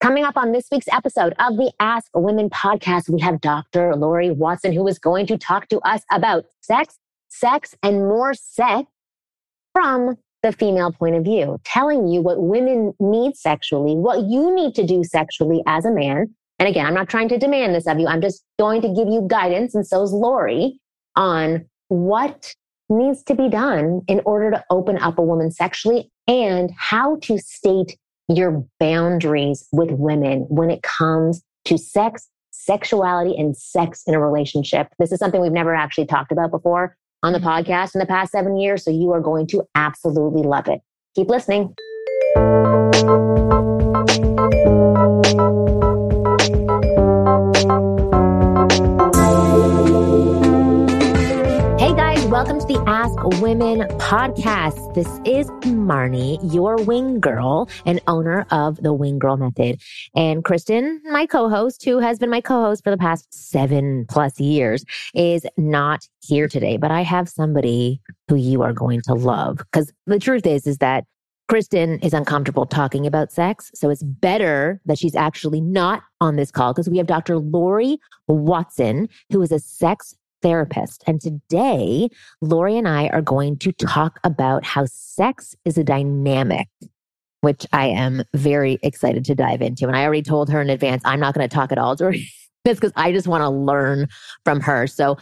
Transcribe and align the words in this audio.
Coming 0.00 0.24
up 0.24 0.36
on 0.36 0.52
this 0.52 0.68
week's 0.70 0.88
episode 0.92 1.32
of 1.38 1.56
the 1.56 1.72
Ask 1.80 2.10
Women 2.14 2.50
podcast, 2.50 3.08
we 3.08 3.18
have 3.22 3.40
Dr. 3.40 3.96
Laurie 3.96 4.30
Watson, 4.30 4.72
who 4.72 4.86
is 4.88 4.98
going 4.98 5.26
to 5.26 5.38
talk 5.38 5.68
to 5.68 5.78
us 5.88 6.02
about 6.12 6.44
sex, 6.60 6.98
sex, 7.28 7.74
and 7.82 8.00
more 8.00 8.34
sex 8.34 8.90
from 9.72 10.18
the 10.42 10.52
female 10.52 10.92
point 10.92 11.14
of 11.16 11.24
view, 11.24 11.58
telling 11.64 12.08
you 12.08 12.20
what 12.20 12.42
women 12.42 12.92
need 13.00 13.36
sexually, 13.36 13.94
what 13.96 14.24
you 14.24 14.54
need 14.54 14.74
to 14.74 14.84
do 14.84 15.02
sexually 15.02 15.62
as 15.66 15.86
a 15.86 15.90
man. 15.90 16.28
And 16.58 16.68
again, 16.68 16.84
I'm 16.84 16.94
not 16.94 17.08
trying 17.08 17.30
to 17.30 17.38
demand 17.38 17.74
this 17.74 17.86
of 17.86 17.98
you. 17.98 18.06
I'm 18.06 18.20
just 18.20 18.44
going 18.58 18.82
to 18.82 18.88
give 18.92 19.08
you 19.08 19.24
guidance, 19.26 19.74
and 19.74 19.86
so 19.86 20.02
is 20.02 20.12
Laurie, 20.12 20.78
on 21.16 21.64
what 21.88 22.54
needs 22.90 23.22
to 23.24 23.34
be 23.34 23.48
done 23.48 24.02
in 24.08 24.20
order 24.26 24.50
to 24.50 24.64
open 24.68 24.98
up 24.98 25.18
a 25.18 25.22
woman 25.22 25.50
sexually 25.50 26.12
and 26.28 26.70
how 26.76 27.16
to 27.22 27.38
state 27.38 27.96
your 28.28 28.64
boundaries 28.80 29.66
with 29.72 29.90
women 29.92 30.40
when 30.48 30.70
it 30.70 30.82
comes 30.82 31.42
to 31.66 31.78
sex, 31.78 32.28
sexuality, 32.50 33.36
and 33.38 33.56
sex 33.56 34.02
in 34.06 34.14
a 34.14 34.20
relationship. 34.20 34.88
This 34.98 35.12
is 35.12 35.18
something 35.18 35.40
we've 35.40 35.52
never 35.52 35.74
actually 35.74 36.06
talked 36.06 36.32
about 36.32 36.50
before 36.50 36.96
on 37.22 37.32
the 37.32 37.38
mm-hmm. 37.38 37.48
podcast 37.48 37.94
in 37.94 37.98
the 38.00 38.06
past 38.06 38.32
seven 38.32 38.56
years. 38.58 38.84
So 38.84 38.90
you 38.90 39.12
are 39.12 39.20
going 39.20 39.46
to 39.48 39.62
absolutely 39.74 40.42
love 40.42 40.68
it. 40.68 40.80
Keep 41.14 41.28
listening. 41.30 41.74
Women 53.40 53.80
podcast. 53.98 54.94
This 54.94 55.08
is 55.24 55.48
Marnie, 55.64 56.38
your 56.54 56.76
wing 56.76 57.18
girl 57.18 57.68
and 57.84 58.00
owner 58.06 58.46
of 58.52 58.76
the 58.84 58.92
Wing 58.92 59.18
Girl 59.18 59.36
Method. 59.36 59.80
And 60.14 60.44
Kristen, 60.44 61.02
my 61.10 61.26
co 61.26 61.48
host, 61.48 61.84
who 61.84 61.98
has 61.98 62.20
been 62.20 62.30
my 62.30 62.40
co 62.40 62.60
host 62.60 62.84
for 62.84 62.90
the 62.90 62.96
past 62.96 63.26
seven 63.34 64.06
plus 64.08 64.38
years, 64.38 64.84
is 65.12 65.44
not 65.56 66.06
here 66.22 66.46
today. 66.46 66.76
But 66.76 66.92
I 66.92 67.00
have 67.02 67.28
somebody 67.28 68.00
who 68.28 68.36
you 68.36 68.62
are 68.62 68.72
going 68.72 69.00
to 69.06 69.14
love. 69.14 69.58
Because 69.58 69.92
the 70.06 70.20
truth 70.20 70.46
is, 70.46 70.64
is 70.68 70.78
that 70.78 71.02
Kristen 71.48 71.98
is 72.00 72.14
uncomfortable 72.14 72.64
talking 72.64 73.08
about 73.08 73.32
sex. 73.32 73.72
So 73.74 73.90
it's 73.90 74.04
better 74.04 74.80
that 74.86 74.98
she's 74.98 75.16
actually 75.16 75.60
not 75.60 76.04
on 76.20 76.36
this 76.36 76.52
call 76.52 76.72
because 76.72 76.88
we 76.88 76.98
have 76.98 77.08
Dr. 77.08 77.38
Laurie 77.38 77.98
Watson, 78.28 79.08
who 79.32 79.42
is 79.42 79.50
a 79.50 79.58
sex 79.58 80.14
therapist. 80.46 81.02
And 81.08 81.20
today, 81.20 82.08
Laurie 82.40 82.78
and 82.78 82.86
I 82.86 83.08
are 83.08 83.20
going 83.20 83.58
to 83.58 83.72
talk 83.72 84.20
about 84.22 84.64
how 84.64 84.84
sex 84.86 85.56
is 85.64 85.76
a 85.76 85.82
dynamic 85.82 86.68
which 87.42 87.66
I 87.72 87.86
am 87.86 88.22
very 88.34 88.78
excited 88.82 89.24
to 89.26 89.34
dive 89.36 89.60
into. 89.62 89.86
And 89.86 89.94
I 89.96 90.04
already 90.04 90.22
told 90.22 90.48
her 90.50 90.60
in 90.60 90.68
advance, 90.70 91.02
I'm 91.04 91.20
not 91.20 91.32
going 91.34 91.48
to 91.48 91.54
talk 91.54 91.70
at 91.70 91.78
all 91.78 91.94
during 91.94 92.20
this 92.64 92.78
because 92.80 92.92
I 92.96 93.12
just 93.12 93.28
want 93.28 93.42
to 93.42 93.50
learn 93.50 94.08
from 94.44 94.58
her. 94.62 94.86
So, 94.88 95.16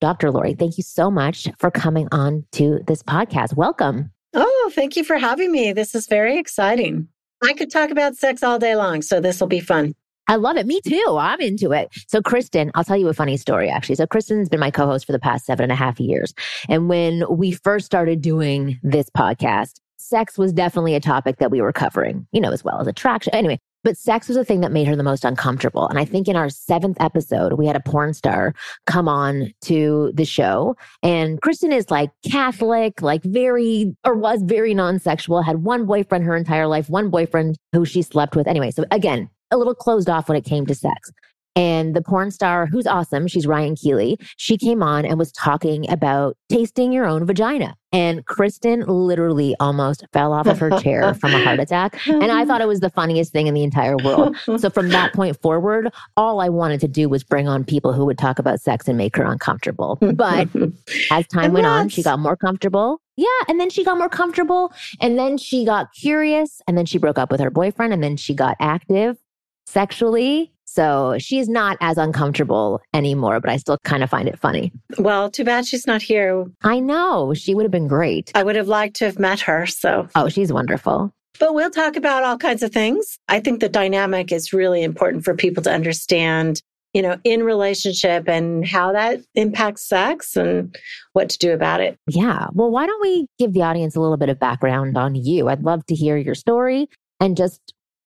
Dr. 0.00 0.30
Laurie, 0.30 0.52
thank 0.54 0.76
you 0.78 0.82
so 0.82 1.10
much 1.10 1.46
for 1.58 1.70
coming 1.70 2.06
on 2.12 2.44
to 2.52 2.80
this 2.86 3.02
podcast. 3.02 3.54
Welcome. 3.56 4.10
Oh, 4.34 4.70
thank 4.74 4.94
you 4.96 5.04
for 5.04 5.16
having 5.18 5.52
me. 5.52 5.72
This 5.72 5.94
is 5.94 6.06
very 6.06 6.38
exciting. 6.38 7.08
I 7.44 7.52
could 7.54 7.70
talk 7.70 7.90
about 7.90 8.14
sex 8.16 8.42
all 8.42 8.58
day 8.58 8.74
long, 8.76 9.00
so 9.02 9.18
this 9.20 9.40
will 9.40 9.46
be 9.46 9.60
fun. 9.60 9.94
I 10.30 10.36
love 10.36 10.56
it. 10.56 10.64
Me 10.64 10.80
too. 10.80 11.16
I'm 11.18 11.40
into 11.40 11.72
it. 11.72 11.88
So, 12.06 12.22
Kristen, 12.22 12.70
I'll 12.76 12.84
tell 12.84 12.96
you 12.96 13.08
a 13.08 13.12
funny 13.12 13.36
story 13.36 13.68
actually. 13.68 13.96
So, 13.96 14.06
Kristen's 14.06 14.48
been 14.48 14.60
my 14.60 14.70
co 14.70 14.86
host 14.86 15.04
for 15.04 15.10
the 15.10 15.18
past 15.18 15.44
seven 15.44 15.64
and 15.64 15.72
a 15.72 15.74
half 15.74 15.98
years. 15.98 16.34
And 16.68 16.88
when 16.88 17.24
we 17.28 17.50
first 17.50 17.84
started 17.84 18.20
doing 18.20 18.78
this 18.84 19.10
podcast, 19.10 19.80
sex 19.96 20.38
was 20.38 20.52
definitely 20.52 20.94
a 20.94 21.00
topic 21.00 21.38
that 21.38 21.50
we 21.50 21.60
were 21.60 21.72
covering, 21.72 22.28
you 22.30 22.40
know, 22.40 22.52
as 22.52 22.62
well 22.62 22.78
as 22.80 22.86
attraction. 22.86 23.34
Anyway, 23.34 23.58
but 23.82 23.96
sex 23.96 24.28
was 24.28 24.36
the 24.36 24.44
thing 24.44 24.60
that 24.60 24.70
made 24.70 24.86
her 24.86 24.94
the 24.94 25.02
most 25.02 25.24
uncomfortable. 25.24 25.88
And 25.88 25.98
I 25.98 26.04
think 26.04 26.28
in 26.28 26.36
our 26.36 26.48
seventh 26.48 26.98
episode, 27.00 27.54
we 27.54 27.66
had 27.66 27.74
a 27.74 27.80
porn 27.80 28.14
star 28.14 28.54
come 28.86 29.08
on 29.08 29.52
to 29.62 30.12
the 30.14 30.24
show. 30.24 30.76
And 31.02 31.42
Kristen 31.42 31.72
is 31.72 31.90
like 31.90 32.12
Catholic, 32.30 33.02
like 33.02 33.24
very, 33.24 33.96
or 34.04 34.14
was 34.14 34.42
very 34.44 34.74
non 34.74 35.00
sexual, 35.00 35.42
had 35.42 35.64
one 35.64 35.86
boyfriend 35.86 36.22
her 36.22 36.36
entire 36.36 36.68
life, 36.68 36.88
one 36.88 37.10
boyfriend 37.10 37.56
who 37.72 37.84
she 37.84 38.00
slept 38.00 38.36
with. 38.36 38.46
Anyway, 38.46 38.70
so 38.70 38.84
again, 38.92 39.28
a 39.50 39.56
little 39.58 39.74
closed 39.74 40.08
off 40.08 40.28
when 40.28 40.36
it 40.36 40.44
came 40.44 40.66
to 40.66 40.74
sex. 40.74 41.12
And 41.56 41.96
the 41.96 42.00
porn 42.00 42.30
star, 42.30 42.64
who's 42.66 42.86
awesome, 42.86 43.26
she's 43.26 43.44
Ryan 43.44 43.74
Keely, 43.74 44.18
she 44.36 44.56
came 44.56 44.84
on 44.84 45.04
and 45.04 45.18
was 45.18 45.32
talking 45.32 45.90
about 45.90 46.36
tasting 46.48 46.92
your 46.92 47.06
own 47.06 47.26
vagina. 47.26 47.74
And 47.92 48.24
Kristen 48.24 48.82
literally 48.82 49.56
almost 49.58 50.06
fell 50.12 50.32
off 50.32 50.46
of 50.46 50.60
her 50.60 50.70
chair 50.78 51.12
from 51.14 51.34
a 51.34 51.42
heart 51.42 51.58
attack. 51.58 52.06
And 52.06 52.30
I 52.30 52.44
thought 52.44 52.60
it 52.60 52.68
was 52.68 52.78
the 52.78 52.88
funniest 52.88 53.32
thing 53.32 53.48
in 53.48 53.54
the 53.54 53.64
entire 53.64 53.96
world. 53.96 54.36
So 54.58 54.70
from 54.70 54.90
that 54.90 55.12
point 55.12 55.42
forward, 55.42 55.92
all 56.16 56.40
I 56.40 56.48
wanted 56.50 56.80
to 56.82 56.88
do 56.88 57.08
was 57.08 57.24
bring 57.24 57.48
on 57.48 57.64
people 57.64 57.92
who 57.92 58.06
would 58.06 58.16
talk 58.16 58.38
about 58.38 58.60
sex 58.60 58.86
and 58.86 58.96
make 58.96 59.16
her 59.16 59.24
uncomfortable. 59.24 59.98
But 60.00 60.48
as 61.10 61.26
time 61.26 61.52
went 61.52 61.66
on, 61.66 61.88
she 61.88 62.04
got 62.04 62.20
more 62.20 62.36
comfortable. 62.36 63.00
Yeah. 63.16 63.26
And 63.48 63.58
then 63.58 63.70
she 63.70 63.84
got 63.84 63.98
more 63.98 64.08
comfortable. 64.08 64.72
And 65.00 65.18
then 65.18 65.36
she 65.36 65.64
got 65.64 65.88
curious. 65.94 66.62
And 66.68 66.78
then 66.78 66.86
she 66.86 66.96
broke 66.96 67.18
up 67.18 67.28
with 67.32 67.40
her 67.40 67.50
boyfriend. 67.50 67.92
And 67.92 68.04
then 68.04 68.16
she 68.16 68.34
got 68.34 68.56
active 68.60 69.18
sexually. 69.66 70.52
So 70.64 71.16
she's 71.18 71.48
not 71.48 71.76
as 71.80 71.98
uncomfortable 71.98 72.80
anymore, 72.94 73.40
but 73.40 73.50
I 73.50 73.56
still 73.56 73.76
kind 73.84 74.04
of 74.04 74.10
find 74.10 74.28
it 74.28 74.38
funny. 74.38 74.70
Well, 74.98 75.28
too 75.30 75.44
bad 75.44 75.66
she's 75.66 75.86
not 75.86 76.00
here. 76.00 76.46
I 76.62 76.78
know. 76.78 77.34
She 77.34 77.54
would 77.54 77.64
have 77.64 77.72
been 77.72 77.88
great. 77.88 78.30
I 78.36 78.44
would 78.44 78.54
have 78.54 78.68
liked 78.68 78.96
to 78.96 79.06
have 79.06 79.18
met 79.18 79.40
her. 79.40 79.66
So, 79.66 80.06
oh, 80.14 80.28
she's 80.28 80.52
wonderful. 80.52 81.12
But 81.40 81.54
we'll 81.54 81.70
talk 81.70 81.96
about 81.96 82.22
all 82.22 82.36
kinds 82.38 82.62
of 82.62 82.70
things. 82.70 83.18
I 83.28 83.40
think 83.40 83.60
the 83.60 83.68
dynamic 83.68 84.30
is 84.30 84.52
really 84.52 84.82
important 84.84 85.24
for 85.24 85.34
people 85.34 85.62
to 85.64 85.72
understand, 85.72 86.60
you 86.94 87.02
know, 87.02 87.16
in 87.24 87.42
relationship 87.42 88.28
and 88.28 88.64
how 88.64 88.92
that 88.92 89.22
impacts 89.34 89.88
sex 89.88 90.36
and 90.36 90.76
what 91.14 91.30
to 91.30 91.38
do 91.38 91.52
about 91.52 91.80
it. 91.80 91.96
Yeah. 92.06 92.46
Well, 92.52 92.70
why 92.70 92.86
don't 92.86 93.02
we 93.02 93.26
give 93.40 93.54
the 93.54 93.62
audience 93.62 93.96
a 93.96 94.00
little 94.00 94.18
bit 94.18 94.28
of 94.28 94.38
background 94.38 94.96
on 94.96 95.16
you? 95.16 95.48
I'd 95.48 95.64
love 95.64 95.84
to 95.86 95.96
hear 95.96 96.16
your 96.16 96.34
story 96.36 96.88
and 97.20 97.36
just 97.36 97.60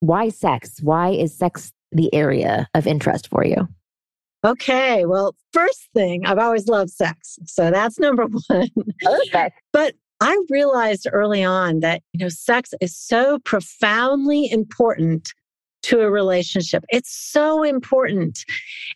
why 0.06 0.28
sex? 0.28 0.80
Why 0.82 1.10
is 1.10 1.34
sex 1.36 1.72
the 1.90 2.12
area 2.14 2.68
of 2.74 2.86
interest 2.86 3.28
for 3.28 3.44
you? 3.44 3.66
Okay, 4.44 5.06
well, 5.06 5.34
first 5.54 5.88
thing, 5.94 6.26
I've 6.26 6.38
always 6.38 6.68
loved 6.68 6.90
sex. 6.90 7.38
So 7.46 7.70
that's 7.70 7.98
number 7.98 8.26
one. 8.48 8.68
Okay, 9.28 9.50
but 9.72 9.94
I 10.20 10.38
realized 10.50 11.08
early 11.10 11.42
on 11.42 11.80
that, 11.80 12.02
you 12.12 12.20
know, 12.20 12.28
sex 12.28 12.74
is 12.82 12.96
so 12.96 13.38
profoundly 13.40 14.50
important 14.50 15.32
to 15.84 16.00
a 16.00 16.10
relationship. 16.10 16.84
It's 16.90 17.12
so 17.14 17.62
important. 17.62 18.44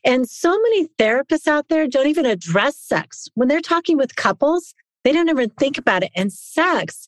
And 0.04 0.28
so 0.28 0.50
many 0.50 0.88
therapists 0.98 1.46
out 1.46 1.68
there 1.68 1.86
don't 1.86 2.06
even 2.06 2.26
address 2.26 2.76
sex. 2.78 3.28
When 3.34 3.48
they're 3.48 3.60
talking 3.60 3.96
with 3.96 4.16
couples, 4.16 4.74
they 5.04 5.12
don't 5.12 5.28
even 5.28 5.50
think 5.50 5.78
about 5.78 6.02
it. 6.02 6.10
And 6.14 6.32
sex 6.32 7.07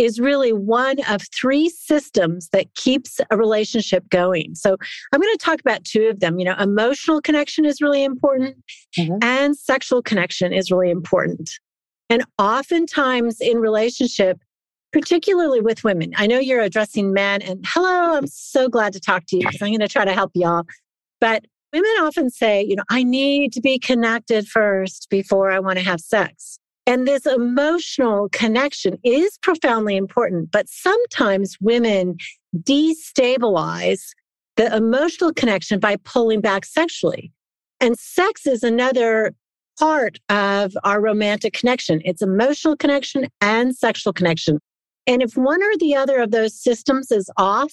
is 0.00 0.18
really 0.18 0.50
one 0.52 0.96
of 1.10 1.20
three 1.32 1.68
systems 1.68 2.48
that 2.52 2.74
keeps 2.74 3.20
a 3.30 3.36
relationship 3.36 4.08
going. 4.08 4.54
So 4.54 4.76
I'm 5.12 5.20
going 5.20 5.34
to 5.36 5.44
talk 5.44 5.60
about 5.60 5.84
two 5.84 6.04
of 6.08 6.20
them. 6.20 6.38
You 6.38 6.46
know, 6.46 6.54
emotional 6.58 7.20
connection 7.20 7.64
is 7.66 7.80
really 7.82 8.02
important 8.04 8.56
mm-hmm. 8.98 9.18
and 9.22 9.54
sexual 9.56 10.00
connection 10.02 10.52
is 10.54 10.70
really 10.70 10.90
important. 10.90 11.50
And 12.08 12.24
oftentimes 12.38 13.40
in 13.42 13.58
relationship, 13.58 14.38
particularly 14.92 15.60
with 15.60 15.84
women, 15.84 16.12
I 16.16 16.26
know 16.26 16.38
you're 16.40 16.60
addressing 16.62 17.12
men 17.12 17.42
and 17.42 17.62
hello, 17.68 18.16
I'm 18.16 18.26
so 18.26 18.68
glad 18.70 18.92
to 18.94 19.00
talk 19.00 19.24
to 19.28 19.36
you 19.36 19.42
because 19.42 19.60
I'm 19.62 19.68
going 19.70 19.78
to 19.80 19.88
try 19.88 20.04
to 20.06 20.12
help 20.14 20.30
y'all. 20.34 20.64
But 21.20 21.44
women 21.74 21.90
often 22.00 22.30
say, 22.30 22.62
you 22.62 22.74
know, 22.74 22.82
I 22.90 23.02
need 23.04 23.52
to 23.52 23.60
be 23.60 23.78
connected 23.78 24.48
first 24.48 25.06
before 25.10 25.50
I 25.52 25.58
want 25.60 25.76
to 25.78 25.84
have 25.84 26.00
sex. 26.00 26.58
And 26.86 27.06
this 27.06 27.26
emotional 27.26 28.28
connection 28.32 28.96
is 29.04 29.38
profoundly 29.42 29.96
important, 29.96 30.50
but 30.50 30.68
sometimes 30.68 31.56
women 31.60 32.16
destabilize 32.58 34.00
the 34.56 34.74
emotional 34.74 35.32
connection 35.32 35.78
by 35.78 35.96
pulling 36.04 36.40
back 36.40 36.64
sexually. 36.64 37.32
And 37.80 37.98
sex 37.98 38.46
is 38.46 38.62
another 38.62 39.32
part 39.78 40.18
of 40.28 40.72
our 40.84 41.00
romantic 41.00 41.54
connection 41.54 42.02
it's 42.04 42.20
emotional 42.20 42.76
connection 42.76 43.28
and 43.40 43.74
sexual 43.74 44.12
connection. 44.12 44.58
And 45.06 45.22
if 45.22 45.36
one 45.36 45.62
or 45.62 45.76
the 45.78 45.94
other 45.96 46.18
of 46.18 46.30
those 46.30 46.60
systems 46.60 47.10
is 47.10 47.30
off, 47.38 47.72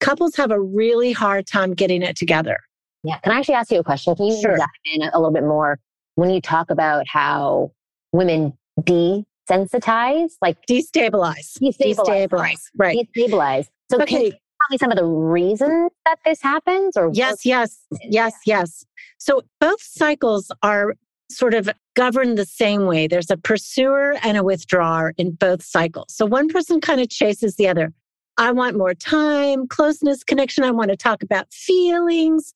couples 0.00 0.36
have 0.36 0.50
a 0.50 0.60
really 0.60 1.12
hard 1.12 1.46
time 1.46 1.72
getting 1.74 2.02
it 2.02 2.16
together. 2.16 2.58
Yeah. 3.04 3.18
Can 3.20 3.32
I 3.32 3.38
actually 3.38 3.54
ask 3.54 3.70
you 3.70 3.78
a 3.78 3.84
question? 3.84 4.14
Can 4.16 4.26
you 4.26 4.40
sure. 4.40 4.56
dive 4.56 4.68
in 4.92 5.02
a 5.02 5.16
little 5.18 5.32
bit 5.32 5.44
more 5.44 5.78
when 6.16 6.30
you 6.30 6.40
talk 6.40 6.70
about 6.70 7.06
how 7.08 7.72
women 8.12 8.52
desensitize, 8.80 10.32
like 10.40 10.58
destabilize, 10.68 11.56
destabilize, 11.60 12.28
destabilize 12.28 12.60
right? 12.76 13.08
Destabilize. 13.16 13.66
So 13.90 14.00
okay. 14.02 14.30
can 14.30 14.30
tell 14.30 14.68
me 14.70 14.78
some 14.78 14.90
of 14.92 14.96
the 14.98 15.04
reasons 15.04 15.90
that 16.04 16.18
this 16.24 16.40
happens 16.42 16.96
or 16.96 17.10
yes 17.12 17.44
yes 17.46 17.78
yes 18.02 18.34
yes 18.46 18.84
so 19.18 19.42
both 19.60 19.80
cycles 19.82 20.50
are 20.62 20.94
sort 21.30 21.54
of 21.54 21.68
governed 21.94 22.36
the 22.36 22.44
same 22.44 22.86
way 22.86 23.06
there's 23.06 23.30
a 23.30 23.36
pursuer 23.36 24.16
and 24.22 24.36
a 24.36 24.42
withdrawer 24.42 25.14
in 25.16 25.30
both 25.30 25.62
cycles 25.62 26.06
so 26.10 26.26
one 26.26 26.48
person 26.48 26.80
kind 26.82 27.00
of 27.00 27.08
chases 27.08 27.54
the 27.56 27.66
other 27.68 27.92
i 28.36 28.50
want 28.50 28.76
more 28.76 28.94
time 28.94 29.66
closeness 29.68 30.22
connection 30.24 30.64
i 30.64 30.70
want 30.70 30.90
to 30.90 30.96
talk 30.96 31.22
about 31.22 31.46
feelings 31.52 32.52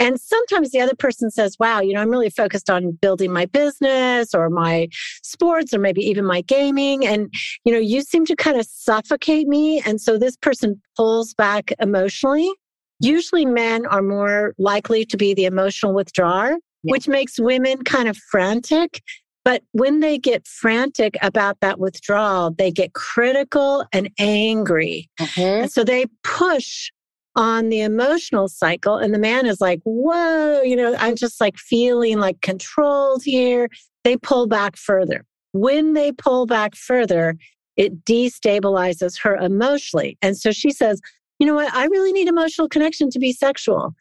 and 0.00 0.18
sometimes 0.18 0.70
the 0.70 0.80
other 0.80 0.94
person 0.98 1.30
says, 1.30 1.56
wow, 1.60 1.80
you 1.80 1.92
know, 1.92 2.00
I'm 2.00 2.08
really 2.10 2.30
focused 2.30 2.70
on 2.70 2.92
building 2.92 3.30
my 3.30 3.44
business 3.44 4.34
or 4.34 4.48
my 4.48 4.88
sports 5.22 5.74
or 5.74 5.78
maybe 5.78 6.00
even 6.00 6.24
my 6.24 6.40
gaming. 6.40 7.06
And, 7.06 7.32
you 7.64 7.72
know, 7.72 7.78
you 7.78 8.00
seem 8.00 8.24
to 8.26 8.34
kind 8.34 8.58
of 8.58 8.66
suffocate 8.68 9.46
me. 9.46 9.82
And 9.84 10.00
so 10.00 10.18
this 10.18 10.36
person 10.36 10.80
pulls 10.96 11.34
back 11.34 11.72
emotionally. 11.80 12.50
Usually 12.98 13.44
men 13.44 13.84
are 13.86 14.00
more 14.02 14.54
likely 14.58 15.04
to 15.04 15.16
be 15.18 15.34
the 15.34 15.44
emotional 15.44 15.92
withdrawer, 15.92 16.52
yeah. 16.82 16.92
which 16.92 17.06
makes 17.06 17.38
women 17.38 17.84
kind 17.84 18.08
of 18.08 18.16
frantic. 18.30 19.02
But 19.44 19.62
when 19.72 20.00
they 20.00 20.16
get 20.16 20.46
frantic 20.46 21.18
about 21.20 21.60
that 21.60 21.78
withdrawal, 21.78 22.52
they 22.56 22.70
get 22.70 22.94
critical 22.94 23.84
and 23.92 24.10
angry. 24.18 25.10
Mm-hmm. 25.20 25.40
And 25.40 25.70
so 25.72 25.84
they 25.84 26.06
push 26.24 26.90
on 27.36 27.68
the 27.68 27.80
emotional 27.80 28.48
cycle. 28.48 28.96
And 28.96 29.14
the 29.14 29.18
man 29.18 29.46
is 29.46 29.60
like, 29.60 29.80
whoa, 29.84 30.62
you 30.62 30.76
know, 30.76 30.94
I'm 30.98 31.16
just 31.16 31.40
like 31.40 31.56
feeling 31.56 32.18
like 32.18 32.40
controlled 32.40 33.22
here. 33.24 33.68
They 34.04 34.16
pull 34.16 34.46
back 34.46 34.76
further. 34.76 35.24
When 35.52 35.94
they 35.94 36.12
pull 36.12 36.46
back 36.46 36.74
further, 36.74 37.36
it 37.76 38.04
destabilizes 38.04 39.18
her 39.22 39.36
emotionally. 39.36 40.18
And 40.22 40.36
so 40.36 40.52
she 40.52 40.70
says, 40.70 41.00
you 41.38 41.46
know 41.46 41.54
what? 41.54 41.72
I 41.72 41.86
really 41.86 42.12
need 42.12 42.28
emotional 42.28 42.68
connection 42.68 43.10
to 43.10 43.18
be 43.18 43.32
sexual. 43.32 43.92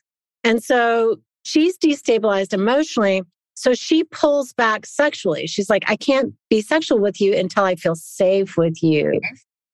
And 0.43 0.63
so 0.63 1.17
she's 1.43 1.77
destabilized 1.77 2.53
emotionally. 2.53 3.23
So 3.55 3.73
she 3.73 4.05
pulls 4.05 4.53
back 4.53 4.85
sexually. 4.85 5.45
She's 5.45 5.69
like, 5.69 5.83
I 5.87 5.95
can't 5.97 6.33
be 6.49 6.61
sexual 6.61 6.99
with 6.99 7.19
you 7.21 7.35
until 7.35 7.63
I 7.65 7.75
feel 7.75 7.95
safe 7.95 8.57
with 8.57 8.81
you. 8.81 9.19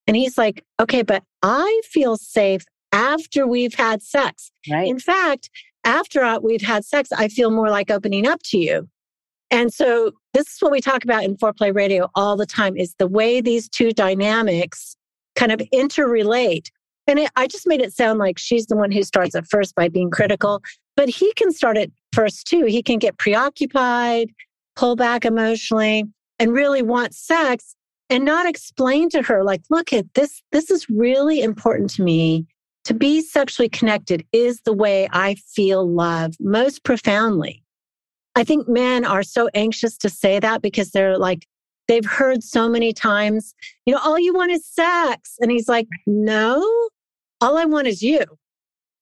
And 0.07 0.15
he's 0.17 0.37
like, 0.37 0.63
okay, 0.79 1.01
but 1.01 1.23
I 1.43 1.81
feel 1.91 2.17
safe 2.17 2.65
after 2.95 3.45
we've 3.45 3.73
had 3.75 4.01
sex. 4.01 4.51
Right. 4.71 4.87
In 4.87 4.99
fact, 4.99 5.49
after 5.83 6.39
we've 6.39 6.61
had 6.61 6.85
sex, 6.85 7.11
I 7.11 7.27
feel 7.27 7.51
more 7.51 7.69
like 7.69 7.91
opening 7.91 8.25
up 8.25 8.39
to 8.45 8.57
you. 8.57 8.87
And 9.51 9.71
so 9.71 10.13
this 10.33 10.47
is 10.47 10.57
what 10.61 10.71
we 10.71 10.79
talk 10.79 11.03
about 11.03 11.25
in 11.25 11.35
foreplay 11.35 11.75
radio 11.75 12.09
all 12.15 12.37
the 12.37 12.45
time 12.45 12.75
is 12.77 12.95
the 12.97 13.05
way 13.07 13.41
these 13.41 13.67
two 13.67 13.91
dynamics 13.91 14.95
kind 15.35 15.51
of 15.51 15.59
interrelate. 15.73 16.69
And 17.05 17.19
it, 17.19 17.31
I 17.35 17.47
just 17.47 17.67
made 17.67 17.81
it 17.81 17.93
sound 17.93 18.17
like 18.17 18.39
she's 18.39 18.67
the 18.67 18.77
one 18.77 18.91
who 18.91 19.03
starts 19.03 19.35
at 19.35 19.45
first 19.47 19.75
by 19.75 19.89
being 19.89 20.09
critical, 20.09 20.61
but 20.95 21.09
he 21.09 21.33
can 21.33 21.51
start 21.51 21.77
at 21.77 21.89
first 22.13 22.47
too. 22.47 22.63
He 22.65 22.81
can 22.81 22.97
get 22.97 23.17
preoccupied, 23.19 24.29
pull 24.77 24.95
back 24.95 25.25
emotionally, 25.25 26.05
and 26.39 26.53
really 26.53 26.81
want 26.81 27.13
sex 27.13 27.75
and 28.09 28.23
not 28.23 28.47
explain 28.47 29.09
to 29.09 29.21
her 29.21 29.43
like, 29.43 29.61
look 29.69 29.91
at 29.91 30.05
this, 30.15 30.41
this 30.53 30.71
is 30.71 30.87
really 30.89 31.41
important 31.41 31.89
to 31.91 32.01
me. 32.01 32.45
To 32.85 32.93
be 32.93 33.21
sexually 33.21 33.67
connected 33.69 34.25
is 34.31 34.61
the 34.61 34.73
way 34.73 35.09
I 35.11 35.35
feel 35.35 35.91
love 35.91 36.35
most 36.39 36.83
profoundly. 36.83 37.63
I 38.35 38.43
think 38.43 38.67
men 38.67 39.03
are 39.05 39.23
so 39.23 39.49
anxious 39.55 39.97
to 39.99 40.09
say 40.09 40.39
that 40.39 40.61
because 40.61 40.91
they're 40.91 41.17
like, 41.17 41.47
they've 41.87 42.05
heard 42.05 42.43
so 42.43 42.69
many 42.69 42.93
times, 42.93 43.55
you 43.85 43.93
know, 43.93 43.99
all 44.03 44.19
you 44.19 44.33
want 44.33 44.51
is 44.51 44.65
sex. 44.67 45.35
And 45.39 45.49
he's 45.51 45.67
like, 45.67 45.87
no, 46.05 46.57
all 47.41 47.57
I 47.57 47.65
want 47.65 47.87
is 47.87 48.03
you. 48.03 48.23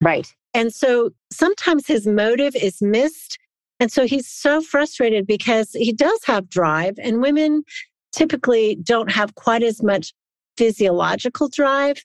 Right. 0.01 0.33
And 0.53 0.73
so 0.73 1.09
sometimes 1.31 1.85
his 1.87 2.07
motive 2.07 2.55
is 2.55 2.81
missed. 2.81 3.37
And 3.81 3.91
so 3.91 4.05
he's 4.05 4.27
so 4.29 4.61
frustrated 4.61 5.25
because 5.27 5.71
he 5.71 5.91
does 5.91 6.19
have 6.25 6.49
drive, 6.49 6.93
and 7.01 7.21
women 7.21 7.63
typically 8.13 8.75
don't 8.81 9.11
have 9.11 9.35
quite 9.35 9.63
as 9.63 9.81
much 9.83 10.13
physiological 10.55 11.49
drive 11.49 12.01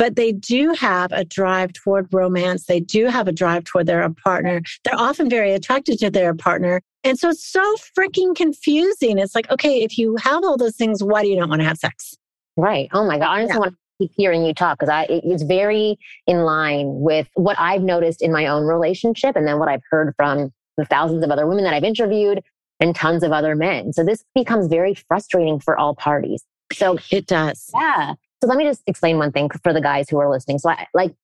but 0.00 0.16
they 0.16 0.32
do 0.32 0.70
have 0.72 1.12
a 1.12 1.26
drive 1.26 1.74
toward 1.74 2.08
romance. 2.10 2.64
They 2.64 2.80
do 2.80 3.04
have 3.08 3.28
a 3.28 3.32
drive 3.32 3.64
toward 3.64 3.84
their 3.86 4.08
partner. 4.08 4.62
They're 4.82 4.98
often 4.98 5.28
very 5.28 5.52
attracted 5.52 5.98
to 5.98 6.08
their 6.08 6.32
partner. 6.34 6.80
And 7.04 7.18
so 7.18 7.28
it's 7.28 7.44
so 7.44 7.62
freaking 7.98 8.34
confusing. 8.34 9.18
It's 9.18 9.34
like, 9.34 9.50
okay, 9.50 9.82
if 9.82 9.98
you 9.98 10.16
have 10.18 10.42
all 10.42 10.56
those 10.56 10.74
things, 10.74 11.02
why 11.04 11.20
do 11.20 11.28
you 11.28 11.36
not 11.36 11.50
want 11.50 11.60
to 11.60 11.68
have 11.68 11.76
sex? 11.76 12.14
Right. 12.56 12.88
Oh 12.94 13.04
my 13.06 13.18
God. 13.18 13.26
I 13.28 13.42
just 13.42 13.52
yeah. 13.52 13.58
want 13.58 13.72
to 13.72 13.78
keep 14.00 14.12
hearing 14.16 14.42
you 14.42 14.54
talk 14.54 14.78
because 14.78 14.88
I 14.88 15.06
it's 15.10 15.42
very 15.42 15.98
in 16.26 16.38
line 16.44 16.86
with 16.88 17.28
what 17.34 17.56
I've 17.60 17.82
noticed 17.82 18.22
in 18.22 18.32
my 18.32 18.46
own 18.46 18.64
relationship 18.64 19.36
and 19.36 19.46
then 19.46 19.58
what 19.58 19.68
I've 19.68 19.82
heard 19.90 20.14
from 20.16 20.50
the 20.78 20.86
thousands 20.86 21.22
of 21.24 21.30
other 21.30 21.46
women 21.46 21.62
that 21.64 21.74
I've 21.74 21.84
interviewed 21.84 22.42
and 22.80 22.96
tons 22.96 23.22
of 23.22 23.32
other 23.32 23.54
men. 23.54 23.92
So 23.92 24.02
this 24.02 24.24
becomes 24.34 24.66
very 24.66 24.94
frustrating 24.94 25.60
for 25.60 25.76
all 25.78 25.94
parties. 25.94 26.42
So 26.72 26.96
it 27.10 27.26
does. 27.26 27.68
Yeah. 27.78 28.14
So 28.42 28.48
let 28.48 28.56
me 28.58 28.64
just 28.64 28.82
explain 28.86 29.18
one 29.18 29.32
thing 29.32 29.50
for 29.62 29.72
the 29.72 29.80
guys 29.80 30.08
who 30.08 30.18
are 30.18 30.30
listening. 30.30 30.58
So 30.58 30.70
I 30.70 30.86
like 30.94 31.14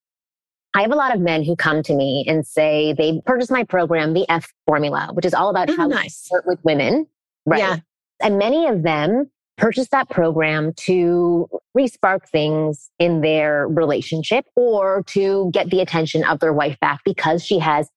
I 0.74 0.82
have 0.82 0.92
a 0.92 0.96
lot 0.96 1.14
of 1.14 1.20
men 1.20 1.42
who 1.42 1.56
come 1.56 1.82
to 1.84 1.94
me 1.94 2.24
and 2.28 2.46
say 2.46 2.92
they 2.92 3.22
purchased 3.24 3.50
my 3.50 3.64
program, 3.64 4.12
the 4.12 4.28
F 4.28 4.52
formula, 4.66 5.08
which 5.14 5.24
is 5.24 5.32
all 5.32 5.48
about 5.48 5.70
oh, 5.70 5.76
how 5.76 5.86
nice. 5.86 6.24
to 6.24 6.34
work 6.34 6.46
with 6.46 6.58
women. 6.64 7.06
Right. 7.46 7.60
Yeah. 7.60 7.76
And 8.20 8.36
many 8.38 8.66
of 8.66 8.82
them 8.82 9.30
purchase 9.56 9.88
that 9.88 10.10
program 10.10 10.74
to 10.74 11.48
respark 11.76 12.28
things 12.28 12.90
in 12.98 13.22
their 13.22 13.66
relationship 13.68 14.44
or 14.54 15.02
to 15.06 15.50
get 15.54 15.70
the 15.70 15.80
attention 15.80 16.24
of 16.24 16.40
their 16.40 16.52
wife 16.52 16.78
back 16.80 17.00
because 17.06 17.42
she 17.42 17.58
has 17.58 17.88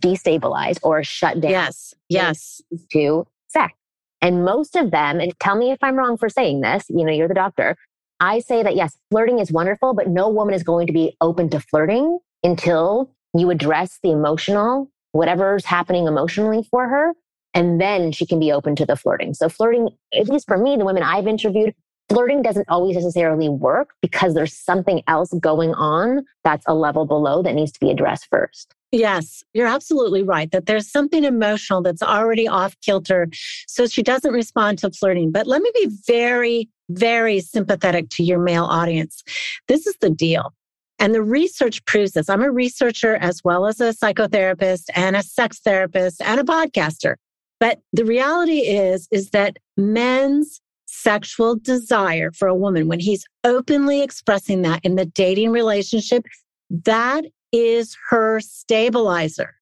destabilized 0.00 0.80
or 0.82 1.04
shut 1.04 1.40
down. 1.40 1.52
Yes. 1.52 1.94
Yes. 2.08 2.60
To 2.92 3.24
sex. 3.46 3.72
And 4.20 4.44
most 4.44 4.74
of 4.74 4.90
them, 4.90 5.20
and 5.20 5.38
tell 5.38 5.54
me 5.56 5.70
if 5.70 5.78
I'm 5.82 5.94
wrong 5.94 6.16
for 6.16 6.28
saying 6.28 6.62
this, 6.62 6.84
you 6.88 7.04
know, 7.04 7.12
you're 7.12 7.28
the 7.28 7.34
doctor, 7.34 7.76
I 8.20 8.40
say 8.40 8.62
that 8.62 8.74
yes, 8.76 8.96
flirting 9.10 9.38
is 9.38 9.52
wonderful, 9.52 9.94
but 9.94 10.08
no 10.08 10.28
woman 10.28 10.54
is 10.54 10.62
going 10.64 10.86
to 10.88 10.92
be 10.92 11.16
open 11.20 11.48
to 11.50 11.60
flirting 11.60 12.18
until 12.42 13.10
you 13.34 13.50
address 13.50 13.98
the 14.02 14.10
emotional, 14.10 14.90
whatever's 15.12 15.64
happening 15.64 16.06
emotionally 16.06 16.64
for 16.68 16.88
her. 16.88 17.12
And 17.54 17.80
then 17.80 18.12
she 18.12 18.26
can 18.26 18.38
be 18.40 18.52
open 18.52 18.76
to 18.76 18.86
the 18.86 18.96
flirting. 18.96 19.34
So, 19.34 19.48
flirting, 19.48 19.88
at 20.16 20.28
least 20.28 20.46
for 20.46 20.58
me, 20.58 20.76
the 20.76 20.84
women 20.84 21.02
I've 21.02 21.26
interviewed, 21.26 21.74
flirting 22.08 22.42
doesn't 22.42 22.68
always 22.68 22.94
necessarily 22.96 23.48
work 23.48 23.90
because 24.02 24.34
there's 24.34 24.52
something 24.52 25.02
else 25.08 25.30
going 25.40 25.74
on 25.74 26.26
that's 26.44 26.64
a 26.68 26.74
level 26.74 27.06
below 27.06 27.42
that 27.42 27.54
needs 27.54 27.72
to 27.72 27.80
be 27.80 27.90
addressed 27.90 28.26
first. 28.30 28.74
Yes, 28.90 29.42
you're 29.52 29.66
absolutely 29.66 30.22
right 30.22 30.50
that 30.52 30.66
there's 30.66 30.90
something 30.90 31.24
emotional 31.24 31.82
that's 31.82 32.02
already 32.02 32.48
off 32.48 32.74
kilter. 32.82 33.28
So 33.66 33.86
she 33.86 34.02
doesn't 34.02 34.32
respond 34.32 34.78
to 34.78 34.90
flirting. 34.90 35.30
But 35.30 35.46
let 35.46 35.60
me 35.60 35.70
be 35.74 35.90
very, 36.06 36.70
very 36.88 37.40
sympathetic 37.40 38.08
to 38.10 38.22
your 38.24 38.38
male 38.42 38.64
audience. 38.64 39.22
This 39.68 39.86
is 39.86 39.96
the 40.00 40.10
deal. 40.10 40.54
And 40.98 41.14
the 41.14 41.22
research 41.22 41.84
proves 41.84 42.12
this. 42.12 42.30
I'm 42.30 42.42
a 42.42 42.50
researcher 42.50 43.16
as 43.16 43.42
well 43.44 43.66
as 43.66 43.78
a 43.80 43.92
psychotherapist 43.92 44.84
and 44.94 45.16
a 45.16 45.22
sex 45.22 45.60
therapist 45.60 46.22
and 46.22 46.40
a 46.40 46.44
podcaster. 46.44 47.16
But 47.60 47.80
the 47.92 48.04
reality 48.04 48.60
is, 48.60 49.06
is 49.12 49.30
that 49.30 49.58
men's 49.76 50.60
sexual 50.86 51.56
desire 51.56 52.32
for 52.32 52.48
a 52.48 52.54
woman, 52.54 52.88
when 52.88 53.00
he's 53.00 53.26
openly 53.44 54.00
expressing 54.02 54.62
that 54.62 54.80
in 54.82 54.94
the 54.96 55.04
dating 55.04 55.50
relationship, 55.50 56.24
that 56.70 57.24
is 57.52 57.96
her 58.10 58.40
stabilizer. 58.40 59.54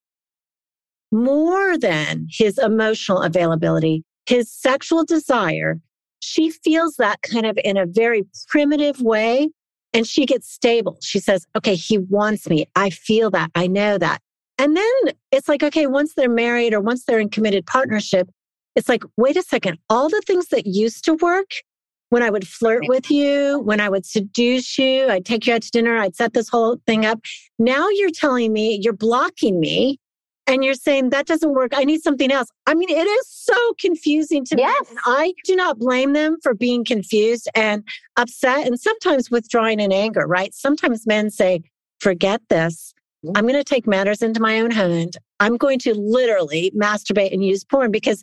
More 1.12 1.78
than 1.78 2.26
his 2.31 2.59
emotional 2.59 3.23
availability, 3.23 4.05
his 4.26 4.52
sexual 4.52 5.05
desire, 5.05 5.76
she 6.21 6.50
feels 6.50 6.97
that 6.97 7.23
kind 7.23 7.47
of 7.47 7.59
in 7.64 7.76
a 7.76 7.87
very 7.87 8.25
primitive 8.49 9.00
way 9.00 9.50
and 9.95 10.07
she 10.07 10.26
gets 10.26 10.50
stable. 10.50 10.99
She 11.02 11.21
says, 11.21 11.47
okay, 11.57 11.75
he 11.75 11.99
wants 11.99 12.49
me. 12.50 12.66
I 12.75 12.90
feel 12.90 13.31
that. 13.31 13.50
I 13.55 13.66
know 13.66 13.99
that. 13.99 14.21
And 14.59 14.76
then 14.76 15.14
it's 15.31 15.49
like, 15.49 15.62
okay, 15.62 15.87
once 15.87 16.14
they're 16.14 16.28
married 16.28 16.75
or 16.75 16.81
once 16.81 17.05
they're 17.05 17.21
in 17.21 17.31
committed 17.31 17.66
partnership, 17.66 18.28
it's 18.75 18.88
like, 18.88 19.05
wait 19.16 19.37
a 19.37 19.43
second, 19.43 19.78
all 19.88 20.09
the 20.09 20.23
things 20.26 20.49
that 20.49 20.66
used 20.66 21.05
to 21.05 21.14
work 21.14 21.50
when 22.16 22.23
I 22.23 22.30
would 22.30 22.49
flirt 22.49 22.85
with 22.88 23.11
you, 23.11 23.58
when 23.62 23.78
I 23.78 23.90
would 23.90 24.06
seduce 24.06 24.78
you, 24.78 25.06
I'd 25.06 25.26
take 25.26 25.46
you 25.46 25.52
out 25.52 25.61
to 25.61 25.70
dinner, 25.70 25.99
I'd 25.99 26.16
set 26.16 26.32
this 26.32 26.49
whole 26.49 26.78
thing 26.87 27.04
up. 27.04 27.20
Now 27.58 27.87
you're 27.90 28.08
telling 28.11 28.54
me 28.54 28.80
you're 28.82 28.94
blocking 28.94 29.61
me 29.61 30.00
and 30.46 30.64
you're 30.64 30.73
saying 30.73 31.11
that 31.11 31.26
doesn't 31.26 31.52
work. 31.52 31.73
I 31.76 31.85
need 31.85 32.00
something 32.00 32.32
else. 32.32 32.49
I 32.66 32.73
mean, 32.73 32.88
it 32.88 33.06
is 33.06 33.26
so 33.28 33.54
confusing 33.78 34.46
to 34.46 34.54
yes. 34.56 34.80
me. 34.80 34.87
And 34.92 34.99
I 35.04 35.35
do 35.44 35.54
not 35.56 35.78
blame 35.78 36.14
them 36.14 36.38
for 36.42 36.54
being 36.54 36.87
confused 36.87 37.50
and 37.54 37.87
upset 38.16 38.66
and 38.66 38.80
sometimes 38.80 39.30
withdrawing 39.30 39.78
in 39.78 39.92
anger, 39.92 40.26
right? 40.26 40.54
Sometimes 40.54 41.06
men 41.06 41.28
say, 41.28 41.61
forget 42.00 42.40
this. 42.49 42.94
I'm 43.35 43.44
going 43.46 43.54
to 43.61 43.64
take 43.64 43.87
matters 43.87 44.23
into 44.23 44.40
my 44.40 44.58
own 44.58 44.70
hand. 44.70 45.18
I'm 45.38 45.58
going 45.58 45.80
to 45.80 45.92
literally 45.94 46.73
masturbate 46.75 47.35
and 47.35 47.44
use 47.44 47.62
porn 47.62 47.90
because 47.90 48.23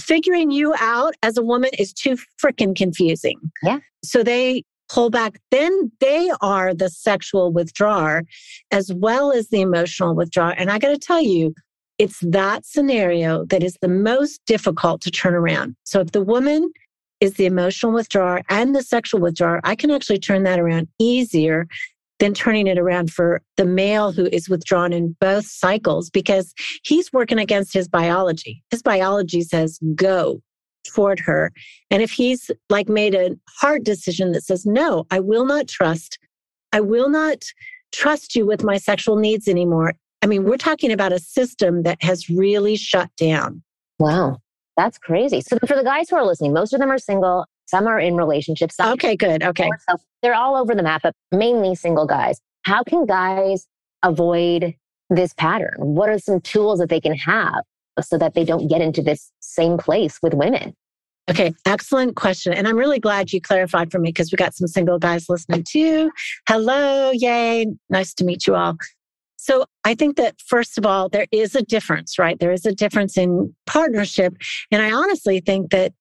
figuring 0.00 0.50
you 0.50 0.74
out 0.78 1.14
as 1.22 1.36
a 1.36 1.42
woman 1.42 1.70
is 1.78 1.92
too 1.92 2.16
freaking 2.42 2.74
confusing. 2.76 3.38
Yeah. 3.62 3.78
So 4.04 4.22
they 4.22 4.64
pull 4.88 5.10
back. 5.10 5.40
Then 5.50 5.92
they 6.00 6.30
are 6.40 6.74
the 6.74 6.90
sexual 6.90 7.52
withdrawer 7.52 8.22
as 8.70 8.92
well 8.92 9.32
as 9.32 9.48
the 9.48 9.60
emotional 9.60 10.14
withdrawer. 10.14 10.52
And 10.56 10.70
I 10.70 10.78
got 10.78 10.88
to 10.88 10.98
tell 10.98 11.22
you, 11.22 11.54
it's 11.98 12.18
that 12.20 12.66
scenario 12.66 13.44
that 13.46 13.62
is 13.62 13.76
the 13.80 13.88
most 13.88 14.40
difficult 14.46 15.00
to 15.02 15.10
turn 15.10 15.34
around. 15.34 15.76
So 15.84 16.00
if 16.00 16.10
the 16.12 16.22
woman 16.22 16.70
is 17.20 17.34
the 17.34 17.46
emotional 17.46 17.92
withdrawer 17.92 18.42
and 18.48 18.74
the 18.74 18.82
sexual 18.82 19.20
withdrawer, 19.20 19.60
I 19.64 19.76
can 19.76 19.90
actually 19.90 20.18
turn 20.18 20.42
that 20.42 20.58
around 20.58 20.88
easier 20.98 21.66
then 22.20 22.34
turning 22.34 22.66
it 22.66 22.78
around 22.78 23.10
for 23.12 23.42
the 23.56 23.64
male 23.64 24.12
who 24.12 24.26
is 24.26 24.48
withdrawn 24.48 24.92
in 24.92 25.16
both 25.20 25.44
cycles 25.46 26.10
because 26.10 26.52
he's 26.84 27.12
working 27.12 27.38
against 27.38 27.72
his 27.74 27.88
biology. 27.88 28.62
His 28.70 28.82
biology 28.82 29.42
says 29.42 29.78
go 29.94 30.40
toward 30.86 31.18
her. 31.20 31.50
And 31.90 32.02
if 32.02 32.10
he's 32.12 32.50
like 32.70 32.88
made 32.88 33.14
a 33.14 33.36
hard 33.58 33.84
decision 33.84 34.32
that 34.32 34.44
says, 34.44 34.66
no, 34.66 35.06
I 35.10 35.18
will 35.18 35.46
not 35.46 35.66
trust, 35.66 36.18
I 36.72 36.80
will 36.80 37.08
not 37.08 37.44
trust 37.92 38.34
you 38.36 38.44
with 38.46 38.62
my 38.64 38.76
sexual 38.76 39.16
needs 39.16 39.48
anymore. 39.48 39.94
I 40.22 40.26
mean, 40.26 40.44
we're 40.44 40.56
talking 40.56 40.92
about 40.92 41.12
a 41.12 41.18
system 41.18 41.82
that 41.84 42.02
has 42.02 42.28
really 42.28 42.76
shut 42.76 43.08
down. 43.16 43.62
Wow. 43.98 44.38
That's 44.76 44.98
crazy. 44.98 45.40
So, 45.40 45.56
for 45.66 45.76
the 45.76 45.84
guys 45.84 46.08
who 46.10 46.16
are 46.16 46.24
listening, 46.26 46.52
most 46.52 46.72
of 46.74 46.80
them 46.80 46.90
are 46.90 46.98
single 46.98 47.44
some 47.74 47.88
are 47.88 47.98
in 47.98 48.16
relationships. 48.16 48.76
okay, 48.78 49.16
good. 49.16 49.42
Okay. 49.42 49.68
they're 50.22 50.34
all 50.34 50.54
over 50.54 50.76
the 50.76 50.82
map, 50.82 51.02
but 51.02 51.12
mainly 51.32 51.74
single 51.74 52.06
guys. 52.06 52.38
How 52.62 52.84
can 52.84 53.04
guys 53.04 53.66
avoid 54.04 54.74
this 55.10 55.34
pattern? 55.34 55.74
What 55.78 56.08
are 56.08 56.18
some 56.20 56.40
tools 56.40 56.78
that 56.78 56.88
they 56.88 57.00
can 57.00 57.14
have 57.16 57.64
so 58.00 58.16
that 58.16 58.34
they 58.34 58.44
don't 58.44 58.68
get 58.68 58.80
into 58.80 59.02
this 59.02 59.32
same 59.40 59.76
place 59.76 60.20
with 60.22 60.34
women? 60.34 60.74
Okay, 61.28 61.52
excellent 61.66 62.14
question. 62.14 62.52
And 62.52 62.68
I'm 62.68 62.76
really 62.76 63.00
glad 63.00 63.32
you 63.32 63.40
clarified 63.40 63.90
for 63.90 63.98
me 63.98 64.10
because 64.10 64.30
we 64.30 64.36
got 64.36 64.54
some 64.54 64.68
single 64.68 65.00
guys 65.00 65.26
listening 65.28 65.64
too. 65.64 66.12
Hello, 66.48 67.10
yay. 67.10 67.66
Nice 67.90 68.14
to 68.14 68.24
meet 68.24 68.46
you 68.46 68.54
all. 68.54 68.76
So 69.36 69.64
I 69.84 69.94
think 69.96 70.16
that 70.16 70.36
first 70.46 70.78
of 70.78 70.86
all, 70.86 71.08
there 71.08 71.26
is 71.32 71.56
a 71.56 71.62
difference, 71.62 72.20
right? 72.20 72.38
There 72.38 72.52
is 72.52 72.66
a 72.66 72.72
difference 72.72 73.18
in 73.18 73.52
partnership. 73.66 74.34
And 74.70 74.80
I 74.80 74.92
honestly 74.92 75.40
think 75.40 75.72
that 75.72 75.92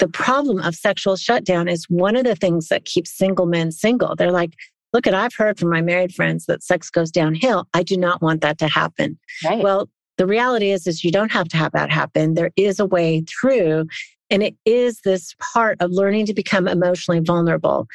the 0.00 0.08
problem 0.08 0.58
of 0.58 0.74
sexual 0.74 1.14
shutdown 1.14 1.68
is 1.68 1.84
one 1.88 2.16
of 2.16 2.24
the 2.24 2.34
things 2.34 2.68
that 2.68 2.84
keeps 2.86 3.16
single 3.16 3.46
men 3.46 3.70
single. 3.70 4.16
They're 4.16 4.32
like, 4.32 4.54
look 4.92 5.06
at 5.06 5.14
I've 5.14 5.34
heard 5.34 5.58
from 5.58 5.70
my 5.70 5.82
married 5.82 6.12
friends 6.14 6.46
that 6.46 6.64
sex 6.64 6.90
goes 6.90 7.10
downhill. 7.10 7.68
I 7.74 7.82
do 7.84 7.96
not 7.96 8.20
want 8.22 8.40
that 8.40 8.58
to 8.58 8.68
happen. 8.68 9.18
Right. 9.44 9.62
Well, 9.62 9.88
the 10.18 10.26
reality 10.26 10.70
is 10.70 10.86
is 10.86 11.04
you 11.04 11.12
don't 11.12 11.30
have 11.30 11.48
to 11.48 11.56
have 11.56 11.72
that 11.72 11.90
happen. 11.92 12.34
There 12.34 12.50
is 12.56 12.80
a 12.80 12.86
way 12.86 13.22
through 13.22 13.86
and 14.30 14.42
it 14.42 14.56
is 14.64 15.00
this 15.04 15.34
part 15.52 15.76
of 15.80 15.90
learning 15.90 16.26
to 16.26 16.34
become 16.34 16.66
emotionally 16.66 17.20
vulnerable. 17.20 17.86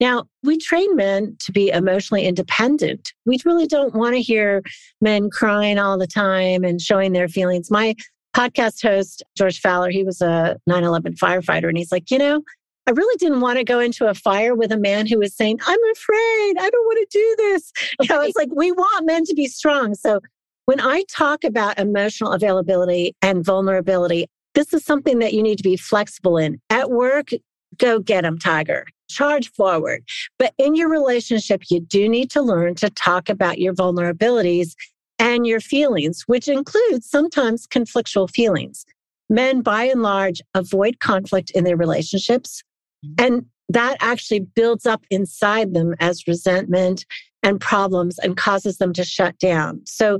Now, 0.00 0.24
we 0.42 0.58
train 0.58 0.96
men 0.96 1.36
to 1.40 1.52
be 1.52 1.70
emotionally 1.70 2.26
independent. 2.26 3.12
We 3.26 3.38
really 3.44 3.66
don't 3.68 3.94
want 3.94 4.14
to 4.14 4.20
hear 4.20 4.60
men 5.00 5.30
crying 5.30 5.78
all 5.78 5.96
the 5.98 6.06
time 6.08 6.64
and 6.64 6.80
showing 6.80 7.12
their 7.12 7.28
feelings. 7.28 7.70
My 7.70 7.94
podcast 8.34 8.82
host, 8.82 9.22
George 9.36 9.60
Faller, 9.60 9.90
he 9.90 10.04
was 10.04 10.20
a 10.20 10.58
9 10.66 10.84
11 10.84 11.14
firefighter. 11.14 11.68
And 11.68 11.78
he's 11.78 11.92
like, 11.92 12.10
you 12.10 12.18
know, 12.18 12.42
I 12.86 12.90
really 12.90 13.16
didn't 13.16 13.40
want 13.40 13.58
to 13.58 13.64
go 13.64 13.78
into 13.80 14.06
a 14.06 14.14
fire 14.14 14.54
with 14.54 14.70
a 14.72 14.76
man 14.76 15.06
who 15.06 15.18
was 15.18 15.34
saying, 15.34 15.58
I'm 15.66 15.78
afraid. 15.92 16.56
I 16.58 16.68
don't 16.70 16.86
want 16.86 17.08
to 17.10 17.18
do 17.18 17.34
this. 17.38 17.72
You 18.02 18.08
know, 18.08 18.20
it's 18.22 18.36
like 18.36 18.50
we 18.54 18.72
want 18.72 19.06
men 19.06 19.24
to 19.24 19.34
be 19.34 19.46
strong. 19.46 19.94
So 19.94 20.20
when 20.66 20.80
I 20.80 21.04
talk 21.10 21.44
about 21.44 21.78
emotional 21.78 22.32
availability 22.32 23.14
and 23.22 23.44
vulnerability, 23.44 24.26
this 24.54 24.74
is 24.74 24.84
something 24.84 25.18
that 25.20 25.32
you 25.32 25.42
need 25.42 25.56
to 25.56 25.64
be 25.64 25.76
flexible 25.76 26.36
in. 26.36 26.60
At 26.70 26.90
work, 26.90 27.30
go 27.78 28.00
get 28.00 28.22
them, 28.22 28.38
tiger. 28.38 28.86
Charge 29.08 29.50
forward. 29.52 30.02
But 30.38 30.54
in 30.58 30.74
your 30.74 30.88
relationship, 30.88 31.64
you 31.70 31.80
do 31.80 32.08
need 32.08 32.30
to 32.32 32.42
learn 32.42 32.74
to 32.76 32.90
talk 32.90 33.28
about 33.28 33.58
your 33.58 33.72
vulnerabilities 33.74 34.72
and 35.18 35.46
your 35.46 35.60
feelings, 35.60 36.22
which 36.26 36.48
includes 36.48 37.08
sometimes 37.08 37.66
conflictual 37.66 38.28
feelings. 38.28 38.84
Men, 39.30 39.60
by 39.62 39.84
and 39.84 40.02
large, 40.02 40.40
avoid 40.54 41.00
conflict 41.00 41.50
in 41.50 41.64
their 41.64 41.76
relationships. 41.76 42.62
Mm-hmm. 43.04 43.24
And 43.24 43.46
that 43.68 43.96
actually 44.00 44.40
builds 44.40 44.86
up 44.86 45.04
inside 45.10 45.72
them 45.72 45.94
as 46.00 46.26
resentment 46.26 47.06
and 47.42 47.60
problems 47.60 48.18
and 48.18 48.36
causes 48.36 48.78
them 48.78 48.92
to 48.94 49.04
shut 49.04 49.38
down. 49.38 49.82
So, 49.86 50.18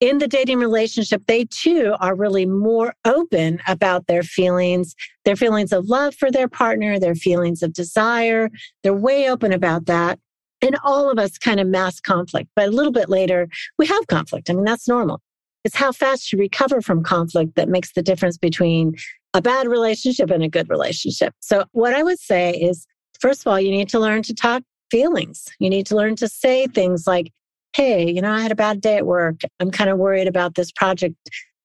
in 0.00 0.16
the 0.16 0.26
dating 0.28 0.58
relationship, 0.60 1.22
they 1.26 1.44
too 1.50 1.94
are 2.00 2.14
really 2.14 2.46
more 2.46 2.94
open 3.04 3.60
about 3.68 4.06
their 4.06 4.22
feelings, 4.22 4.94
their 5.26 5.36
feelings 5.36 5.72
of 5.74 5.90
love 5.90 6.14
for 6.14 6.30
their 6.30 6.48
partner, 6.48 6.98
their 6.98 7.14
feelings 7.14 7.62
of 7.62 7.74
desire. 7.74 8.48
They're 8.82 8.94
way 8.94 9.28
open 9.30 9.52
about 9.52 9.84
that. 9.86 10.18
And 10.62 10.76
all 10.84 11.10
of 11.10 11.18
us 11.18 11.38
kind 11.38 11.60
of 11.60 11.66
mass 11.66 12.00
conflict, 12.00 12.50
but 12.54 12.68
a 12.68 12.70
little 12.70 12.92
bit 12.92 13.08
later, 13.08 13.48
we 13.78 13.86
have 13.86 14.06
conflict. 14.08 14.50
I 14.50 14.52
mean, 14.52 14.64
that's 14.64 14.86
normal. 14.88 15.20
It's 15.64 15.76
how 15.76 15.92
fast 15.92 16.32
you 16.32 16.38
recover 16.38 16.80
from 16.82 17.02
conflict 17.02 17.54
that 17.56 17.68
makes 17.68 17.92
the 17.92 18.02
difference 18.02 18.38
between 18.38 18.94
a 19.32 19.40
bad 19.42 19.68
relationship 19.68 20.30
and 20.30 20.42
a 20.42 20.48
good 20.48 20.68
relationship. 20.68 21.34
So, 21.40 21.64
what 21.72 21.94
I 21.94 22.02
would 22.02 22.18
say 22.18 22.50
is 22.52 22.86
first 23.20 23.40
of 23.42 23.46
all, 23.46 23.60
you 23.60 23.70
need 23.70 23.88
to 23.90 24.00
learn 24.00 24.22
to 24.24 24.34
talk 24.34 24.62
feelings. 24.90 25.46
You 25.60 25.70
need 25.70 25.86
to 25.86 25.96
learn 25.96 26.16
to 26.16 26.28
say 26.28 26.66
things 26.66 27.06
like, 27.06 27.30
hey, 27.76 28.10
you 28.10 28.20
know, 28.22 28.32
I 28.32 28.40
had 28.40 28.52
a 28.52 28.56
bad 28.56 28.80
day 28.80 28.96
at 28.96 29.06
work. 29.06 29.40
I'm 29.60 29.70
kind 29.70 29.88
of 29.90 29.98
worried 29.98 30.26
about 30.28 30.54
this 30.56 30.72
project 30.72 31.14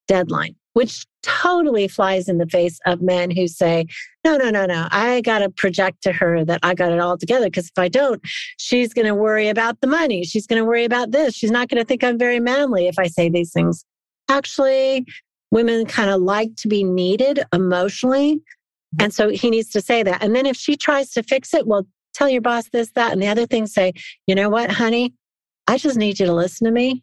deadline 0.07 0.55
which 0.75 1.05
totally 1.23 1.87
flies 1.87 2.27
in 2.27 2.37
the 2.37 2.45
face 2.45 2.79
of 2.85 3.01
men 3.01 3.31
who 3.31 3.47
say, 3.47 3.85
no, 4.25 4.35
no, 4.35 4.49
no, 4.49 4.65
no, 4.65 4.89
I 4.91 5.21
got 5.21 5.39
to 5.39 5.49
project 5.49 6.03
to 6.03 6.11
her 6.11 6.43
that 6.43 6.59
I 6.63 6.73
got 6.73 6.91
it 6.91 6.99
all 6.99 7.17
together. 7.17 7.45
Because 7.45 7.67
if 7.67 7.77
I 7.77 7.87
don't, 7.87 8.21
she's 8.57 8.93
going 8.93 9.07
to 9.07 9.15
worry 9.15 9.47
about 9.47 9.79
the 9.79 9.87
money. 9.87 10.25
She's 10.25 10.45
going 10.45 10.61
to 10.61 10.65
worry 10.65 10.83
about 10.83 11.11
this. 11.11 11.33
She's 11.33 11.49
not 11.49 11.69
going 11.69 11.81
to 11.81 11.85
think 11.87 12.03
I'm 12.03 12.17
very 12.19 12.41
manly 12.41 12.87
if 12.87 12.99
I 12.99 13.07
say 13.07 13.29
these 13.29 13.53
things. 13.53 13.85
Actually, 14.29 15.05
women 15.49 15.85
kind 15.85 16.09
of 16.09 16.21
like 16.21 16.53
to 16.57 16.67
be 16.67 16.83
needed 16.83 17.39
emotionally. 17.53 18.41
And 18.99 19.13
so 19.13 19.29
he 19.29 19.49
needs 19.49 19.69
to 19.71 19.81
say 19.81 20.03
that. 20.03 20.21
And 20.21 20.35
then 20.35 20.45
if 20.45 20.57
she 20.57 20.75
tries 20.75 21.09
to 21.11 21.23
fix 21.23 21.53
it, 21.53 21.67
well, 21.67 21.87
tell 22.13 22.27
your 22.27 22.41
boss 22.41 22.67
this, 22.73 22.91
that, 22.95 23.13
and 23.13 23.23
the 23.23 23.27
other 23.27 23.45
thing, 23.47 23.65
say, 23.65 23.93
you 24.27 24.35
know 24.35 24.49
what, 24.49 24.69
honey, 24.71 25.13
I 25.67 25.77
just 25.77 25.95
need 25.95 26.19
you 26.19 26.25
to 26.25 26.33
listen 26.33 26.65
to 26.65 26.71
me. 26.71 27.01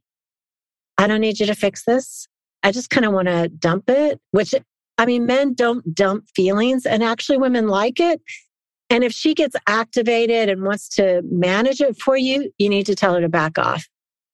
I 0.98 1.06
don't 1.06 1.20
need 1.22 1.40
you 1.40 1.46
to 1.46 1.54
fix 1.54 1.86
this. 1.86 2.28
I 2.62 2.72
just 2.72 2.90
kind 2.90 3.04
of 3.06 3.12
want 3.12 3.28
to 3.28 3.48
dump 3.48 3.90
it, 3.90 4.20
which 4.30 4.54
I 4.98 5.06
mean, 5.06 5.26
men 5.26 5.54
don't 5.54 5.94
dump 5.94 6.24
feelings, 6.34 6.86
and 6.86 7.02
actually, 7.02 7.38
women 7.38 7.66
like 7.68 7.98
it. 7.98 8.20
And 8.90 9.02
if 9.02 9.12
she 9.12 9.34
gets 9.34 9.56
activated 9.66 10.50
and 10.50 10.62
wants 10.64 10.88
to 10.96 11.22
manage 11.30 11.80
it 11.80 11.98
for 11.98 12.16
you, 12.16 12.50
you 12.58 12.68
need 12.68 12.84
to 12.86 12.94
tell 12.94 13.14
her 13.14 13.22
to 13.22 13.28
back 13.28 13.58
off 13.58 13.86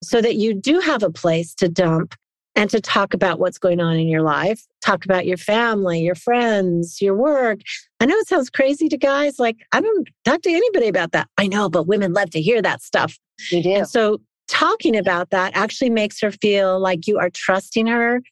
so 0.02 0.20
that 0.20 0.34
you 0.34 0.52
do 0.52 0.80
have 0.80 1.04
a 1.04 1.10
place 1.10 1.54
to 1.56 1.68
dump 1.68 2.16
and 2.56 2.68
to 2.70 2.80
talk 2.80 3.14
about 3.14 3.38
what's 3.38 3.56
going 3.58 3.78
on 3.80 3.94
in 3.96 4.08
your 4.08 4.22
life, 4.22 4.60
talk 4.84 5.04
about 5.04 5.26
your 5.26 5.36
family, 5.36 6.00
your 6.00 6.16
friends, 6.16 7.00
your 7.00 7.14
work. 7.14 7.60
I 8.00 8.06
know 8.06 8.16
it 8.16 8.26
sounds 8.26 8.50
crazy 8.50 8.88
to 8.88 8.96
guys. 8.98 9.38
Like, 9.38 9.58
I 9.70 9.80
don't 9.80 10.08
talk 10.24 10.42
to 10.42 10.50
anybody 10.50 10.88
about 10.88 11.12
that. 11.12 11.28
I 11.38 11.46
know, 11.46 11.68
but 11.68 11.86
women 11.86 12.12
love 12.12 12.30
to 12.30 12.40
hear 12.42 12.60
that 12.60 12.82
stuff. 12.82 13.16
You 13.52 13.62
do. 13.62 13.70
And 13.70 13.88
so 13.88 14.20
talking 14.48 14.96
about 14.96 15.30
that 15.30 15.52
actually 15.54 15.90
makes 15.90 16.20
her 16.20 16.32
feel 16.32 16.80
like 16.80 17.06
you 17.06 17.18
are 17.18 17.30
trusting 17.30 17.86
her, 17.86 18.22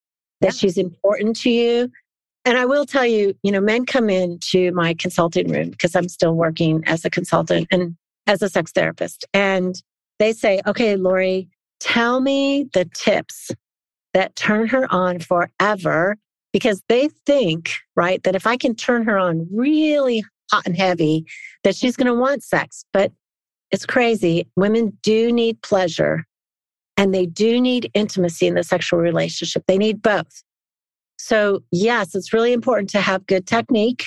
that 0.40 0.49
yeah. 0.49 0.50
she's 0.58 0.78
important 0.78 1.37
to 1.40 1.50
you. 1.50 1.90
And 2.44 2.56
I 2.56 2.64
will 2.64 2.87
tell 2.87 3.06
you, 3.06 3.35
you 3.42 3.52
know, 3.52 3.61
men 3.61 3.87
come 3.87 4.08
into 4.08 4.73
my 4.73 4.94
consulting 4.94 5.50
room 5.52 5.70
because 5.70 5.94
I'm 5.94 6.08
still 6.08 6.35
working 6.35 6.82
as 6.87 7.04
a 7.04 7.11
consultant 7.11 7.68
and 7.70 7.96
as 8.26 8.40
a 8.40 8.49
sex 8.49 8.73
therapist. 8.73 9.25
And 9.35 9.80
they 10.18 10.32
say, 10.32 10.61
okay, 10.66 10.96
Laurie, 10.96 11.49
tell 11.80 12.20
me 12.20 12.68
the 12.73 12.85
tips 12.96 13.50
that 14.14 14.35
turn 14.37 14.66
her 14.68 14.90
on 14.92 15.18
forever 15.18 16.16
because 16.52 16.82
they 16.88 17.08
think, 17.26 17.73
right, 17.96 18.23
that 18.23 18.35
if 18.37 18.46
I 18.46 18.56
can 18.56 18.75
turn 18.75 19.04
her 19.04 19.18
on 19.18 19.46
really 19.52 20.25
hot 20.50 20.66
and 20.66 20.76
heavy, 20.76 21.26
that 21.64 21.75
she's 21.75 21.94
mm-hmm. 21.96 22.04
going 22.04 22.16
to 22.16 22.20
want 22.20 22.42
sex. 22.44 22.85
But 22.92 23.12
it's 23.73 23.87
crazy. 23.87 24.46
Women 24.56 24.96
do 25.02 25.32
need 25.32 25.62
pleasure 25.62 26.25
and 26.96 27.12
they 27.14 27.26
do 27.26 27.61
need 27.61 27.90
intimacy 27.94 28.46
in 28.46 28.54
the 28.54 28.62
sexual 28.62 29.00
relationship. 29.00 29.64
They 29.66 29.78
need 29.78 30.02
both. 30.02 30.42
So, 31.18 31.62
yes, 31.73 32.14
it's 32.14 32.32
really 32.32 32.52
important 32.52 32.90
to 32.90 33.00
have 33.00 33.26
good 33.26 33.46
technique 33.46 34.04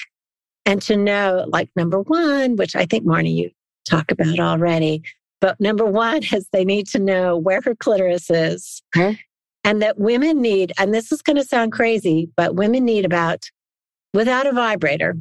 and 0.66 0.82
to 0.84 0.96
know, 0.96 1.46
like, 1.50 1.70
number 1.76 2.00
one, 2.02 2.56
which 2.56 2.76
I 2.76 2.86
think, 2.86 3.06
Marnie, 3.06 3.36
you 3.36 3.50
talk 3.90 4.12
about 4.12 4.40
already, 4.40 5.02
but 5.42 5.60
number 5.60 5.86
one 5.86 6.22
is 6.34 6.48
they 6.54 6.64
need 6.64 6.86
to 6.88 7.00
know 7.00 7.36
where 7.36 7.62
her 7.64 7.76
clitoris 7.76 8.30
is. 8.30 8.82
Huh? 8.94 9.14
And 9.64 9.82
that 9.82 9.98
women 9.98 10.42
need, 10.42 10.72
and 10.78 10.94
this 10.94 11.12
is 11.12 11.22
going 11.22 11.36
to 11.38 11.44
sound 11.44 11.72
crazy, 11.72 12.30
but 12.38 12.56
women 12.56 12.86
need 12.86 13.06
about, 13.06 13.44
without 14.14 14.48
a 14.48 14.54
vibrator, 14.54 15.16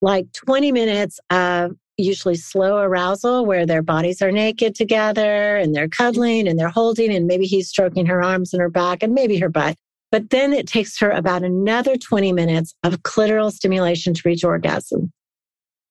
like 0.00 0.32
20 0.32 0.72
minutes 0.72 1.18
of 1.30 1.72
usually 1.96 2.34
slow 2.34 2.78
arousal 2.78 3.46
where 3.46 3.66
their 3.66 3.82
bodies 3.82 4.20
are 4.20 4.32
naked 4.32 4.74
together 4.74 5.56
and 5.56 5.74
they're 5.74 5.88
cuddling 5.88 6.48
and 6.48 6.58
they're 6.58 6.68
holding, 6.68 7.14
and 7.14 7.26
maybe 7.26 7.46
he's 7.46 7.68
stroking 7.68 8.06
her 8.06 8.22
arms 8.22 8.52
and 8.52 8.60
her 8.60 8.70
back 8.70 9.02
and 9.02 9.14
maybe 9.14 9.38
her 9.38 9.48
butt. 9.48 9.76
But 10.10 10.30
then 10.30 10.52
it 10.52 10.66
takes 10.66 10.98
her 11.00 11.10
about 11.10 11.42
another 11.42 11.96
20 11.96 12.32
minutes 12.32 12.74
of 12.84 13.02
clitoral 13.02 13.52
stimulation 13.52 14.14
to 14.14 14.22
reach 14.24 14.44
orgasm. 14.44 15.12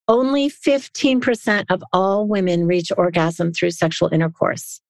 Only 0.08 0.50
15% 0.50 1.66
of 1.70 1.82
all 1.94 2.28
women 2.28 2.66
reach 2.68 2.92
orgasm 2.98 3.54
through 3.54 3.72
sexual 3.72 4.10
intercourse. 4.12 4.82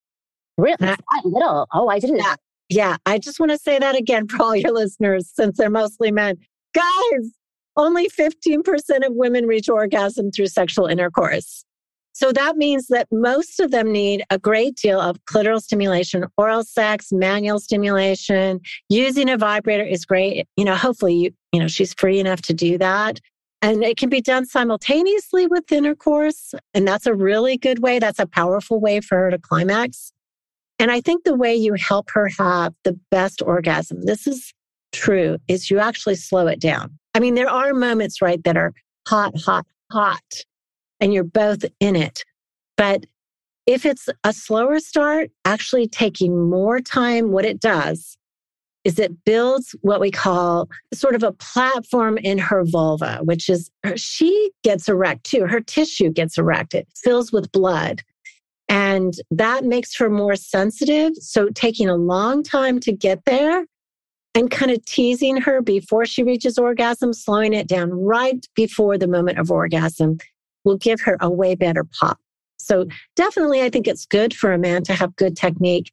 Really? 0.57 0.77
That 0.79 1.01
little. 1.23 1.67
Oh, 1.73 1.87
I 1.89 1.99
didn't 1.99 2.17
yeah, 2.17 2.35
yeah. 2.69 2.97
I 3.05 3.17
just 3.19 3.39
want 3.39 3.51
to 3.51 3.57
say 3.57 3.77
that 3.79 3.95
again 3.95 4.27
for 4.27 4.41
all 4.41 4.55
your 4.55 4.71
listeners, 4.71 5.31
since 5.33 5.57
they're 5.57 5.69
mostly 5.69 6.11
men. 6.11 6.37
Guys, 6.75 7.29
only 7.75 8.09
15% 8.09 8.63
of 9.05 9.13
women 9.15 9.45
reach 9.47 9.69
orgasm 9.69 10.31
through 10.31 10.47
sexual 10.47 10.85
intercourse. 10.85 11.65
So 12.15 12.31
that 12.33 12.57
means 12.57 12.87
that 12.87 13.07
most 13.11 13.59
of 13.59 13.71
them 13.71 13.91
need 13.91 14.23
a 14.29 14.37
great 14.37 14.75
deal 14.75 14.99
of 14.99 15.17
clitoral 15.25 15.59
stimulation, 15.59 16.25
oral 16.37 16.63
sex, 16.63 17.07
manual 17.11 17.59
stimulation. 17.59 18.59
Using 18.89 19.29
a 19.29 19.37
vibrator 19.37 19.83
is 19.83 20.05
great. 20.05 20.45
You 20.55 20.65
know, 20.65 20.75
hopefully, 20.75 21.15
you, 21.15 21.31
you 21.51 21.59
know, 21.59 21.67
she's 21.67 21.95
free 21.95 22.19
enough 22.19 22.43
to 22.43 22.53
do 22.53 22.77
that. 22.77 23.19
And 23.63 23.83
it 23.83 23.97
can 23.97 24.09
be 24.09 24.21
done 24.21 24.45
simultaneously 24.45 25.47
with 25.47 25.71
intercourse. 25.71 26.53
And 26.75 26.87
that's 26.87 27.07
a 27.07 27.15
really 27.15 27.57
good 27.57 27.79
way. 27.81 27.97
That's 27.97 28.19
a 28.19 28.27
powerful 28.27 28.79
way 28.79 28.99
for 29.01 29.17
her 29.17 29.31
to 29.31 29.39
climax. 29.39 30.11
And 30.77 30.91
I 30.91 31.01
think 31.01 31.23
the 31.23 31.35
way 31.35 31.55
you 31.55 31.73
help 31.75 32.11
her 32.11 32.29
have 32.37 32.75
the 32.83 32.99
best 33.09 33.41
orgasm, 33.43 34.01
this 34.01 34.27
is 34.27 34.53
true, 34.91 35.37
is 35.47 35.71
you 35.71 35.79
actually 35.79 36.15
slow 36.15 36.45
it 36.45 36.59
down. 36.59 36.99
I 37.15 37.19
mean, 37.19 37.35
there 37.35 37.49
are 37.49 37.73
moments, 37.73 38.21
right, 38.21 38.43
that 38.43 38.57
are 38.57 38.73
hot, 39.07 39.39
hot, 39.39 39.65
hot, 39.91 40.23
and 40.99 41.13
you're 41.13 41.23
both 41.23 41.63
in 41.79 41.95
it. 41.95 42.23
But 42.75 43.05
if 43.65 43.85
it's 43.85 44.09
a 44.23 44.33
slower 44.33 44.79
start, 44.79 45.29
actually 45.45 45.87
taking 45.87 46.49
more 46.49 46.79
time, 46.81 47.31
what 47.31 47.45
it 47.45 47.59
does 47.59 48.17
is 48.83 48.99
it 48.99 49.23
builds 49.25 49.75
what 49.81 50.01
we 50.01 50.11
call 50.11 50.67
sort 50.93 51.15
of 51.15 51.23
a 51.23 51.31
platform 51.31 52.17
in 52.17 52.37
her 52.37 52.63
vulva, 52.65 53.19
which 53.23 53.47
is 53.47 53.69
her, 53.83 53.95
she 53.95 54.51
gets 54.63 54.89
erect 54.89 55.23
too. 55.23 55.45
Her 55.47 55.61
tissue 55.61 56.09
gets 56.09 56.37
erect, 56.37 56.73
it 56.73 56.87
fills 56.97 57.31
with 57.31 57.49
blood. 57.53 58.01
And 58.67 59.13
that 59.31 59.63
makes 59.63 59.95
her 59.97 60.09
more 60.09 60.35
sensitive. 60.35 61.15
So, 61.17 61.49
taking 61.49 61.87
a 61.89 61.95
long 61.95 62.43
time 62.43 62.79
to 62.81 62.91
get 62.91 63.23
there 63.25 63.65
and 64.35 64.49
kind 64.49 64.71
of 64.71 64.83
teasing 64.85 65.37
her 65.37 65.61
before 65.61 66.05
she 66.05 66.23
reaches 66.23 66.57
orgasm, 66.57 67.13
slowing 67.13 67.53
it 67.53 67.67
down 67.67 67.91
right 67.91 68.45
before 68.55 68.97
the 68.97 69.07
moment 69.07 69.37
of 69.37 69.51
orgasm 69.51 70.17
will 70.63 70.77
give 70.77 70.99
her 71.01 71.17
a 71.19 71.29
way 71.29 71.55
better 71.55 71.83
pop. 71.83 72.17
So, 72.57 72.85
definitely, 73.15 73.61
I 73.61 73.69
think 73.69 73.87
it's 73.87 74.05
good 74.05 74.33
for 74.33 74.53
a 74.53 74.57
man 74.57 74.83
to 74.83 74.93
have 74.93 75.15
good 75.17 75.35
technique, 75.35 75.91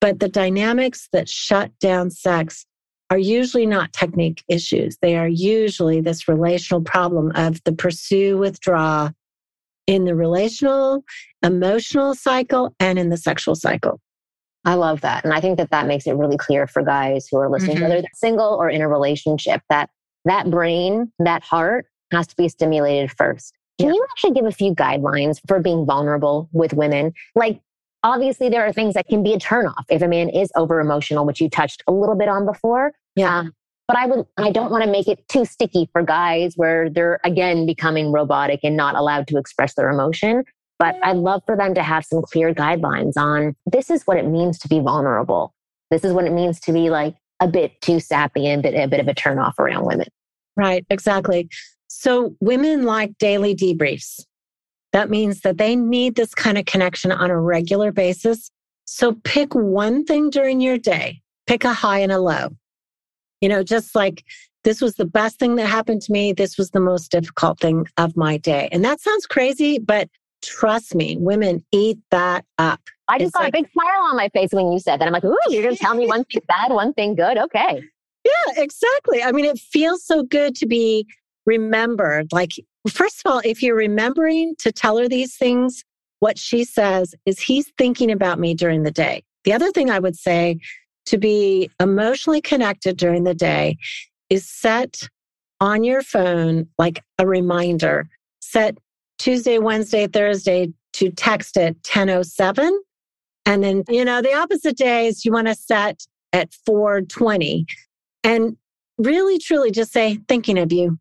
but 0.00 0.20
the 0.20 0.28
dynamics 0.28 1.08
that 1.12 1.28
shut 1.28 1.76
down 1.80 2.10
sex 2.10 2.66
are 3.10 3.18
usually 3.18 3.66
not 3.66 3.92
technique 3.92 4.42
issues. 4.48 4.96
They 5.02 5.16
are 5.16 5.28
usually 5.28 6.00
this 6.00 6.28
relational 6.28 6.82
problem 6.82 7.32
of 7.34 7.62
the 7.64 7.72
pursue, 7.72 8.38
withdraw 8.38 9.10
in 9.86 10.04
the 10.04 10.14
relational, 10.14 11.04
emotional 11.42 12.14
cycle, 12.14 12.74
and 12.80 12.98
in 12.98 13.08
the 13.10 13.16
sexual 13.18 13.54
cycle. 13.56 14.00
I 14.64 14.74
love 14.74 15.02
that. 15.02 15.24
And 15.24 15.32
I 15.32 15.40
think 15.40 15.58
that 15.58 15.70
that 15.70 15.86
makes 15.86 16.06
it 16.06 16.12
really 16.16 16.36
clear 16.36 16.66
for 16.66 16.82
guys 16.82 17.26
who 17.30 17.38
are 17.38 17.50
listening, 17.50 17.76
mm-hmm. 17.76 17.82
whether 17.84 18.00
they're 18.00 18.10
single 18.14 18.54
or 18.54 18.70
in 18.70 18.80
a 18.80 18.88
relationship, 18.88 19.62
that 19.68 19.90
that 20.24 20.50
brain, 20.50 21.12
that 21.18 21.42
heart 21.42 21.86
has 22.12 22.26
to 22.28 22.36
be 22.36 22.48
stimulated 22.48 23.10
first. 23.10 23.52
Can 23.78 23.88
yeah. 23.88 23.94
you 23.94 24.06
actually 24.12 24.30
give 24.32 24.46
a 24.46 24.52
few 24.52 24.74
guidelines 24.74 25.40
for 25.46 25.60
being 25.60 25.84
vulnerable 25.84 26.48
with 26.52 26.72
women? 26.72 27.12
Like, 27.34 27.60
obviously, 28.02 28.48
there 28.48 28.64
are 28.64 28.72
things 28.72 28.94
that 28.94 29.06
can 29.08 29.22
be 29.22 29.34
a 29.34 29.38
turnoff 29.38 29.84
if 29.90 30.00
a 30.00 30.08
man 30.08 30.28
is 30.30 30.50
over 30.56 30.80
emotional, 30.80 31.26
which 31.26 31.40
you 31.40 31.50
touched 31.50 31.82
a 31.86 31.92
little 31.92 32.14
bit 32.16 32.28
on 32.28 32.46
before. 32.46 32.92
Yeah. 33.16 33.40
Um, 33.40 33.52
but 33.86 33.98
I 33.98 34.06
would, 34.06 34.24
I 34.38 34.50
don't 34.50 34.70
want 34.70 34.82
to 34.84 34.90
make 34.90 35.08
it 35.08 35.28
too 35.28 35.44
sticky 35.44 35.90
for 35.92 36.02
guys 36.02 36.54
where 36.56 36.88
they're 36.88 37.20
again 37.22 37.66
becoming 37.66 38.12
robotic 38.12 38.60
and 38.62 38.78
not 38.78 38.94
allowed 38.94 39.26
to 39.28 39.36
express 39.38 39.74
their 39.74 39.90
emotion. 39.90 40.44
But 40.78 40.96
I'd 41.02 41.16
love 41.16 41.42
for 41.46 41.56
them 41.56 41.74
to 41.74 41.82
have 41.82 42.04
some 42.04 42.22
clear 42.22 42.52
guidelines 42.52 43.12
on 43.16 43.54
this 43.66 43.90
is 43.90 44.02
what 44.06 44.16
it 44.16 44.26
means 44.26 44.58
to 44.60 44.68
be 44.68 44.80
vulnerable. 44.80 45.54
This 45.90 46.04
is 46.04 46.12
what 46.12 46.24
it 46.24 46.32
means 46.32 46.58
to 46.60 46.72
be 46.72 46.90
like 46.90 47.14
a 47.40 47.46
bit 47.46 47.80
too 47.80 48.00
sappy 48.00 48.46
and 48.46 48.64
a 48.64 48.70
bit, 48.70 48.78
a 48.84 48.88
bit 48.88 49.00
of 49.00 49.06
a 49.08 49.14
turnoff 49.14 49.54
around 49.58 49.84
women. 49.86 50.06
Right, 50.56 50.84
exactly. 50.90 51.48
So 51.88 52.36
women 52.40 52.82
like 52.84 53.16
daily 53.18 53.54
debriefs. 53.54 54.20
That 54.92 55.10
means 55.10 55.40
that 55.40 55.58
they 55.58 55.74
need 55.76 56.14
this 56.14 56.34
kind 56.34 56.56
of 56.56 56.66
connection 56.66 57.10
on 57.12 57.30
a 57.30 57.40
regular 57.40 57.90
basis. 57.92 58.50
So 58.84 59.14
pick 59.24 59.54
one 59.54 60.04
thing 60.04 60.30
during 60.30 60.60
your 60.60 60.78
day, 60.78 61.20
pick 61.46 61.64
a 61.64 61.72
high 61.72 61.98
and 61.98 62.12
a 62.12 62.18
low. 62.20 62.48
You 63.40 63.48
know, 63.48 63.62
just 63.62 63.94
like 63.94 64.24
this 64.64 64.80
was 64.80 64.94
the 64.94 65.04
best 65.04 65.38
thing 65.38 65.56
that 65.56 65.66
happened 65.66 66.00
to 66.02 66.12
me. 66.12 66.32
This 66.32 66.56
was 66.56 66.70
the 66.70 66.80
most 66.80 67.10
difficult 67.10 67.58
thing 67.58 67.86
of 67.98 68.16
my 68.16 68.38
day. 68.38 68.68
And 68.70 68.84
that 68.84 69.00
sounds 69.00 69.26
crazy, 69.26 69.78
but 69.78 70.08
Trust 70.44 70.94
me, 70.94 71.16
women 71.18 71.64
eat 71.72 71.98
that 72.10 72.44
up. 72.58 72.80
I 73.08 73.18
just 73.18 73.28
it's 73.28 73.36
got 73.36 73.44
like, 73.44 73.54
a 73.54 73.58
big 73.62 73.70
smile 73.72 74.02
on 74.10 74.16
my 74.16 74.28
face 74.28 74.50
when 74.52 74.72
you 74.72 74.78
said 74.78 75.00
that. 75.00 75.06
I'm 75.06 75.12
like, 75.12 75.24
ooh, 75.24 75.36
you're 75.48 75.62
going 75.62 75.74
to 75.76 75.82
tell 75.82 75.94
me 75.94 76.06
one 76.06 76.24
thing 76.24 76.42
bad, 76.48 76.70
one 76.72 76.92
thing 76.92 77.14
good. 77.14 77.38
Okay. 77.38 77.82
Yeah, 78.24 78.52
exactly. 78.62 79.22
I 79.22 79.32
mean, 79.32 79.44
it 79.46 79.58
feels 79.58 80.04
so 80.04 80.22
good 80.22 80.54
to 80.56 80.66
be 80.66 81.06
remembered. 81.46 82.28
Like, 82.32 82.52
first 82.88 83.20
of 83.24 83.30
all, 83.32 83.40
if 83.44 83.62
you're 83.62 83.76
remembering 83.76 84.54
to 84.60 84.70
tell 84.72 84.96
her 84.98 85.08
these 85.08 85.36
things, 85.36 85.82
what 86.20 86.38
she 86.38 86.64
says 86.64 87.14
is 87.26 87.38
he's 87.40 87.70
thinking 87.76 88.10
about 88.10 88.38
me 88.38 88.54
during 88.54 88.82
the 88.82 88.90
day. 88.90 89.22
The 89.44 89.52
other 89.52 89.70
thing 89.72 89.90
I 89.90 89.98
would 89.98 90.16
say 90.16 90.58
to 91.06 91.16
be 91.18 91.68
emotionally 91.80 92.40
connected 92.40 92.96
during 92.96 93.24
the 93.24 93.34
day 93.34 93.76
is 94.30 94.46
set 94.48 95.08
on 95.60 95.84
your 95.84 96.00
phone 96.02 96.66
like 96.78 97.02
a 97.18 97.26
reminder, 97.26 98.08
set 98.40 98.78
Tuesday, 99.18 99.58
Wednesday, 99.58 100.06
Thursday 100.06 100.72
to 100.94 101.10
text 101.10 101.56
at 101.56 101.74
1007. 101.86 102.80
And 103.46 103.62
then, 103.62 103.82
you 103.88 104.04
know, 104.04 104.22
the 104.22 104.34
opposite 104.34 104.76
days 104.76 105.24
you 105.24 105.32
want 105.32 105.48
to 105.48 105.54
set 105.54 106.02
at 106.32 106.52
420. 106.66 107.66
And 108.22 108.56
really, 108.98 109.38
truly 109.38 109.70
just 109.70 109.92
say, 109.92 110.18
thinking 110.28 110.58
of 110.58 110.72
you, 110.72 110.98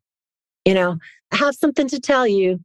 you 0.65 0.73
know, 0.73 0.97
have 1.31 1.55
something 1.55 1.87
to 1.87 1.99
tell 1.99 2.27
you. 2.27 2.59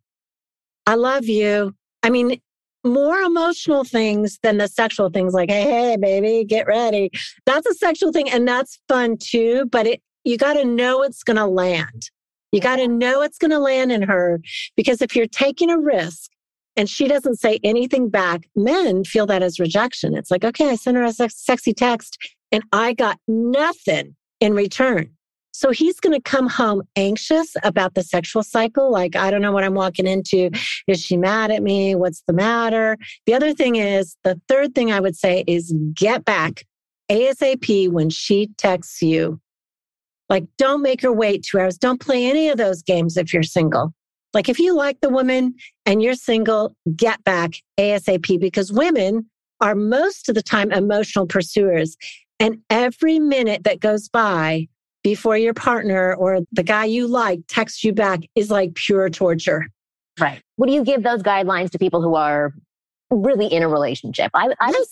I 0.86 0.94
love 0.94 1.24
you. 1.26 1.74
I 2.02 2.10
mean, 2.10 2.40
more 2.84 3.18
emotional 3.18 3.84
things 3.84 4.38
than 4.42 4.58
the 4.58 4.68
sexual 4.68 5.10
things 5.10 5.34
like, 5.34 5.50
hey, 5.50 5.62
hey, 5.62 5.96
baby, 6.00 6.44
get 6.46 6.66
ready. 6.66 7.10
That's 7.46 7.66
a 7.66 7.74
sexual 7.74 8.12
thing 8.12 8.30
and 8.30 8.46
that's 8.48 8.80
fun 8.88 9.16
too, 9.18 9.66
but 9.66 9.86
it 9.86 10.02
you 10.24 10.36
got 10.36 10.54
to 10.54 10.64
know 10.64 11.02
it's 11.02 11.22
going 11.22 11.36
to 11.38 11.46
land. 11.46 12.10
You 12.52 12.60
got 12.60 12.76
to 12.76 12.88
know 12.88 13.22
it's 13.22 13.38
going 13.38 13.50
to 13.50 13.58
land 13.58 13.92
in 13.92 14.02
her 14.02 14.40
because 14.76 15.02
if 15.02 15.14
you're 15.14 15.26
taking 15.26 15.70
a 15.70 15.78
risk 15.78 16.30
and 16.76 16.88
she 16.88 17.08
doesn't 17.08 17.36
say 17.38 17.58
anything 17.62 18.08
back, 18.08 18.42
men 18.56 19.04
feel 19.04 19.26
that 19.26 19.42
as 19.42 19.60
rejection. 19.60 20.14
It's 20.14 20.30
like, 20.30 20.44
okay, 20.44 20.70
I 20.70 20.76
sent 20.76 20.96
her 20.96 21.02
a 21.04 21.12
sexy 21.12 21.74
text 21.74 22.16
and 22.50 22.62
I 22.72 22.94
got 22.94 23.18
nothing 23.28 24.16
in 24.40 24.54
return. 24.54 25.10
So 25.52 25.72
he's 25.72 25.98
going 25.98 26.14
to 26.14 26.22
come 26.22 26.48
home 26.48 26.82
anxious 26.94 27.52
about 27.64 27.94
the 27.94 28.02
sexual 28.04 28.44
cycle. 28.44 28.92
Like, 28.92 29.16
I 29.16 29.30
don't 29.30 29.42
know 29.42 29.50
what 29.50 29.64
I'm 29.64 29.74
walking 29.74 30.06
into. 30.06 30.50
Is 30.86 31.00
she 31.04 31.16
mad 31.16 31.50
at 31.50 31.62
me? 31.62 31.96
What's 31.96 32.22
the 32.28 32.32
matter? 32.32 32.96
The 33.26 33.34
other 33.34 33.52
thing 33.52 33.74
is, 33.76 34.14
the 34.22 34.40
third 34.48 34.74
thing 34.74 34.92
I 34.92 35.00
would 35.00 35.16
say 35.16 35.42
is 35.48 35.74
get 35.94 36.24
back 36.24 36.64
ASAP 37.10 37.90
when 37.90 38.08
she 38.08 38.50
texts 38.56 39.02
you 39.02 39.40
like, 40.28 40.44
don't 40.58 40.82
make 40.82 41.00
her 41.02 41.12
wait 41.12 41.42
two 41.42 41.58
hours. 41.58 41.78
Don't 41.78 42.00
play 42.00 42.26
any 42.28 42.48
of 42.48 42.58
those 42.58 42.82
games 42.82 43.16
if 43.16 43.32
you're 43.32 43.42
single. 43.42 43.92
Like, 44.34 44.48
if 44.48 44.58
you 44.58 44.74
like 44.74 45.00
the 45.00 45.08
woman 45.08 45.54
and 45.86 46.02
you're 46.02 46.14
single, 46.14 46.74
get 46.94 47.22
back 47.24 47.52
ASAP 47.80 48.38
because 48.40 48.70
women 48.72 49.26
are 49.60 49.74
most 49.74 50.28
of 50.28 50.34
the 50.34 50.42
time 50.42 50.70
emotional 50.70 51.26
pursuers. 51.26 51.96
And 52.38 52.58
every 52.70 53.18
minute 53.18 53.64
that 53.64 53.80
goes 53.80 54.08
by 54.08 54.68
before 55.02 55.38
your 55.38 55.54
partner 55.54 56.14
or 56.14 56.40
the 56.52 56.62
guy 56.62 56.84
you 56.84 57.08
like 57.08 57.40
texts 57.48 57.82
you 57.82 57.92
back 57.94 58.20
is 58.34 58.50
like 58.50 58.74
pure 58.74 59.08
torture. 59.08 59.66
Right. 60.20 60.42
What 60.56 60.66
do 60.66 60.74
you 60.74 60.84
give 60.84 61.02
those 61.04 61.22
guidelines 61.22 61.70
to 61.70 61.78
people 61.78 62.02
who 62.02 62.14
are 62.16 62.52
really 63.10 63.46
in 63.46 63.62
a 63.62 63.68
relationship? 63.68 64.30
I, 64.34 64.52
I 64.60 64.84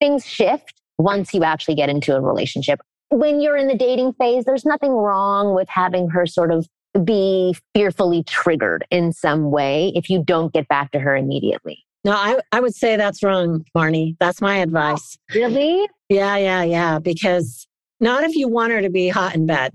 things 0.00 0.26
shift 0.26 0.80
once 0.98 1.32
you 1.32 1.42
actually 1.42 1.74
get 1.74 1.88
into 1.88 2.14
a 2.14 2.20
relationship 2.20 2.80
when 3.10 3.40
you're 3.40 3.56
in 3.56 3.68
the 3.68 3.76
dating 3.76 4.12
phase, 4.14 4.44
there's 4.44 4.64
nothing 4.64 4.92
wrong 4.92 5.54
with 5.54 5.68
having 5.68 6.08
her 6.10 6.26
sort 6.26 6.52
of 6.52 6.66
be 7.04 7.56
fearfully 7.74 8.22
triggered 8.24 8.84
in 8.90 9.12
some 9.12 9.50
way 9.50 9.92
if 9.96 10.08
you 10.08 10.22
don't 10.24 10.52
get 10.52 10.68
back 10.68 10.90
to 10.92 10.98
her 10.98 11.16
immediately. 11.16 11.84
No, 12.04 12.12
I, 12.12 12.38
I 12.52 12.60
would 12.60 12.74
say 12.74 12.96
that's 12.96 13.22
wrong, 13.22 13.64
Marnie. 13.76 14.16
That's 14.20 14.40
my 14.40 14.58
advice. 14.58 15.16
really? 15.34 15.86
Yeah, 16.08 16.36
yeah, 16.36 16.62
yeah. 16.62 16.98
Because 16.98 17.66
not 17.98 18.24
if 18.24 18.36
you 18.36 18.46
want 18.48 18.72
her 18.72 18.82
to 18.82 18.90
be 18.90 19.08
hot 19.08 19.34
in 19.34 19.46
bed. 19.46 19.72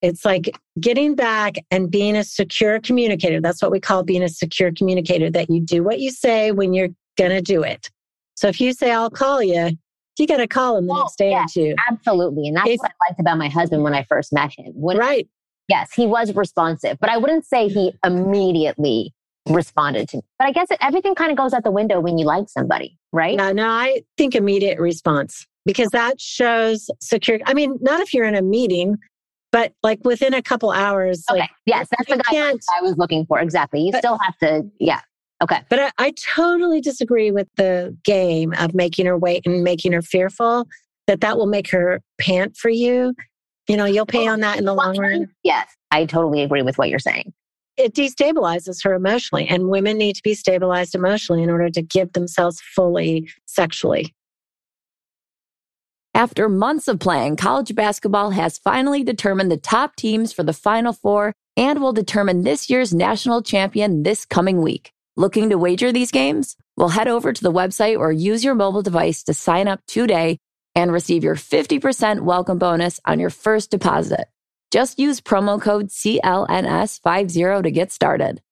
It's 0.00 0.24
like 0.24 0.50
getting 0.78 1.14
back 1.14 1.56
and 1.70 1.90
being 1.90 2.14
a 2.16 2.24
secure 2.24 2.78
communicator. 2.78 3.40
That's 3.40 3.62
what 3.62 3.70
we 3.70 3.80
call 3.80 4.02
being 4.02 4.22
a 4.22 4.28
secure 4.28 4.70
communicator, 4.70 5.30
that 5.30 5.48
you 5.50 5.60
do 5.62 5.82
what 5.82 5.98
you 5.98 6.10
say 6.10 6.52
when 6.52 6.74
you're 6.74 6.90
going 7.16 7.30
to 7.30 7.40
do 7.40 7.62
it. 7.62 7.90
So 8.34 8.46
if 8.48 8.60
you 8.60 8.72
say, 8.74 8.90
I'll 8.92 9.10
call 9.10 9.42
you, 9.42 9.70
you 10.18 10.26
got 10.28 10.40
a 10.40 10.46
call 10.46 10.76
and 10.76 10.88
the 10.88 10.92
oh, 10.92 11.00
next 11.02 11.18
day 11.18 11.34
or 11.34 11.42
two. 11.52 11.74
Absolutely. 11.90 12.48
And 12.48 12.56
that's 12.56 12.68
if, 12.68 12.78
what 12.78 12.92
I 13.02 13.10
liked 13.10 13.20
about 13.20 13.38
my 13.38 13.48
husband 13.48 13.82
when 13.82 13.94
I 13.94 14.04
first 14.04 14.32
met 14.32 14.52
him. 14.56 14.72
When 14.74 14.96
right. 14.96 15.28
Yes, 15.68 15.92
he 15.94 16.06
was 16.06 16.34
responsive, 16.34 16.98
but 17.00 17.08
I 17.10 17.16
wouldn't 17.16 17.46
say 17.46 17.68
he 17.68 17.92
immediately 18.04 19.14
responded 19.48 20.08
to 20.10 20.18
me. 20.18 20.22
But 20.38 20.46
I 20.48 20.52
guess 20.52 20.68
everything 20.82 21.14
kind 21.14 21.30
of 21.32 21.38
goes 21.38 21.52
out 21.54 21.64
the 21.64 21.70
window 21.70 22.00
when 22.00 22.18
you 22.18 22.26
like 22.26 22.48
somebody, 22.50 22.98
right? 23.14 23.34
No, 23.36 23.50
no, 23.52 23.66
I 23.68 24.02
think 24.18 24.34
immediate 24.34 24.78
response 24.78 25.46
because 25.64 25.88
that 25.90 26.20
shows 26.20 26.90
secure. 27.00 27.38
I 27.46 27.54
mean, 27.54 27.78
not 27.80 28.00
if 28.00 28.12
you're 28.12 28.26
in 28.26 28.34
a 28.34 28.42
meeting, 28.42 28.96
but 29.52 29.72
like 29.82 30.00
within 30.04 30.34
a 30.34 30.42
couple 30.42 30.70
hours. 30.70 31.24
Okay. 31.30 31.40
Like, 31.40 31.50
yes, 31.64 31.88
that's 31.90 32.10
the 32.10 32.18
guy 32.30 32.50
I 32.50 32.82
was 32.82 32.98
looking 32.98 33.24
for. 33.24 33.38
Exactly. 33.40 33.80
You 33.80 33.92
but, 33.92 34.00
still 34.00 34.18
have 34.18 34.36
to, 34.38 34.66
yeah. 34.78 35.00
Okay. 35.42 35.58
But 35.68 35.80
I, 35.80 35.90
I, 35.98 36.12
totally 36.34 36.80
disagree 36.80 37.30
with 37.30 37.48
the 37.56 37.96
game 38.04 38.54
of 38.58 38.74
making 38.74 39.06
her 39.06 39.18
wait 39.18 39.44
and 39.46 39.64
making 39.64 39.92
her 39.92 40.02
fearful 40.02 40.66
that 41.06 41.20
that 41.22 41.36
will 41.36 41.46
make 41.46 41.70
her 41.70 42.00
pant 42.18 42.56
for 42.56 42.70
you. 42.70 43.14
You 43.68 43.76
know, 43.76 43.84
you'll 43.84 44.06
pay 44.06 44.26
on 44.28 44.40
that 44.40 44.58
in 44.58 44.64
the 44.64 44.74
long 44.74 44.96
run. 44.98 45.26
Yes, 45.42 45.66
I 45.90 46.04
totally 46.06 46.42
agree 46.42 46.62
with 46.62 46.78
what 46.78 46.88
you're 46.88 46.98
saying. 46.98 47.32
It 47.76 47.94
destabilizes 47.94 48.84
her 48.84 48.94
emotionally, 48.94 49.46
and 49.48 49.68
women 49.68 49.98
need 49.98 50.14
to 50.16 50.22
be 50.22 50.34
stabilized 50.34 50.94
emotionally 50.94 51.42
in 51.42 51.50
order 51.50 51.70
to 51.70 51.82
give 51.82 52.12
themselves 52.12 52.60
fully 52.60 53.28
sexually. 53.46 54.14
After 56.14 56.48
months 56.48 56.86
of 56.88 57.00
playing, 57.00 57.36
college 57.36 57.74
basketball 57.74 58.30
has 58.30 58.58
finally 58.58 59.02
determined 59.02 59.50
the 59.50 59.56
top 59.56 59.96
teams 59.96 60.32
for 60.32 60.42
the 60.44 60.52
Final 60.52 60.92
Four 60.92 61.32
and 61.56 61.80
will 61.82 61.92
determine 61.92 62.42
this 62.44 62.68
year's 62.70 62.94
national 62.94 63.42
champion 63.42 64.04
this 64.04 64.24
coming 64.26 64.60
week. 64.62 64.92
Looking 65.16 65.50
to 65.50 65.58
wager 65.58 65.92
these 65.92 66.10
games? 66.10 66.56
Well, 66.76 66.88
head 66.88 67.06
over 67.06 67.32
to 67.32 67.40
the 67.42 67.52
website 67.52 67.96
or 67.96 68.10
use 68.10 68.42
your 68.42 68.56
mobile 68.56 68.82
device 68.82 69.22
to 69.24 69.32
sign 69.34 69.68
up 69.68 69.80
today 69.86 70.38
and 70.74 70.90
receive 70.90 71.22
your 71.22 71.36
50% 71.36 72.22
welcome 72.22 72.58
bonus 72.58 72.98
on 73.04 73.20
your 73.20 73.30
first 73.30 73.70
deposit. 73.70 74.26
Just 74.72 74.98
use 74.98 75.20
promo 75.20 75.62
code 75.62 75.90
CLNS50 75.90 77.62
to 77.62 77.70
get 77.70 77.92
started. 77.92 78.42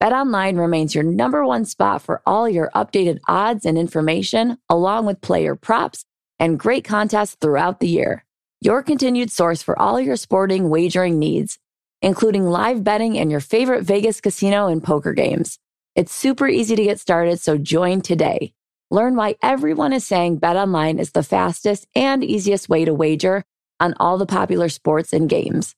BetOnline 0.00 0.56
remains 0.56 0.94
your 0.94 1.02
number 1.02 1.44
one 1.44 1.64
spot 1.64 2.00
for 2.00 2.22
all 2.24 2.48
your 2.48 2.70
updated 2.76 3.18
odds 3.26 3.66
and 3.66 3.76
information, 3.76 4.58
along 4.70 5.06
with 5.06 5.20
player 5.20 5.56
props 5.56 6.04
and 6.38 6.60
great 6.60 6.84
contests 6.84 7.34
throughout 7.40 7.80
the 7.80 7.88
year. 7.88 8.24
Your 8.60 8.84
continued 8.84 9.32
source 9.32 9.64
for 9.64 9.76
all 9.76 9.98
your 10.00 10.14
sporting 10.14 10.68
wagering 10.70 11.18
needs, 11.18 11.58
including 12.02 12.46
live 12.46 12.84
betting 12.84 13.18
and 13.18 13.32
your 13.32 13.40
favorite 13.40 13.82
Vegas 13.82 14.20
casino 14.20 14.68
and 14.68 14.80
poker 14.82 15.12
games. 15.12 15.58
It's 15.94 16.12
super 16.12 16.48
easy 16.48 16.74
to 16.74 16.82
get 16.82 16.98
started, 16.98 17.38
so 17.40 17.56
join 17.56 18.00
today. 18.00 18.52
Learn 18.90 19.14
why 19.14 19.36
everyone 19.42 19.92
is 19.92 20.04
saying 20.04 20.40
BetOnline 20.40 20.98
is 20.98 21.12
the 21.12 21.22
fastest 21.22 21.86
and 21.94 22.24
easiest 22.24 22.68
way 22.68 22.84
to 22.84 22.92
wager 22.92 23.44
on 23.78 23.94
all 24.00 24.18
the 24.18 24.26
popular 24.26 24.68
sports 24.68 25.12
and 25.12 25.28
games. 25.28 25.74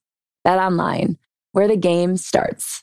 BetOnline, 0.46 1.16
where 1.52 1.68
the 1.68 1.76
game 1.76 2.16
starts. 2.16 2.83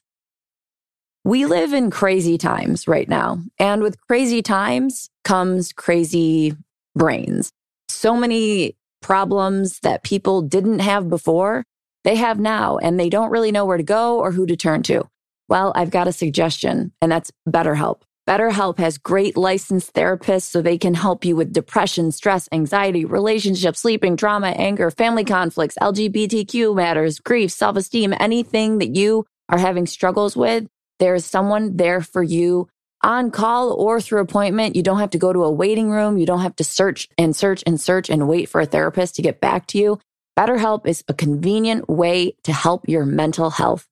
We 1.25 1.45
live 1.45 1.73
in 1.73 1.89
crazy 1.89 2.37
times 2.37 2.87
right 2.87 3.09
now, 3.09 3.39
and 3.57 3.81
with 3.81 3.99
crazy 4.05 4.41
times 4.43 5.09
comes 5.23 5.73
crazy 5.73 6.55
brains. 6.95 7.51
So 7.87 8.15
many 8.15 8.75
problems 9.01 9.79
that 9.79 10.03
people 10.03 10.43
didn't 10.43 10.79
have 10.79 11.09
before, 11.09 11.65
they 12.03 12.15
have 12.15 12.39
now, 12.39 12.77
and 12.77 12.99
they 12.99 13.09
don't 13.09 13.31
really 13.31 13.51
know 13.51 13.65
where 13.65 13.77
to 13.77 13.83
go 13.83 14.19
or 14.19 14.31
who 14.33 14.45
to 14.45 14.55
turn 14.55 14.83
to. 14.83 15.07
Well, 15.53 15.71
I've 15.75 15.91
got 15.91 16.07
a 16.07 16.11
suggestion, 16.11 16.93
and 16.99 17.11
that's 17.11 17.31
BetterHelp. 17.47 18.01
BetterHelp 18.27 18.79
has 18.79 18.97
great 18.97 19.37
licensed 19.37 19.93
therapists 19.93 20.45
so 20.49 20.63
they 20.63 20.79
can 20.79 20.95
help 20.95 21.23
you 21.23 21.35
with 21.35 21.53
depression, 21.53 22.11
stress, 22.11 22.49
anxiety, 22.51 23.05
relationships, 23.05 23.81
sleeping, 23.81 24.17
trauma, 24.17 24.47
anger, 24.47 24.89
family 24.89 25.23
conflicts, 25.23 25.77
LGBTQ 25.79 26.75
matters, 26.75 27.19
grief, 27.19 27.51
self 27.51 27.77
esteem, 27.77 28.15
anything 28.19 28.79
that 28.79 28.95
you 28.95 29.27
are 29.47 29.59
having 29.59 29.85
struggles 29.85 30.35
with. 30.35 30.65
There 30.97 31.13
is 31.13 31.23
someone 31.23 31.77
there 31.77 32.01
for 32.01 32.23
you 32.23 32.67
on 33.03 33.29
call 33.29 33.73
or 33.73 34.01
through 34.01 34.21
appointment. 34.21 34.75
You 34.75 34.81
don't 34.81 34.97
have 35.01 35.11
to 35.11 35.19
go 35.19 35.31
to 35.33 35.43
a 35.43 35.51
waiting 35.51 35.91
room. 35.91 36.17
You 36.17 36.25
don't 36.25 36.41
have 36.41 36.55
to 36.55 36.63
search 36.63 37.07
and 37.15 37.35
search 37.35 37.63
and 37.67 37.79
search 37.79 38.09
and 38.09 38.27
wait 38.27 38.49
for 38.49 38.59
a 38.59 38.65
therapist 38.65 39.17
to 39.17 39.21
get 39.21 39.39
back 39.39 39.67
to 39.67 39.77
you. 39.77 39.99
BetterHelp 40.35 40.87
is 40.87 41.03
a 41.07 41.13
convenient 41.13 41.87
way 41.87 42.33
to 42.45 42.51
help 42.51 42.89
your 42.89 43.05
mental 43.05 43.51
health. 43.51 43.85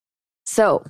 So, 0.47 0.84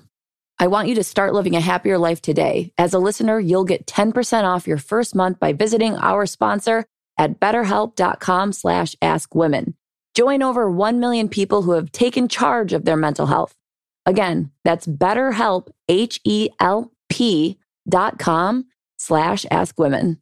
I 0.61 0.67
want 0.67 0.87
you 0.87 0.93
to 0.93 1.03
start 1.03 1.33
living 1.33 1.55
a 1.55 1.59
happier 1.59 1.97
life 1.97 2.21
today. 2.21 2.71
As 2.77 2.93
a 2.93 2.99
listener, 2.99 3.39
you'll 3.39 3.63
get 3.65 3.87
10% 3.87 4.43
off 4.43 4.67
your 4.67 4.77
first 4.77 5.15
month 5.15 5.39
by 5.39 5.53
visiting 5.53 5.95
our 5.95 6.27
sponsor 6.27 6.85
at 7.17 7.39
betterhelp.com 7.39 8.53
slash 8.53 8.95
askwomen. 9.01 9.73
Join 10.13 10.43
over 10.43 10.69
1 10.69 10.99
million 10.99 11.29
people 11.29 11.63
who 11.63 11.71
have 11.71 11.91
taken 11.91 12.27
charge 12.27 12.73
of 12.73 12.85
their 12.85 12.95
mental 12.95 13.25
health. 13.25 13.55
Again, 14.05 14.51
that's 14.63 14.85
betterhelp, 14.85 15.69
H-E-L-P 15.89 17.57
dot 17.89 18.19
com 18.19 18.65
slash 18.99 19.45
askwomen. 19.51 20.19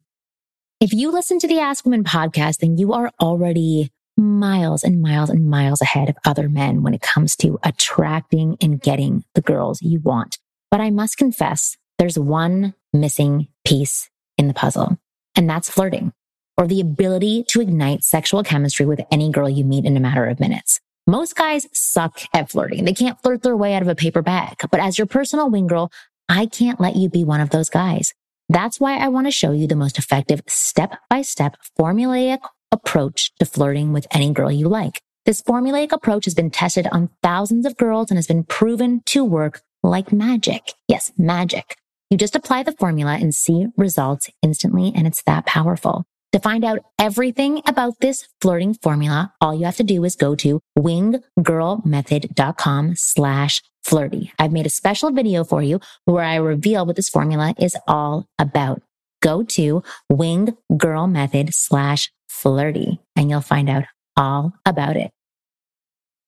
If 0.80 0.94
you 0.94 1.12
listen 1.12 1.38
to 1.40 1.48
the 1.48 1.58
Ask 1.60 1.84
Women 1.84 2.02
podcast, 2.02 2.60
then 2.60 2.78
you 2.78 2.94
are 2.94 3.10
already 3.20 3.90
miles 4.20 4.84
and 4.84 5.00
miles 5.02 5.30
and 5.30 5.48
miles 5.48 5.80
ahead 5.80 6.08
of 6.08 6.16
other 6.24 6.48
men 6.48 6.82
when 6.82 6.94
it 6.94 7.00
comes 7.00 7.34
to 7.36 7.58
attracting 7.62 8.56
and 8.60 8.80
getting 8.80 9.24
the 9.34 9.40
girls 9.40 9.82
you 9.82 9.98
want. 10.00 10.38
But 10.70 10.80
I 10.80 10.90
must 10.90 11.16
confess, 11.16 11.76
there's 11.98 12.18
one 12.18 12.74
missing 12.92 13.48
piece 13.66 14.08
in 14.38 14.46
the 14.48 14.54
puzzle, 14.54 14.98
and 15.34 15.48
that's 15.48 15.70
flirting 15.70 16.12
or 16.56 16.66
the 16.66 16.80
ability 16.80 17.42
to 17.48 17.60
ignite 17.60 18.04
sexual 18.04 18.42
chemistry 18.42 18.84
with 18.84 19.00
any 19.10 19.30
girl 19.30 19.48
you 19.48 19.64
meet 19.64 19.86
in 19.86 19.96
a 19.96 20.00
matter 20.00 20.26
of 20.26 20.38
minutes. 20.40 20.78
Most 21.06 21.34
guys 21.34 21.66
suck 21.72 22.20
at 22.34 22.50
flirting. 22.50 22.84
They 22.84 22.92
can't 22.92 23.20
flirt 23.22 23.42
their 23.42 23.56
way 23.56 23.74
out 23.74 23.80
of 23.82 23.88
a 23.88 23.94
paper 23.94 24.20
bag. 24.20 24.56
But 24.70 24.80
as 24.80 24.98
your 24.98 25.06
personal 25.06 25.48
wing 25.48 25.66
girl, 25.68 25.90
I 26.28 26.44
can't 26.44 26.80
let 26.80 26.96
you 26.96 27.08
be 27.08 27.24
one 27.24 27.40
of 27.40 27.48
those 27.50 27.70
guys. 27.70 28.12
That's 28.50 28.78
why 28.78 28.98
I 28.98 29.08
want 29.08 29.26
to 29.26 29.30
show 29.30 29.52
you 29.52 29.66
the 29.68 29.76
most 29.76 29.98
effective 29.98 30.42
step 30.48 30.96
by 31.08 31.22
step 31.22 31.56
formulaic 31.78 32.40
approach 32.72 33.32
to 33.38 33.44
flirting 33.44 33.92
with 33.92 34.06
any 34.10 34.32
girl 34.32 34.50
you 34.50 34.68
like. 34.68 35.00
This 35.26 35.42
formulaic 35.42 35.92
approach 35.92 36.24
has 36.24 36.34
been 36.34 36.50
tested 36.50 36.88
on 36.92 37.10
thousands 37.22 37.66
of 37.66 37.76
girls 37.76 38.10
and 38.10 38.16
has 38.18 38.26
been 38.26 38.42
proven 38.44 39.02
to 39.06 39.24
work 39.24 39.62
like 39.82 40.12
magic. 40.12 40.72
Yes, 40.88 41.10
magic. 41.16 41.76
You 42.08 42.16
just 42.18 42.34
apply 42.36 42.64
the 42.64 42.72
formula 42.72 43.16
and 43.20 43.34
see 43.34 43.66
results 43.76 44.30
instantly, 44.42 44.90
and 44.94 45.06
it's 45.06 45.22
that 45.22 45.44
powerful. 45.46 46.04
To 46.32 46.38
find 46.40 46.64
out 46.64 46.78
everything 46.98 47.60
about 47.66 48.00
this 48.00 48.28
flirting 48.40 48.72
formula, 48.74 49.32
all 49.40 49.54
you 49.54 49.64
have 49.64 49.76
to 49.76 49.82
do 49.82 50.04
is 50.04 50.16
go 50.16 50.34
to 50.36 50.60
winggirlmethod.com 50.78 52.96
slash 52.96 53.62
flirty. 53.84 54.32
I've 54.38 54.52
made 54.52 54.66
a 54.66 54.70
special 54.70 55.10
video 55.10 55.42
for 55.44 55.62
you 55.62 55.80
where 56.04 56.24
I 56.24 56.34
reveal 56.36 56.84
what 56.86 56.96
this 56.96 57.08
formula 57.08 57.54
is 57.58 57.76
all 57.88 58.26
about 58.38 58.80
go 59.20 59.42
to 59.42 59.82
Wing 60.08 60.56
girl 60.76 61.06
method 61.06 61.54
slash 61.54 62.10
flirty 62.28 62.98
and 63.16 63.30
you'll 63.30 63.40
find 63.40 63.68
out 63.70 63.84
all 64.16 64.52
about 64.66 64.96
it. 64.96 65.10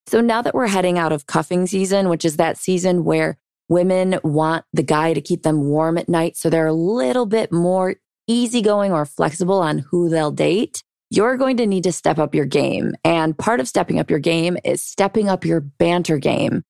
So 0.08 0.20
now 0.20 0.42
that 0.42 0.54
we're 0.54 0.66
heading 0.68 0.98
out 0.98 1.12
of 1.12 1.26
cuffing 1.26 1.66
season, 1.66 2.08
which 2.08 2.24
is 2.24 2.36
that 2.36 2.58
season 2.58 3.04
where 3.04 3.38
women 3.68 4.18
want 4.22 4.64
the 4.72 4.82
guy 4.82 5.14
to 5.14 5.20
keep 5.20 5.42
them 5.42 5.64
warm 5.68 5.96
at 5.96 6.08
night. 6.08 6.36
So 6.36 6.50
they're 6.50 6.66
a 6.66 6.72
little 6.72 7.26
bit 7.26 7.52
more 7.52 7.96
easygoing 8.26 8.92
or 8.92 9.06
flexible 9.06 9.60
on 9.60 9.78
who 9.78 10.08
they'll 10.08 10.30
date. 10.30 10.82
You're 11.10 11.36
going 11.36 11.56
to 11.58 11.66
need 11.66 11.84
to 11.84 11.92
step 11.92 12.18
up 12.18 12.34
your 12.34 12.46
game. 12.46 12.94
And 13.04 13.36
part 13.36 13.60
of 13.60 13.68
stepping 13.68 13.98
up 14.00 14.10
your 14.10 14.18
game 14.18 14.56
is 14.64 14.82
stepping 14.82 15.28
up 15.28 15.44
your 15.44 15.60
banter 15.60 16.18
game. 16.18 16.64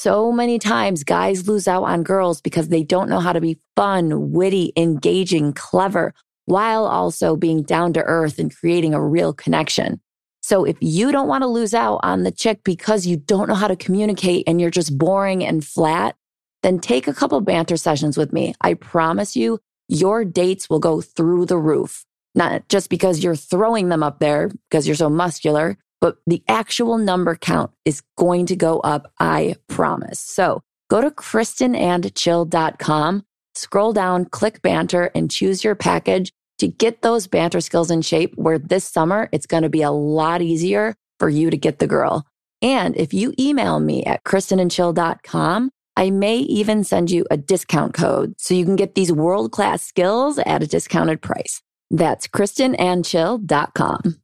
So 0.00 0.30
many 0.30 0.60
times 0.60 1.02
guys 1.02 1.48
lose 1.48 1.66
out 1.66 1.82
on 1.82 2.04
girls 2.04 2.40
because 2.40 2.68
they 2.68 2.84
don't 2.84 3.08
know 3.08 3.18
how 3.18 3.32
to 3.32 3.40
be 3.40 3.58
fun, 3.74 4.30
witty, 4.30 4.72
engaging, 4.76 5.52
clever, 5.54 6.14
while 6.44 6.84
also 6.86 7.34
being 7.34 7.64
down 7.64 7.94
to 7.94 8.04
earth 8.04 8.38
and 8.38 8.54
creating 8.56 8.94
a 8.94 9.04
real 9.04 9.32
connection. 9.32 10.00
So 10.40 10.64
if 10.64 10.76
you 10.80 11.10
don't 11.10 11.26
want 11.26 11.42
to 11.42 11.48
lose 11.48 11.74
out 11.74 11.98
on 12.04 12.22
the 12.22 12.30
chick 12.30 12.60
because 12.62 13.06
you 13.06 13.16
don't 13.16 13.48
know 13.48 13.56
how 13.56 13.66
to 13.66 13.74
communicate 13.74 14.44
and 14.46 14.60
you're 14.60 14.70
just 14.70 14.96
boring 14.96 15.44
and 15.44 15.64
flat, 15.64 16.14
then 16.62 16.78
take 16.78 17.08
a 17.08 17.12
couple 17.12 17.40
banter 17.40 17.76
sessions 17.76 18.16
with 18.16 18.32
me. 18.32 18.54
I 18.60 18.74
promise 18.74 19.34
you, 19.34 19.58
your 19.88 20.24
dates 20.24 20.70
will 20.70 20.78
go 20.78 21.00
through 21.00 21.46
the 21.46 21.58
roof. 21.58 22.04
Not 22.36 22.68
just 22.68 22.88
because 22.88 23.24
you're 23.24 23.34
throwing 23.34 23.88
them 23.88 24.04
up 24.04 24.20
there 24.20 24.48
because 24.70 24.86
you're 24.86 24.94
so 24.94 25.10
muscular, 25.10 25.76
but 26.00 26.16
the 26.26 26.42
actual 26.48 26.98
number 26.98 27.36
count 27.36 27.70
is 27.84 28.02
going 28.16 28.46
to 28.46 28.56
go 28.56 28.80
up. 28.80 29.12
I 29.18 29.54
promise. 29.68 30.18
So 30.20 30.60
go 30.90 31.00
to 31.00 31.10
kristenandchill.com, 31.12 33.22
scroll 33.54 33.92
down, 33.92 34.24
click 34.26 34.60
banter 34.62 35.10
and 35.14 35.30
choose 35.30 35.62
your 35.64 35.74
package 35.76 36.32
to 36.58 36.66
get 36.68 37.02
those 37.02 37.26
banter 37.26 37.60
skills 37.60 37.90
in 37.90 38.00
shape 38.02 38.34
where 38.36 38.58
this 38.58 38.84
summer 38.84 39.28
it's 39.32 39.46
going 39.46 39.62
to 39.62 39.68
be 39.68 39.82
a 39.82 39.90
lot 39.90 40.42
easier 40.42 40.94
for 41.18 41.28
you 41.28 41.50
to 41.50 41.56
get 41.56 41.78
the 41.78 41.86
girl. 41.86 42.26
And 42.60 42.96
if 42.96 43.14
you 43.14 43.34
email 43.38 43.78
me 43.78 44.02
at 44.04 44.24
kristenandchill.com, 44.24 45.70
I 45.96 46.10
may 46.10 46.38
even 46.38 46.82
send 46.84 47.10
you 47.10 47.24
a 47.30 47.36
discount 47.36 47.94
code 47.94 48.34
so 48.38 48.54
you 48.54 48.64
can 48.64 48.76
get 48.76 48.94
these 48.94 49.12
world 49.12 49.50
class 49.52 49.82
skills 49.82 50.38
at 50.38 50.62
a 50.62 50.66
discounted 50.66 51.22
price. 51.22 51.62
That's 51.90 52.28
kristenandchill.com. 52.28 54.20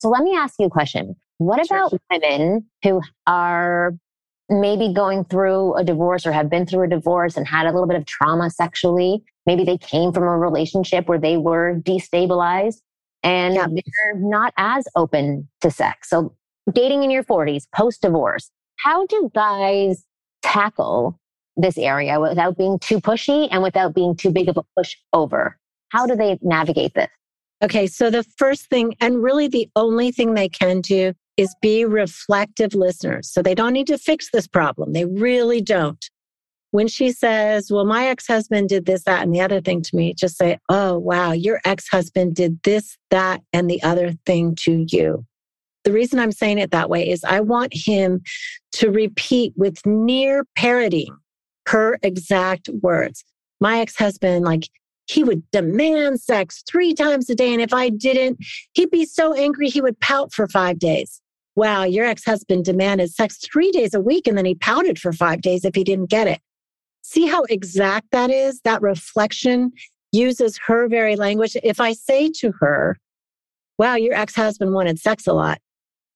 So 0.00 0.08
let 0.08 0.22
me 0.22 0.34
ask 0.34 0.54
you 0.58 0.66
a 0.66 0.70
question. 0.70 1.16
What 1.38 1.64
sure. 1.66 1.76
about 1.78 1.94
women 2.10 2.64
who 2.82 3.00
are 3.26 3.94
maybe 4.48 4.92
going 4.94 5.24
through 5.24 5.74
a 5.74 5.84
divorce 5.84 6.24
or 6.26 6.32
have 6.32 6.48
been 6.48 6.66
through 6.66 6.84
a 6.84 6.88
divorce 6.88 7.36
and 7.36 7.46
had 7.46 7.66
a 7.66 7.72
little 7.72 7.86
bit 7.86 7.96
of 7.96 8.06
trauma 8.06 8.50
sexually? 8.50 9.24
Maybe 9.44 9.64
they 9.64 9.78
came 9.78 10.12
from 10.12 10.24
a 10.24 10.38
relationship 10.38 11.08
where 11.08 11.18
they 11.18 11.36
were 11.36 11.78
destabilized 11.80 12.76
and 13.22 13.56
they're 13.56 14.14
not 14.14 14.54
as 14.56 14.86
open 14.94 15.48
to 15.62 15.70
sex. 15.70 16.08
So 16.10 16.34
dating 16.72 17.02
in 17.02 17.10
your 17.10 17.24
40s, 17.24 17.64
post 17.74 18.02
divorce, 18.02 18.50
how 18.76 19.04
do 19.06 19.30
guys 19.34 20.04
tackle 20.42 21.18
this 21.56 21.76
area 21.76 22.20
without 22.20 22.56
being 22.56 22.78
too 22.78 23.00
pushy 23.00 23.48
and 23.50 23.62
without 23.62 23.94
being 23.94 24.14
too 24.14 24.30
big 24.30 24.48
of 24.48 24.56
a 24.56 24.64
pushover? 25.18 25.54
How 25.88 26.06
do 26.06 26.14
they 26.14 26.38
navigate 26.40 26.94
this? 26.94 27.08
Okay, 27.62 27.88
so 27.88 28.08
the 28.08 28.22
first 28.22 28.68
thing, 28.70 28.94
and 29.00 29.22
really 29.22 29.48
the 29.48 29.68
only 29.74 30.12
thing 30.12 30.34
they 30.34 30.48
can 30.48 30.80
do 30.80 31.12
is 31.36 31.54
be 31.60 31.84
reflective 31.84 32.72
listeners. 32.74 33.30
So 33.32 33.42
they 33.42 33.54
don't 33.54 33.72
need 33.72 33.88
to 33.88 33.98
fix 33.98 34.28
this 34.32 34.46
problem. 34.46 34.92
They 34.92 35.04
really 35.04 35.60
don't. 35.60 36.04
When 36.70 36.86
she 36.86 37.10
says, 37.10 37.70
Well, 37.70 37.84
my 37.86 38.06
ex 38.06 38.26
husband 38.28 38.68
did 38.68 38.86
this, 38.86 39.04
that, 39.04 39.22
and 39.22 39.34
the 39.34 39.40
other 39.40 39.60
thing 39.60 39.82
to 39.82 39.96
me, 39.96 40.14
just 40.14 40.36
say, 40.36 40.58
Oh, 40.68 40.98
wow, 40.98 41.32
your 41.32 41.60
ex 41.64 41.88
husband 41.88 42.36
did 42.36 42.60
this, 42.62 42.96
that, 43.10 43.40
and 43.52 43.68
the 43.70 43.82
other 43.82 44.12
thing 44.24 44.54
to 44.60 44.84
you. 44.88 45.24
The 45.84 45.92
reason 45.92 46.18
I'm 46.20 46.32
saying 46.32 46.58
it 46.58 46.70
that 46.72 46.90
way 46.90 47.08
is 47.08 47.24
I 47.24 47.40
want 47.40 47.72
him 47.74 48.20
to 48.72 48.90
repeat 48.90 49.52
with 49.56 49.84
near 49.86 50.44
parroting 50.56 51.16
her 51.68 51.98
exact 52.02 52.68
words. 52.82 53.24
My 53.60 53.80
ex 53.80 53.96
husband, 53.96 54.44
like, 54.44 54.68
he 55.08 55.24
would 55.24 55.42
demand 55.50 56.20
sex 56.20 56.62
three 56.68 56.92
times 56.94 57.28
a 57.30 57.34
day. 57.34 57.52
And 57.52 57.62
if 57.62 57.72
I 57.72 57.88
didn't, 57.88 58.38
he'd 58.74 58.90
be 58.90 59.06
so 59.06 59.32
angry, 59.34 59.68
he 59.68 59.80
would 59.80 59.98
pout 60.00 60.32
for 60.34 60.46
five 60.46 60.78
days. 60.78 61.20
Wow, 61.56 61.84
your 61.84 62.04
ex 62.04 62.24
husband 62.24 62.64
demanded 62.64 63.12
sex 63.12 63.38
three 63.38 63.72
days 63.72 63.94
a 63.94 64.00
week 64.00 64.26
and 64.26 64.38
then 64.38 64.44
he 64.44 64.54
pouted 64.54 64.98
for 65.00 65.12
five 65.12 65.40
days 65.40 65.64
if 65.64 65.74
he 65.74 65.82
didn't 65.82 66.10
get 66.10 66.28
it. 66.28 66.40
See 67.02 67.26
how 67.26 67.42
exact 67.44 68.08
that 68.12 68.30
is? 68.30 68.60
That 68.60 68.82
reflection 68.82 69.72
uses 70.12 70.58
her 70.66 70.88
very 70.88 71.16
language. 71.16 71.56
If 71.62 71.80
I 71.80 71.94
say 71.94 72.30
to 72.40 72.52
her, 72.60 72.98
wow, 73.78 73.94
your 73.94 74.14
ex 74.14 74.34
husband 74.36 74.72
wanted 74.74 75.00
sex 75.00 75.26
a 75.26 75.32
lot, 75.32 75.58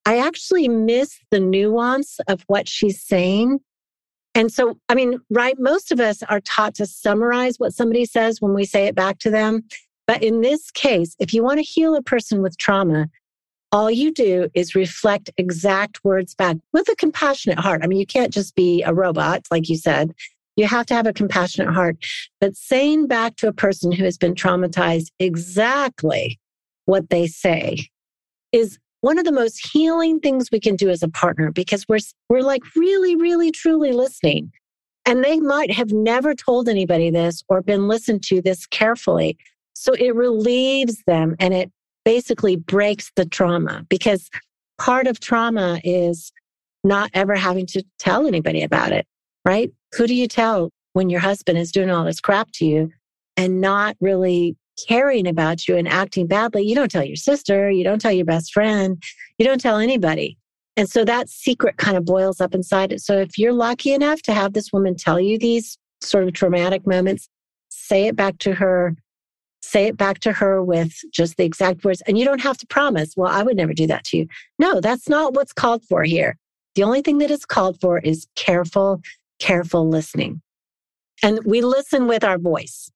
I 0.04 0.18
actually 0.18 0.68
miss 0.68 1.18
the 1.30 1.40
nuance 1.40 2.20
of 2.28 2.44
what 2.46 2.68
she's 2.68 3.02
saying 3.02 3.58
and 4.34 4.52
so, 4.52 4.78
I 4.88 4.94
mean, 4.94 5.18
right, 5.30 5.56
most 5.58 5.92
of 5.92 6.00
us 6.00 6.22
are 6.24 6.40
taught 6.40 6.74
to 6.76 6.86
summarize 6.86 7.58
what 7.58 7.74
somebody 7.74 8.04
says 8.04 8.40
when 8.40 8.54
we 8.54 8.64
say 8.64 8.86
it 8.86 8.94
back 8.94 9.18
to 9.20 9.30
them. 9.30 9.64
But 10.06 10.22
in 10.22 10.40
this 10.40 10.70
case, 10.70 11.14
if 11.18 11.34
you 11.34 11.42
want 11.42 11.58
to 11.58 11.62
heal 11.64 11.94
a 11.94 12.02
person 12.02 12.40
with 12.42 12.56
trauma, 12.56 13.08
all 13.72 13.90
you 13.90 14.10
do 14.12 14.48
is 14.54 14.74
reflect 14.74 15.30
exact 15.36 16.02
words 16.04 16.34
back 16.34 16.56
with 16.72 16.88
a 16.90 16.96
compassionate 16.96 17.58
heart. 17.58 17.80
I 17.82 17.86
mean, 17.86 17.98
you 17.98 18.06
can't 18.06 18.32
just 18.32 18.54
be 18.54 18.82
a 18.82 18.92
robot, 18.92 19.42
like 19.50 19.68
you 19.68 19.76
said. 19.76 20.14
You 20.56 20.66
have 20.66 20.86
to 20.86 20.94
have 20.94 21.06
a 21.06 21.12
compassionate 21.12 21.72
heart. 21.72 21.96
But 22.40 22.56
saying 22.56 23.06
back 23.06 23.36
to 23.36 23.48
a 23.48 23.52
person 23.52 23.92
who 23.92 24.04
has 24.04 24.18
been 24.18 24.34
traumatized 24.34 25.06
exactly 25.18 26.38
what 26.84 27.10
they 27.10 27.26
say 27.26 27.86
is 28.50 28.78
one 29.02 29.18
of 29.18 29.24
the 29.24 29.32
most 29.32 29.68
healing 29.72 30.20
things 30.20 30.48
we 30.50 30.60
can 30.60 30.76
do 30.76 30.88
as 30.88 31.02
a 31.02 31.08
partner 31.08 31.52
because 31.52 31.84
we're 31.88 31.98
we're 32.28 32.40
like 32.42 32.62
really 32.74 33.14
really 33.16 33.50
truly 33.50 33.92
listening 33.92 34.50
and 35.04 35.22
they 35.22 35.38
might 35.38 35.70
have 35.70 35.92
never 35.92 36.34
told 36.34 36.68
anybody 36.68 37.10
this 37.10 37.42
or 37.48 37.60
been 37.60 37.86
listened 37.88 38.22
to 38.22 38.40
this 38.40 38.64
carefully 38.66 39.36
so 39.74 39.92
it 39.98 40.14
relieves 40.14 41.02
them 41.06 41.36
and 41.38 41.52
it 41.52 41.70
basically 42.04 42.56
breaks 42.56 43.10
the 43.16 43.24
trauma 43.26 43.84
because 43.88 44.30
part 44.78 45.06
of 45.06 45.20
trauma 45.20 45.80
is 45.84 46.32
not 46.84 47.10
ever 47.14 47.34
having 47.34 47.66
to 47.66 47.82
tell 47.98 48.26
anybody 48.26 48.62
about 48.62 48.92
it 48.92 49.04
right 49.44 49.70
who 49.96 50.06
do 50.06 50.14
you 50.14 50.28
tell 50.28 50.70
when 50.94 51.10
your 51.10 51.20
husband 51.20 51.58
is 51.58 51.72
doing 51.72 51.90
all 51.90 52.04
this 52.04 52.20
crap 52.20 52.50
to 52.52 52.64
you 52.64 52.90
and 53.36 53.60
not 53.60 53.96
really 54.00 54.56
caring 54.84 55.26
about 55.26 55.66
you 55.68 55.76
and 55.76 55.88
acting 55.88 56.26
badly, 56.26 56.62
you 56.62 56.74
don't 56.74 56.90
tell 56.90 57.04
your 57.04 57.16
sister, 57.16 57.70
you 57.70 57.84
don't 57.84 58.00
tell 58.00 58.12
your 58.12 58.24
best 58.24 58.52
friend, 58.52 59.02
you 59.38 59.46
don't 59.46 59.60
tell 59.60 59.78
anybody. 59.78 60.38
And 60.76 60.88
so 60.88 61.04
that 61.04 61.28
secret 61.28 61.76
kind 61.76 61.96
of 61.96 62.04
boils 62.04 62.40
up 62.40 62.54
inside 62.54 62.92
it. 62.92 63.00
So 63.00 63.18
if 63.18 63.38
you're 63.38 63.52
lucky 63.52 63.92
enough 63.92 64.22
to 64.22 64.32
have 64.32 64.52
this 64.54 64.72
woman 64.72 64.96
tell 64.96 65.20
you 65.20 65.38
these 65.38 65.76
sort 66.00 66.26
of 66.26 66.32
traumatic 66.32 66.86
moments, 66.86 67.28
say 67.68 68.06
it 68.06 68.16
back 68.16 68.38
to 68.38 68.54
her. 68.54 68.96
Say 69.64 69.84
it 69.86 69.96
back 69.96 70.18
to 70.20 70.32
her 70.32 70.62
with 70.62 70.92
just 71.12 71.36
the 71.36 71.44
exact 71.44 71.84
words. 71.84 72.02
And 72.08 72.18
you 72.18 72.24
don't 72.24 72.40
have 72.40 72.58
to 72.58 72.66
promise, 72.66 73.12
well, 73.16 73.30
I 73.32 73.44
would 73.44 73.56
never 73.56 73.72
do 73.72 73.86
that 73.86 74.02
to 74.06 74.16
you. 74.16 74.26
No, 74.58 74.80
that's 74.80 75.08
not 75.08 75.34
what's 75.34 75.52
called 75.52 75.84
for 75.84 76.02
here. 76.02 76.36
The 76.74 76.82
only 76.82 77.00
thing 77.00 77.18
that 77.18 77.30
is 77.30 77.46
called 77.46 77.78
for 77.80 78.00
is 78.00 78.26
careful, 78.34 79.00
careful 79.38 79.88
listening. 79.88 80.42
And 81.22 81.38
we 81.46 81.60
listen 81.62 82.08
with 82.08 82.24
our 82.24 82.38
voice. 82.38 82.90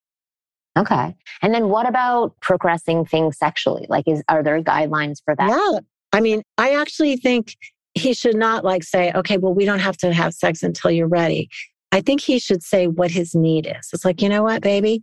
Okay. 0.76 1.14
And 1.42 1.54
then 1.54 1.68
what 1.68 1.88
about 1.88 2.34
progressing 2.40 3.04
things 3.04 3.38
sexually? 3.38 3.86
Like 3.88 4.06
is 4.06 4.22
are 4.28 4.42
there 4.42 4.62
guidelines 4.62 5.22
for 5.24 5.34
that? 5.34 5.48
Yeah. 5.48 5.78
I 6.12 6.20
mean, 6.20 6.42
I 6.58 6.74
actually 6.74 7.16
think 7.16 7.56
he 7.94 8.12
should 8.12 8.36
not 8.36 8.64
like 8.64 8.84
say, 8.84 9.10
okay, 9.14 9.38
well, 9.38 9.54
we 9.54 9.64
don't 9.64 9.78
have 9.78 9.96
to 9.98 10.12
have 10.12 10.34
sex 10.34 10.62
until 10.62 10.90
you're 10.90 11.08
ready. 11.08 11.48
I 11.92 12.02
think 12.02 12.20
he 12.20 12.38
should 12.38 12.62
say 12.62 12.88
what 12.88 13.10
his 13.10 13.34
need 13.34 13.66
is. 13.66 13.88
It's 13.92 14.04
like, 14.04 14.20
you 14.20 14.28
know 14.28 14.42
what, 14.42 14.62
baby? 14.62 15.00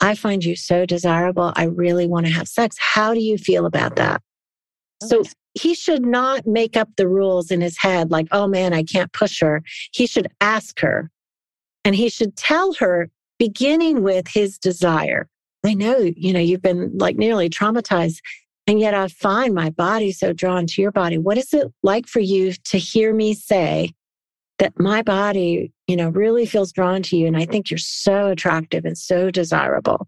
I 0.00 0.14
find 0.14 0.44
you 0.44 0.54
so 0.54 0.86
desirable. 0.86 1.52
I 1.56 1.64
really 1.64 2.06
want 2.06 2.26
to 2.26 2.32
have 2.32 2.46
sex. 2.46 2.76
How 2.78 3.12
do 3.14 3.20
you 3.20 3.36
feel 3.36 3.66
about 3.66 3.96
that? 3.96 4.20
So 5.02 5.24
he 5.54 5.74
should 5.74 6.04
not 6.06 6.46
make 6.46 6.76
up 6.76 6.88
the 6.96 7.08
rules 7.08 7.50
in 7.50 7.60
his 7.60 7.78
head, 7.78 8.10
like, 8.10 8.28
oh 8.30 8.46
man, 8.46 8.72
I 8.72 8.82
can't 8.84 9.12
push 9.12 9.40
her. 9.40 9.62
He 9.92 10.06
should 10.06 10.28
ask 10.40 10.78
her 10.80 11.10
and 11.84 11.94
he 11.96 12.08
should 12.08 12.36
tell 12.36 12.74
her 12.74 13.10
beginning 13.38 14.02
with 14.02 14.26
his 14.28 14.58
desire. 14.58 15.28
I 15.64 15.74
know, 15.74 15.96
you 15.98 16.32
know, 16.32 16.40
you've 16.40 16.62
been 16.62 16.96
like 16.98 17.16
nearly 17.16 17.48
traumatized, 17.48 18.20
and 18.66 18.78
yet 18.80 18.94
I 18.94 19.08
find 19.08 19.54
my 19.54 19.70
body 19.70 20.12
so 20.12 20.32
drawn 20.32 20.66
to 20.66 20.82
your 20.82 20.92
body. 20.92 21.18
What 21.18 21.38
is 21.38 21.52
it 21.52 21.68
like 21.82 22.06
for 22.06 22.20
you 22.20 22.52
to 22.52 22.78
hear 22.78 23.14
me 23.14 23.34
say 23.34 23.92
that 24.58 24.78
my 24.78 25.02
body, 25.02 25.72
you 25.86 25.96
know, 25.96 26.08
really 26.10 26.46
feels 26.46 26.72
drawn 26.72 27.02
to 27.04 27.16
you? 27.16 27.26
And 27.26 27.36
I 27.36 27.46
think 27.46 27.70
you're 27.70 27.78
so 27.78 28.28
attractive 28.28 28.84
and 28.84 28.96
so 28.96 29.30
desirable. 29.30 30.06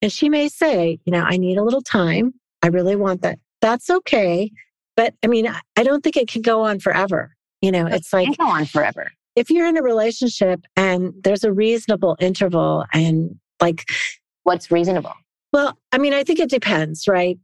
And 0.00 0.12
she 0.12 0.28
may 0.28 0.48
say, 0.48 0.98
you 1.04 1.12
know, 1.12 1.22
I 1.22 1.36
need 1.38 1.58
a 1.58 1.64
little 1.64 1.82
time. 1.82 2.32
I 2.62 2.68
really 2.68 2.96
want 2.96 3.22
that. 3.22 3.38
That's 3.60 3.90
okay. 3.90 4.50
But 4.96 5.14
I 5.24 5.26
mean, 5.26 5.48
I 5.76 5.82
don't 5.82 6.02
think 6.02 6.16
it 6.16 6.28
can 6.28 6.42
go 6.42 6.62
on 6.64 6.80
forever. 6.80 7.34
You 7.62 7.72
know, 7.72 7.86
it's 7.86 8.12
like 8.12 8.36
go 8.36 8.46
on 8.46 8.66
forever 8.66 9.10
if 9.38 9.50
you're 9.50 9.66
in 9.66 9.76
a 9.76 9.82
relationship 9.82 10.64
and 10.76 11.12
there's 11.22 11.44
a 11.44 11.52
reasonable 11.52 12.16
interval 12.20 12.84
and 12.92 13.38
like 13.60 13.88
what's 14.42 14.70
reasonable? 14.70 15.12
Well, 15.52 15.78
I 15.92 15.98
mean, 15.98 16.12
I 16.12 16.24
think 16.24 16.40
it 16.40 16.50
depends, 16.50 17.06
right? 17.06 17.38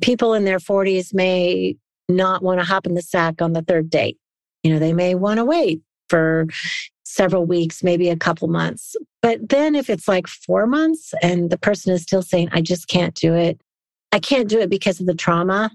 People 0.00 0.34
in 0.34 0.44
their 0.44 0.58
40s 0.58 1.14
may 1.14 1.76
not 2.08 2.42
want 2.42 2.60
to 2.60 2.66
hop 2.66 2.86
in 2.86 2.94
the 2.94 3.02
sack 3.02 3.40
on 3.42 3.52
the 3.54 3.62
third 3.62 3.90
date. 3.90 4.18
You 4.62 4.72
know, 4.72 4.78
they 4.78 4.92
may 4.92 5.14
want 5.14 5.38
to 5.38 5.44
wait 5.44 5.80
for 6.08 6.46
several 7.04 7.46
weeks, 7.46 7.82
maybe 7.82 8.08
a 8.10 8.16
couple 8.16 8.48
months. 8.48 8.94
But 9.22 9.48
then 9.48 9.74
if 9.74 9.88
it's 9.88 10.06
like 10.06 10.26
four 10.26 10.66
months 10.66 11.14
and 11.22 11.50
the 11.50 11.58
person 11.58 11.92
is 11.92 12.02
still 12.02 12.22
saying, 12.22 12.50
I 12.52 12.60
just 12.60 12.88
can't 12.88 13.14
do 13.14 13.34
it, 13.34 13.58
I 14.12 14.18
can't 14.20 14.48
do 14.48 14.60
it 14.60 14.68
because 14.70 15.00
of 15.00 15.06
the 15.06 15.14
trauma 15.14 15.70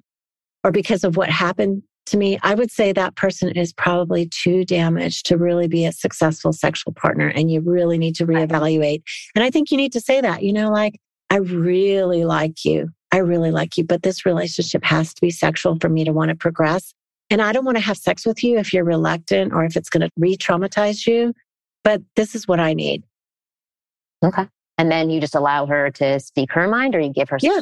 or 0.63 0.71
because 0.71 1.03
of 1.03 1.17
what 1.17 1.29
happened 1.29 1.83
to 2.07 2.17
me, 2.17 2.37
I 2.43 2.55
would 2.55 2.71
say 2.71 2.91
that 2.93 3.15
person 3.15 3.49
is 3.49 3.73
probably 3.73 4.27
too 4.27 4.65
damaged 4.65 5.25
to 5.27 5.37
really 5.37 5.67
be 5.67 5.85
a 5.85 5.91
successful 5.91 6.51
sexual 6.53 6.93
partner. 6.93 7.29
And 7.29 7.49
you 7.49 7.61
really 7.61 7.97
need 7.97 8.15
to 8.15 8.27
reevaluate. 8.27 9.03
And 9.35 9.43
I 9.43 9.49
think 9.49 9.71
you 9.71 9.77
need 9.77 9.93
to 9.93 10.01
say 10.01 10.21
that, 10.21 10.43
you 10.43 10.51
know, 10.53 10.69
like, 10.69 10.99
I 11.29 11.37
really 11.37 12.25
like 12.25 12.65
you. 12.65 12.89
I 13.11 13.17
really 13.17 13.51
like 13.51 13.77
you, 13.77 13.83
but 13.83 14.03
this 14.03 14.25
relationship 14.25 14.83
has 14.85 15.13
to 15.13 15.21
be 15.21 15.29
sexual 15.29 15.77
for 15.79 15.87
me 15.87 16.03
to 16.03 16.11
want 16.11 16.29
to 16.29 16.35
progress. 16.35 16.93
And 17.29 17.41
I 17.41 17.51
don't 17.51 17.65
want 17.65 17.77
to 17.77 17.83
have 17.83 17.97
sex 17.97 18.25
with 18.25 18.43
you 18.43 18.57
if 18.57 18.73
you're 18.73 18.83
reluctant 18.83 19.53
or 19.53 19.63
if 19.65 19.77
it's 19.77 19.89
going 19.89 20.01
to 20.01 20.09
re 20.17 20.35
traumatize 20.35 21.05
you, 21.07 21.33
but 21.83 22.01
this 22.15 22.33
is 22.35 22.47
what 22.47 22.59
I 22.59 22.73
need. 22.73 23.03
Okay. 24.25 24.47
And 24.79 24.91
then 24.91 25.09
you 25.09 25.21
just 25.21 25.35
allow 25.35 25.67
her 25.67 25.91
to 25.91 26.19
speak 26.19 26.51
her 26.53 26.67
mind 26.67 26.95
or 26.95 26.99
you 26.99 27.13
give 27.13 27.29
her. 27.29 27.37
Yeah. 27.41 27.61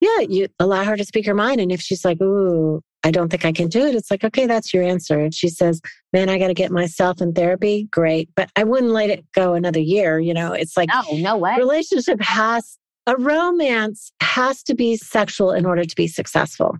Yeah. 0.00 0.20
You 0.28 0.46
allow 0.58 0.84
her 0.84 0.96
to 0.96 1.04
speak 1.04 1.24
her 1.26 1.34
mind. 1.34 1.60
And 1.60 1.70
if 1.70 1.80
she's 1.80 2.04
like, 2.04 2.20
ooh, 2.20 2.80
I 3.04 3.10
don't 3.10 3.28
think 3.28 3.44
I 3.44 3.52
can 3.52 3.68
do 3.68 3.86
it. 3.86 3.94
It's 3.94 4.10
like, 4.10 4.24
okay, 4.24 4.46
that's 4.46 4.72
your 4.72 4.82
answer. 4.82 5.18
And 5.20 5.32
she 5.34 5.48
says, 5.50 5.80
man, 6.14 6.30
I 6.30 6.38
got 6.38 6.48
to 6.48 6.54
get 6.54 6.72
myself 6.72 7.20
in 7.20 7.34
therapy. 7.34 7.86
Great. 7.92 8.30
But 8.34 8.50
I 8.56 8.64
wouldn't 8.64 8.92
let 8.92 9.10
it 9.10 9.26
go 9.34 9.52
another 9.52 9.78
year. 9.80 10.18
You 10.18 10.32
know, 10.32 10.52
it's 10.54 10.74
like, 10.76 10.88
oh, 10.92 11.08
no 11.18 11.36
way. 11.36 11.54
Relationship 11.58 12.20
has, 12.22 12.78
a 13.06 13.14
romance 13.16 14.10
has 14.22 14.62
to 14.64 14.74
be 14.74 14.96
sexual 14.96 15.52
in 15.52 15.66
order 15.66 15.84
to 15.84 15.94
be 15.94 16.08
successful. 16.08 16.78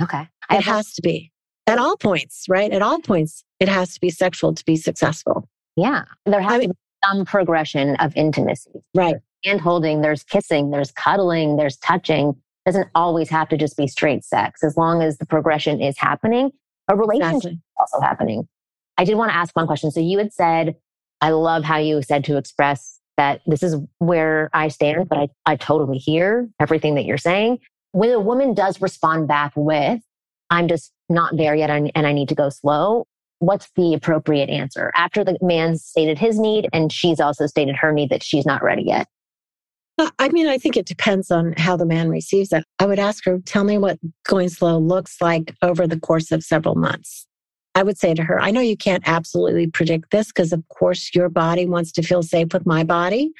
Okay. 0.00 0.28
I 0.50 0.58
it 0.58 0.64
has 0.64 0.94
to 0.94 1.02
be 1.02 1.32
at 1.66 1.78
all 1.78 1.96
points, 1.96 2.44
right? 2.48 2.70
At 2.72 2.80
all 2.82 3.00
points, 3.00 3.42
it 3.58 3.68
has 3.68 3.92
to 3.94 4.00
be 4.00 4.10
sexual 4.10 4.54
to 4.54 4.64
be 4.64 4.76
successful. 4.76 5.48
Yeah. 5.74 6.04
There 6.26 6.40
has 6.40 6.52
I 6.52 6.58
mean, 6.58 6.68
to 6.68 6.74
be 6.74 6.78
some 7.06 7.24
progression 7.24 7.96
of 7.96 8.16
intimacy. 8.16 8.70
Right. 8.94 9.16
Hand 9.44 9.60
holding, 9.62 10.00
there's 10.00 10.22
kissing, 10.22 10.70
there's 10.70 10.92
cuddling, 10.92 11.56
there's 11.56 11.76
touching, 11.78 12.34
doesn't 12.66 12.88
always 12.96 13.30
have 13.30 13.48
to 13.48 13.56
just 13.56 13.76
be 13.76 13.86
straight 13.86 14.24
sex. 14.24 14.62
As 14.64 14.76
long 14.76 15.00
as 15.00 15.18
the 15.18 15.24
progression 15.24 15.80
is 15.80 15.96
happening, 15.96 16.50
a 16.88 16.96
relationship 16.96 17.30
exactly. 17.52 17.52
is 17.52 17.60
also 17.78 18.00
happening. 18.04 18.48
I 18.98 19.04
did 19.04 19.14
want 19.16 19.30
to 19.30 19.36
ask 19.36 19.54
one 19.56 19.66
question. 19.66 19.90
So 19.92 20.00
you 20.00 20.18
had 20.18 20.32
said, 20.32 20.74
I 21.20 21.30
love 21.30 21.62
how 21.64 21.78
you 21.78 22.02
said 22.02 22.24
to 22.24 22.36
express 22.36 23.00
that 23.16 23.40
this 23.46 23.62
is 23.62 23.76
where 24.00 24.50
I 24.52 24.68
stand, 24.68 25.08
but 25.08 25.16
I, 25.18 25.28
I 25.46 25.56
totally 25.56 25.96
hear 25.96 26.50
everything 26.60 26.96
that 26.96 27.04
you're 27.04 27.16
saying. 27.18 27.60
When 27.92 28.10
a 28.10 28.20
woman 28.20 28.52
does 28.52 28.82
respond 28.82 29.28
back 29.28 29.52
with, 29.54 30.00
I'm 30.50 30.68
just 30.68 30.92
not 31.08 31.36
there 31.36 31.54
yet 31.54 31.70
and 31.70 31.92
I 32.06 32.12
need 32.12 32.28
to 32.30 32.34
go 32.34 32.48
slow, 32.50 33.06
what's 33.38 33.70
the 33.76 33.94
appropriate 33.94 34.50
answer? 34.50 34.92
After 34.96 35.24
the 35.24 35.38
man 35.40 35.78
stated 35.78 36.18
his 36.18 36.38
need 36.38 36.68
and 36.72 36.92
she's 36.92 37.20
also 37.20 37.46
stated 37.46 37.76
her 37.76 37.92
need 37.92 38.10
that 38.10 38.22
she's 38.24 38.44
not 38.44 38.62
ready 38.62 38.82
yet, 38.82 39.08
uh, 39.98 40.10
I 40.18 40.28
mean, 40.28 40.46
I 40.46 40.58
think 40.58 40.76
it 40.76 40.86
depends 40.86 41.30
on 41.30 41.54
how 41.56 41.76
the 41.76 41.86
man 41.86 42.08
receives 42.10 42.52
it. 42.52 42.64
I 42.78 42.86
would 42.86 42.98
ask 42.98 43.24
her, 43.24 43.38
tell 43.46 43.64
me 43.64 43.78
what 43.78 43.98
going 44.24 44.48
slow 44.48 44.78
looks 44.78 45.20
like 45.20 45.54
over 45.62 45.86
the 45.86 45.98
course 46.00 46.30
of 46.32 46.42
several 46.42 46.74
months. 46.74 47.26
I 47.74 47.82
would 47.82 47.98
say 47.98 48.14
to 48.14 48.22
her, 48.22 48.40
I 48.40 48.50
know 48.50 48.60
you 48.60 48.76
can't 48.76 49.04
absolutely 49.06 49.66
predict 49.68 50.10
this 50.10 50.28
because, 50.28 50.52
of 50.52 50.66
course, 50.68 51.10
your 51.14 51.28
body 51.28 51.66
wants 51.66 51.92
to 51.92 52.02
feel 52.02 52.22
safe 52.22 52.48
with 52.52 52.66
my 52.66 52.84
body. 52.84 53.32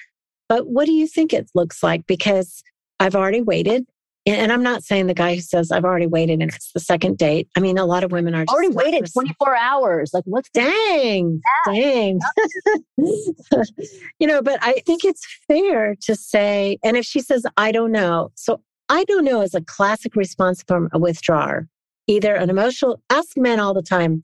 But 0.49 0.69
what 0.69 0.87
do 0.87 0.93
you 0.93 1.07
think 1.07 1.33
it 1.33 1.51
looks 1.55 1.83
like? 1.83 2.07
Because 2.07 2.63
I've 3.01 3.15
already 3.17 3.43
waited 3.43 3.85
and 4.29 4.53
I'm 4.53 4.63
not 4.65 4.83
saying 4.83 5.07
the 5.07 5.15
guy 5.15 5.37
who 5.37 5.41
says, 5.41 5.71
I've 5.71 5.85
already 5.85 6.09
waited 6.09 6.43
and 6.43 6.53
it's 6.53 6.73
the 6.73 6.81
second 6.81 7.17
date. 7.17 7.49
I 7.57 7.61
mean, 7.61 7.79
a 7.79 7.87
lot 7.87 8.03
of 8.03 8.11
women 8.11 8.35
are 8.35 8.45
already 8.51 8.75
waited 8.75 9.09
24 9.13 9.55
hours. 9.57 10.11
Like, 10.13 10.25
what's 10.27 10.51
dang, 10.51 11.41
that? 11.65 11.73
dang. 11.73 12.19
you 14.19 14.27
know, 14.27 14.43
but 14.43 14.59
I 14.63 14.81
think 14.85 15.05
it's 15.05 15.25
fair 15.47 15.95
to 16.03 16.17
say, 16.17 16.77
and 16.83 16.97
if 16.97 17.05
she 17.07 17.21
says, 17.21 17.45
I 17.57 17.71
don't 17.71 17.93
know. 17.93 18.33
So, 18.35 18.61
I 18.89 19.05
don't 19.05 19.25
know 19.25 19.43
is 19.43 19.55
a 19.55 19.61
classic 19.61 20.17
response 20.17 20.65
from 20.67 20.89
a 20.93 20.99
withdrawer, 20.99 21.69
either 22.09 22.35
an 22.35 22.51
emotional, 22.51 23.01
ask 23.11 23.37
men 23.37 23.61
all 23.61 23.75
the 23.75 23.83
time, 23.83 24.23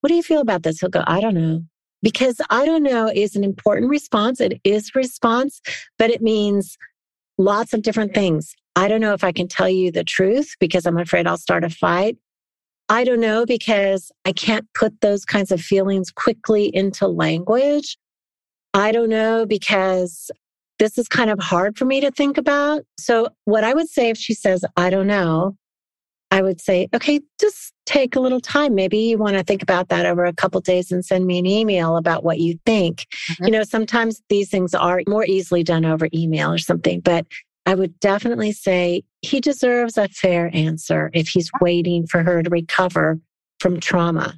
what 0.00 0.08
do 0.08 0.14
you 0.14 0.22
feel 0.24 0.40
about 0.40 0.64
this? 0.64 0.80
He'll 0.80 0.88
go, 0.90 1.04
I 1.06 1.20
don't 1.20 1.34
know. 1.34 1.62
Because 2.02 2.40
I 2.50 2.66
don't 2.66 2.82
know 2.82 3.08
is 3.12 3.36
an 3.36 3.44
important 3.44 3.88
response. 3.88 4.40
It 4.40 4.60
is 4.64 4.94
response, 4.96 5.60
but 5.96 6.10
it 6.10 6.22
means 6.22 6.76
lots 7.38 7.72
of 7.72 7.82
different 7.82 8.14
things. 8.14 8.54
I 8.76 8.88
don't 8.88 9.00
know 9.00 9.12
if 9.14 9.22
I 9.24 9.32
can 9.32 9.46
tell 9.48 9.68
you 9.68 9.92
the 9.92 10.04
truth 10.04 10.54
because 10.58 10.86
I'm 10.86 10.98
afraid 10.98 11.26
I'll 11.26 11.36
start 11.38 11.64
a 11.64 11.70
fight. 11.70 12.16
I 12.88 13.04
don't 13.04 13.20
know 13.20 13.46
because 13.46 14.10
I 14.24 14.32
can't 14.32 14.66
put 14.74 15.00
those 15.00 15.24
kinds 15.24 15.50
of 15.52 15.60
feelings 15.60 16.10
quickly 16.10 16.74
into 16.74 17.06
language. 17.06 17.96
I 18.74 18.92
don't 18.92 19.08
know 19.08 19.46
because 19.46 20.30
this 20.78 20.98
is 20.98 21.08
kind 21.08 21.30
of 21.30 21.38
hard 21.38 21.78
for 21.78 21.84
me 21.84 22.00
to 22.00 22.10
think 22.10 22.36
about. 22.36 22.82
So, 22.98 23.28
what 23.44 23.64
I 23.64 23.72
would 23.72 23.88
say 23.88 24.10
if 24.10 24.18
she 24.18 24.34
says, 24.34 24.64
I 24.76 24.90
don't 24.90 25.06
know, 25.06 25.56
I 26.32 26.42
would 26.42 26.60
say, 26.60 26.88
okay, 26.94 27.20
just 27.40 27.72
take 27.86 28.16
a 28.16 28.20
little 28.20 28.40
time. 28.40 28.74
Maybe 28.74 28.98
you 28.98 29.16
want 29.16 29.36
to 29.36 29.44
think 29.44 29.62
about 29.62 29.88
that 29.90 30.04
over 30.04 30.24
a 30.24 30.32
couple 30.32 30.60
days 30.60 30.90
and 30.90 31.04
send 31.04 31.26
me 31.26 31.38
an 31.38 31.46
email 31.46 31.96
about 31.96 32.24
what 32.24 32.40
you 32.40 32.58
think. 32.66 33.06
Mm-hmm. 33.30 33.44
You 33.44 33.50
know, 33.52 33.62
sometimes 33.62 34.20
these 34.28 34.50
things 34.50 34.74
are 34.74 35.02
more 35.08 35.24
easily 35.24 35.62
done 35.62 35.84
over 35.84 36.08
email 36.12 36.50
or 36.52 36.58
something, 36.58 37.00
but 37.00 37.24
I 37.66 37.74
would 37.74 37.98
definitely 38.00 38.52
say 38.52 39.04
he 39.22 39.40
deserves 39.40 39.96
a 39.96 40.08
fair 40.08 40.50
answer 40.52 41.10
if 41.14 41.28
he's 41.28 41.50
waiting 41.60 42.06
for 42.06 42.22
her 42.22 42.42
to 42.42 42.50
recover 42.50 43.18
from 43.58 43.80
trauma. 43.80 44.34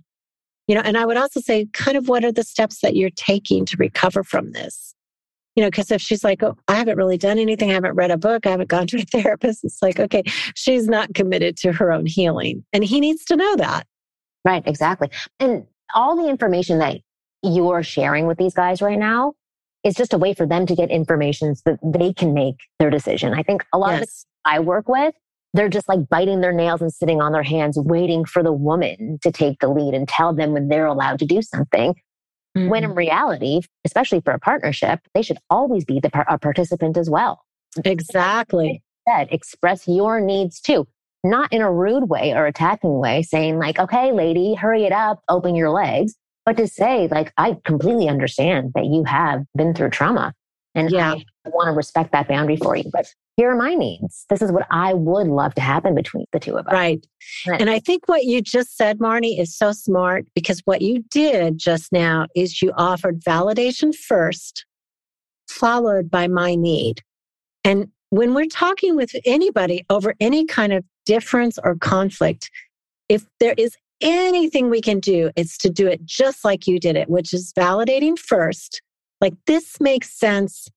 You 0.68 0.74
know, 0.76 0.82
and 0.84 0.96
I 0.96 1.06
would 1.06 1.16
also 1.16 1.40
say, 1.40 1.66
kind 1.72 1.96
of, 1.96 2.08
what 2.08 2.24
are 2.24 2.32
the 2.32 2.42
steps 2.42 2.80
that 2.80 2.96
you're 2.96 3.10
taking 3.16 3.64
to 3.66 3.76
recover 3.78 4.24
from 4.24 4.52
this? 4.52 4.94
You 5.54 5.62
know, 5.62 5.70
because 5.70 5.90
if 5.90 6.00
she's 6.02 6.22
like, 6.24 6.42
oh, 6.42 6.56
I 6.68 6.74
haven't 6.74 6.98
really 6.98 7.16
done 7.16 7.38
anything, 7.38 7.70
I 7.70 7.74
haven't 7.74 7.94
read 7.94 8.10
a 8.10 8.18
book, 8.18 8.46
I 8.46 8.50
haven't 8.50 8.68
gone 8.68 8.86
to 8.88 8.98
a 8.98 9.02
therapist, 9.02 9.64
it's 9.64 9.80
like, 9.80 9.98
okay, 9.98 10.22
she's 10.54 10.88
not 10.88 11.14
committed 11.14 11.56
to 11.58 11.72
her 11.72 11.92
own 11.92 12.06
healing. 12.06 12.64
And 12.72 12.84
he 12.84 13.00
needs 13.00 13.24
to 13.26 13.36
know 13.36 13.56
that. 13.56 13.86
Right, 14.44 14.62
exactly. 14.66 15.08
And 15.40 15.66
all 15.94 16.16
the 16.16 16.28
information 16.28 16.78
that 16.78 16.98
you're 17.42 17.82
sharing 17.82 18.26
with 18.26 18.38
these 18.38 18.54
guys 18.54 18.82
right 18.82 18.98
now 18.98 19.34
it's 19.86 19.96
just 19.96 20.12
a 20.12 20.18
way 20.18 20.34
for 20.34 20.46
them 20.46 20.66
to 20.66 20.74
get 20.74 20.90
information 20.90 21.54
so 21.54 21.62
that 21.66 21.78
they 21.96 22.12
can 22.12 22.34
make 22.34 22.56
their 22.80 22.90
decision. 22.90 23.32
I 23.32 23.44
think 23.44 23.64
a 23.72 23.78
lot 23.78 23.92
yes. 23.92 24.02
of 24.02 24.08
the 24.08 24.16
I 24.46 24.58
work 24.58 24.88
with, 24.88 25.14
they're 25.54 25.68
just 25.68 25.88
like 25.88 26.00
biting 26.10 26.40
their 26.40 26.52
nails 26.52 26.82
and 26.82 26.92
sitting 26.92 27.22
on 27.22 27.30
their 27.30 27.44
hands, 27.44 27.78
waiting 27.78 28.24
for 28.24 28.42
the 28.42 28.52
woman 28.52 29.18
to 29.22 29.30
take 29.30 29.60
the 29.60 29.68
lead 29.68 29.94
and 29.94 30.08
tell 30.08 30.34
them 30.34 30.52
when 30.52 30.66
they're 30.68 30.86
allowed 30.86 31.20
to 31.20 31.24
do 31.24 31.40
something. 31.40 31.94
Mm-hmm. 32.56 32.68
When 32.68 32.82
in 32.82 32.90
mm-hmm. 32.90 32.98
reality, 32.98 33.60
especially 33.84 34.22
for 34.22 34.32
a 34.32 34.40
partnership, 34.40 34.98
they 35.14 35.22
should 35.22 35.38
always 35.50 35.84
be 35.84 36.00
the 36.00 36.10
par- 36.10 36.26
a 36.28 36.36
participant 36.38 36.96
as 36.96 37.08
well. 37.08 37.42
Exactly. 37.84 38.82
Said, 39.08 39.28
express 39.30 39.86
your 39.86 40.20
needs 40.20 40.60
too, 40.60 40.88
not 41.22 41.52
in 41.52 41.62
a 41.62 41.72
rude 41.72 42.06
way 42.08 42.32
or 42.34 42.46
attacking 42.46 42.98
way, 42.98 43.22
saying 43.22 43.58
like, 43.60 43.78
"Okay, 43.78 44.10
lady, 44.10 44.54
hurry 44.54 44.84
it 44.84 44.92
up, 44.92 45.22
open 45.28 45.54
your 45.54 45.70
legs." 45.70 46.14
but 46.46 46.56
to 46.58 46.68
say, 46.68 47.08
like, 47.10 47.32
I 47.36 47.58
completely 47.64 48.08
understand 48.08 48.72
that 48.76 48.86
you 48.86 49.02
have 49.04 49.42
been 49.56 49.74
through 49.74 49.90
trauma 49.90 50.32
and 50.76 50.90
yeah. 50.92 51.14
I 51.44 51.48
want 51.50 51.66
to 51.66 51.72
respect 51.72 52.12
that 52.12 52.28
boundary 52.28 52.56
for 52.56 52.76
you. 52.76 52.84
But 52.92 53.12
here 53.36 53.50
are 53.50 53.56
my 53.56 53.74
needs. 53.74 54.24
This 54.30 54.40
is 54.40 54.52
what 54.52 54.64
I 54.70 54.94
would 54.94 55.26
love 55.26 55.54
to 55.56 55.60
happen 55.60 55.94
between 55.94 56.24
the 56.32 56.38
two 56.38 56.56
of 56.56 56.66
us. 56.68 56.72
Right. 56.72 57.04
right. 57.48 57.60
And 57.60 57.68
I 57.68 57.80
think 57.80 58.04
what 58.06 58.24
you 58.24 58.40
just 58.40 58.76
said, 58.76 58.98
Marnie, 58.98 59.38
is 59.40 59.56
so 59.56 59.72
smart 59.72 60.24
because 60.34 60.62
what 60.66 60.82
you 60.82 61.04
did 61.10 61.58
just 61.58 61.90
now 61.90 62.26
is 62.36 62.62
you 62.62 62.72
offered 62.76 63.20
validation 63.20 63.92
first, 63.94 64.64
followed 65.50 66.08
by 66.10 66.28
my 66.28 66.54
need. 66.54 67.02
And 67.64 67.88
when 68.10 68.34
we're 68.34 68.46
talking 68.46 68.94
with 68.94 69.10
anybody 69.24 69.84
over 69.90 70.14
any 70.20 70.44
kind 70.44 70.72
of 70.72 70.84
difference 71.06 71.58
or 71.64 71.74
conflict, 71.76 72.50
if 73.08 73.26
there 73.40 73.54
is 73.58 73.76
anything 74.00 74.68
we 74.70 74.80
can 74.80 75.00
do 75.00 75.30
is 75.36 75.56
to 75.58 75.70
do 75.70 75.86
it 75.86 76.04
just 76.04 76.44
like 76.44 76.66
you 76.66 76.78
did 76.78 76.96
it, 76.96 77.08
which 77.08 77.32
is 77.32 77.52
validating 77.58 78.18
first. 78.18 78.82
Like, 79.20 79.34
this 79.46 79.80
makes 79.80 80.18
sense 80.18 80.68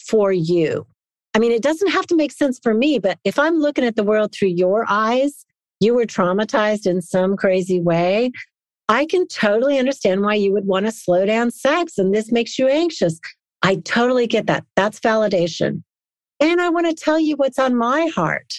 for 0.00 0.32
you. 0.32 0.86
I 1.34 1.38
mean, 1.38 1.52
it 1.52 1.62
doesn't 1.62 1.90
have 1.90 2.06
to 2.08 2.16
make 2.16 2.32
sense 2.32 2.58
for 2.62 2.74
me, 2.74 2.98
but 2.98 3.18
if 3.24 3.38
I'm 3.38 3.56
looking 3.58 3.84
at 3.84 3.96
the 3.96 4.04
world 4.04 4.32
through 4.32 4.48
your 4.48 4.84
eyes, 4.88 5.44
you 5.80 5.94
were 5.94 6.06
traumatized 6.06 6.86
in 6.86 7.02
some 7.02 7.36
crazy 7.36 7.80
way. 7.80 8.32
I 8.88 9.04
can 9.06 9.26
totally 9.28 9.78
understand 9.78 10.22
why 10.22 10.34
you 10.34 10.52
would 10.52 10.66
want 10.66 10.86
to 10.86 10.92
slow 10.92 11.26
down 11.26 11.50
sex 11.50 11.98
and 11.98 12.14
this 12.14 12.32
makes 12.32 12.58
you 12.58 12.68
anxious. 12.68 13.20
I 13.62 13.76
totally 13.84 14.26
get 14.26 14.46
that. 14.46 14.64
That's 14.76 14.98
validation. 14.98 15.82
And 16.40 16.60
I 16.60 16.68
want 16.70 16.86
to 16.86 16.94
tell 16.94 17.18
you 17.20 17.36
what's 17.36 17.58
on 17.58 17.76
my 17.76 18.06
heart. 18.14 18.54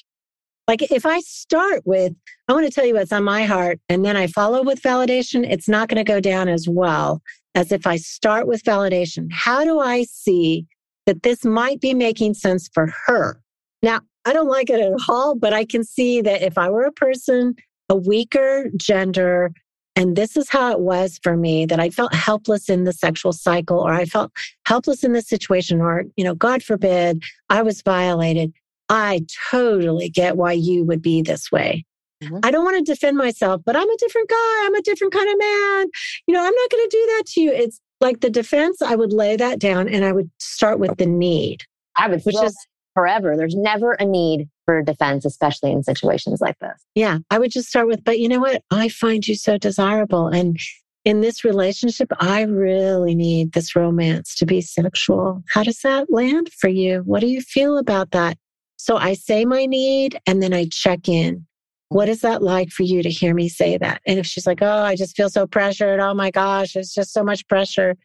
Like 0.70 0.84
if 0.84 1.04
I 1.04 1.20
start 1.22 1.82
with, 1.86 2.14
I 2.48 2.54
want 2.54 2.68
to 2.68 2.72
tell 2.72 2.86
you 2.86 2.94
what's 2.94 3.12
on 3.12 3.24
my 3.24 3.44
heart, 3.44 3.80
and 3.90 4.06
then 4.06 4.16
I 4.16 4.28
follow 4.28 4.62
with 4.62 4.84
validation, 4.84 5.44
it's 5.44 5.68
not 5.68 5.90
going 5.90 5.98
to 5.98 6.04
go 6.04 6.20
down 6.20 6.48
as 6.48 6.70
well 6.70 7.24
as 7.56 7.72
if 7.72 7.88
I 7.88 7.96
start 7.96 8.46
with 8.48 8.64
validation. 8.64 9.30
How 9.32 9.64
do 9.64 9.80
I 9.80 10.04
see 10.04 10.68
that 11.08 11.24
this 11.24 11.44
might 11.44 11.82
be 11.82 11.96
making 11.96 12.36
sense 12.36 12.70
for 12.72 12.94
her? 13.08 13.42
Now, 13.82 14.02
I 14.26 14.32
don't 14.34 14.48
like 14.48 14.70
it 14.70 14.80
at 14.80 14.94
all, 15.10 15.34
but 15.34 15.54
I 15.54 15.66
can 15.66 15.84
see 15.84 16.22
that 16.22 16.44
if 16.44 16.56
I 16.56 16.70
were 16.70 16.84
a 16.86 16.92
person, 16.92 17.56
a 17.90 17.96
weaker 17.96 18.70
gender, 18.78 19.52
and 19.96 20.16
this 20.16 20.38
is 20.38 20.52
how 20.52 20.72
it 20.72 20.82
was 20.82 21.20
for 21.24 21.36
me 21.36 21.66
that 21.66 21.80
I 21.80 21.90
felt 21.90 22.14
helpless 22.14 22.70
in 22.70 22.84
the 22.84 22.94
sexual 22.94 23.34
cycle, 23.34 23.80
or 23.80 23.92
I 23.94 24.06
felt 24.06 24.32
helpless 24.68 25.04
in 25.04 25.14
this 25.14 25.28
situation, 25.28 25.82
or, 25.82 26.04
you 26.16 26.24
know, 26.24 26.36
God 26.36 26.62
forbid 26.62 27.24
I 27.50 27.64
was 27.64 27.82
violated. 27.82 28.54
I 28.90 29.22
totally 29.52 30.10
get 30.10 30.36
why 30.36 30.54
you 30.54 30.84
would 30.86 31.02
be 31.02 31.22
this 31.22 31.52
way. 31.52 31.86
Mm-hmm. 32.24 32.40
I 32.44 32.52
don't 32.52 32.66
want 32.66 32.84
to 32.86 32.92
defend 32.92 33.18
myself, 33.18 33.62
but 33.66 33.76
I'm 33.76 33.90
a 33.90 33.98
different 33.98 34.30
guy. 34.30 34.58
I'm 34.66 34.76
a 34.76 34.82
different 34.82 35.14
kind 35.14 35.30
of 35.30 35.38
man. 35.38 35.88
You 36.28 36.34
know, 36.34 36.40
I'm 36.44 36.54
not 36.56 36.70
going 36.70 36.90
to 36.90 36.90
do 36.90 37.06
that 37.06 37.24
to 37.28 37.42
you. 37.42 37.52
It's 37.54 37.80
like 38.02 38.22
the 38.22 38.30
defense, 38.30 38.82
I 38.82 38.96
would 38.96 39.14
lay 39.14 39.36
that 39.38 39.60
down 39.60 39.88
and 39.88 40.04
I 40.04 40.12
would 40.12 40.30
start 40.40 40.80
with 40.80 40.98
the 40.98 41.06
need. 41.06 41.64
I 41.98 42.10
would 42.10 42.24
which 42.24 42.36
is 42.42 42.58
forever. 42.96 43.38
There's 43.38 43.56
never 43.56 43.94
a 43.94 44.06
need 44.06 44.50
for 44.66 44.82
defense, 44.82 45.24
especially 45.24 45.72
in 45.72 45.84
situations 45.84 46.42
like 46.42 46.58
this. 46.60 46.82
Yeah. 46.96 47.20
I 47.30 47.40
would 47.40 47.52
just 47.52 47.70
start 47.70 47.88
with, 47.88 48.04
but 48.04 48.20
you 48.20 48.28
know 48.28 48.40
what? 48.40 48.64
I 48.72 48.90
find 48.90 49.28
you 49.28 49.36
so 49.36 49.58
desirable. 49.58 50.28
And 50.28 50.58
in 51.06 51.22
this 51.22 51.44
relationship, 51.46 52.12
I 52.20 52.42
really 52.42 53.16
need 53.16 53.54
this 53.54 53.76
romance 53.76 54.36
to 54.38 54.46
be 54.46 54.62
sexual. 54.62 55.42
How 55.54 55.64
does 55.64 55.80
that 55.84 56.12
land 56.12 56.50
for 56.52 56.70
you? 56.70 57.00
What 57.06 57.22
do 57.22 57.28
you 57.28 57.42
feel 57.42 57.78
about 57.78 58.12
that? 58.12 58.38
So 58.82 58.96
I 58.96 59.14
say 59.14 59.44
my 59.44 59.66
need 59.66 60.18
and 60.26 60.42
then 60.42 60.54
I 60.54 60.66
check 60.72 61.10
in. 61.10 61.46
What 61.90 62.08
is 62.08 62.22
that 62.22 62.42
like 62.42 62.70
for 62.70 62.84
you 62.84 63.04
to 63.04 63.10
hear 63.10 63.34
me 63.34 63.50
say 63.50 63.78
that? 63.78 64.02
And 64.08 64.18
if 64.20 64.26
she's 64.26 64.48
like, 64.48 64.62
oh, 64.62 64.72
I 64.84 64.96
just 64.96 65.18
feel 65.18 65.30
so 65.30 65.46
pressured. 65.46 66.00
Oh 66.00 66.14
my 66.14 66.32
gosh, 66.32 66.78
it's 66.78 66.94
just 66.94 67.12
so 67.14 67.22
much 67.22 67.46
pressure. 67.50 67.98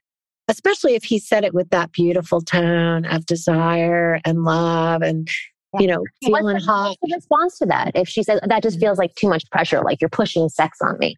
Especially 0.48 0.94
if 0.96 1.04
he 1.04 1.20
said 1.20 1.44
it 1.44 1.54
with 1.54 1.70
that 1.70 1.92
beautiful 1.92 2.40
tone 2.40 3.04
of 3.06 3.24
desire 3.24 4.20
and 4.24 4.42
love 4.42 5.02
and, 5.02 5.28
yeah. 5.74 5.80
you 5.80 5.86
know, 5.86 6.02
feeling 6.24 6.44
what's 6.44 6.66
the, 6.66 6.72
hot. 6.72 6.96
What's 7.00 7.10
the 7.10 7.14
response 7.16 7.58
to 7.58 7.66
that? 7.66 7.92
If 7.94 8.08
she 8.08 8.24
says, 8.24 8.40
that 8.44 8.62
just 8.64 8.80
feels 8.80 8.98
like 8.98 9.14
too 9.14 9.28
much 9.28 9.48
pressure, 9.52 9.80
like 9.80 10.00
you're 10.00 10.10
pushing 10.10 10.48
sex 10.48 10.78
on 10.82 10.98
me. 10.98 11.14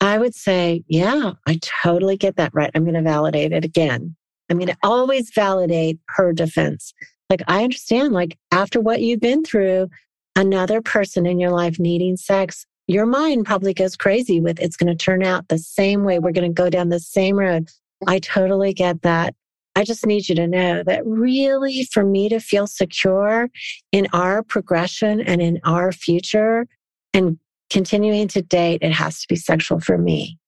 I 0.00 0.18
would 0.18 0.34
say, 0.34 0.82
yeah, 0.88 1.32
I 1.46 1.60
totally 1.84 2.16
get 2.16 2.34
that 2.36 2.50
right. 2.52 2.70
I'm 2.74 2.82
going 2.84 2.94
to 2.94 3.02
validate 3.02 3.52
it 3.52 3.64
again. 3.64 4.16
I'm 4.50 4.58
going 4.58 4.68
to 4.68 4.76
always 4.82 5.30
validate 5.34 6.00
her 6.16 6.32
defense. 6.32 6.92
Like, 7.30 7.42
I 7.46 7.62
understand, 7.64 8.12
like, 8.12 8.38
after 8.52 8.80
what 8.80 9.00
you've 9.02 9.20
been 9.20 9.44
through, 9.44 9.88
another 10.36 10.80
person 10.80 11.26
in 11.26 11.38
your 11.38 11.50
life 11.50 11.78
needing 11.78 12.16
sex, 12.16 12.64
your 12.86 13.06
mind 13.06 13.44
probably 13.44 13.74
goes 13.74 13.96
crazy 13.96 14.40
with 14.40 14.58
it's 14.60 14.76
going 14.76 14.88
to 14.94 15.04
turn 15.04 15.22
out 15.22 15.48
the 15.48 15.58
same 15.58 16.04
way. 16.04 16.18
We're 16.18 16.32
going 16.32 16.48
to 16.50 16.54
go 16.62 16.70
down 16.70 16.88
the 16.88 17.00
same 17.00 17.38
road. 17.38 17.68
I 18.06 18.18
totally 18.18 18.72
get 18.72 19.02
that. 19.02 19.34
I 19.76 19.84
just 19.84 20.06
need 20.06 20.28
you 20.28 20.34
to 20.36 20.46
know 20.46 20.82
that 20.84 21.06
really 21.06 21.86
for 21.92 22.02
me 22.04 22.28
to 22.30 22.40
feel 22.40 22.66
secure 22.66 23.48
in 23.92 24.08
our 24.12 24.42
progression 24.42 25.20
and 25.20 25.42
in 25.42 25.60
our 25.64 25.92
future 25.92 26.66
and 27.12 27.38
continuing 27.70 28.26
to 28.28 28.40
date, 28.42 28.80
it 28.82 28.92
has 28.92 29.20
to 29.20 29.28
be 29.28 29.36
sexual 29.36 29.78
for 29.80 29.98
me. 29.98 30.38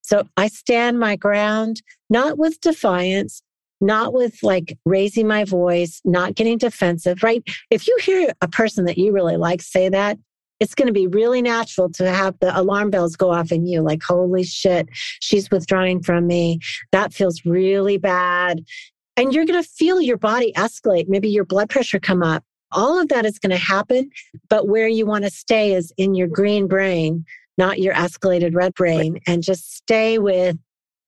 So 0.00 0.26
I 0.36 0.48
stand 0.48 0.98
my 0.98 1.14
ground, 1.14 1.82
not 2.10 2.38
with 2.38 2.60
defiance, 2.60 3.42
not 3.82 4.14
with 4.14 4.38
like 4.42 4.78
raising 4.86 5.26
my 5.26 5.44
voice, 5.44 6.00
not 6.04 6.34
getting 6.36 6.56
defensive, 6.56 7.22
right? 7.22 7.42
If 7.68 7.86
you 7.86 7.98
hear 8.00 8.32
a 8.40 8.48
person 8.48 8.86
that 8.86 8.96
you 8.96 9.12
really 9.12 9.36
like 9.36 9.60
say 9.60 9.88
that, 9.90 10.16
it's 10.60 10.74
going 10.76 10.86
to 10.86 10.92
be 10.92 11.08
really 11.08 11.42
natural 11.42 11.90
to 11.90 12.08
have 12.08 12.38
the 12.38 12.58
alarm 12.58 12.88
bells 12.90 13.16
go 13.16 13.32
off 13.32 13.50
in 13.50 13.66
you 13.66 13.80
like, 13.82 14.00
holy 14.06 14.44
shit, 14.44 14.86
she's 15.20 15.50
withdrawing 15.50 16.00
from 16.02 16.28
me. 16.28 16.60
That 16.92 17.12
feels 17.12 17.44
really 17.44 17.98
bad. 17.98 18.62
And 19.16 19.34
you're 19.34 19.44
going 19.44 19.60
to 19.62 19.68
feel 19.68 20.00
your 20.00 20.16
body 20.16 20.52
escalate, 20.56 21.08
maybe 21.08 21.28
your 21.28 21.44
blood 21.44 21.68
pressure 21.68 21.98
come 21.98 22.22
up. 22.22 22.44
All 22.70 22.98
of 22.98 23.08
that 23.08 23.26
is 23.26 23.40
going 23.40 23.50
to 23.50 23.56
happen. 23.56 24.08
But 24.48 24.68
where 24.68 24.86
you 24.88 25.04
want 25.04 25.24
to 25.24 25.30
stay 25.30 25.74
is 25.74 25.92
in 25.98 26.14
your 26.14 26.28
green 26.28 26.68
brain, 26.68 27.24
not 27.58 27.80
your 27.80 27.94
escalated 27.94 28.54
red 28.54 28.72
brain, 28.74 29.18
and 29.26 29.42
just 29.42 29.74
stay 29.74 30.18
with 30.20 30.56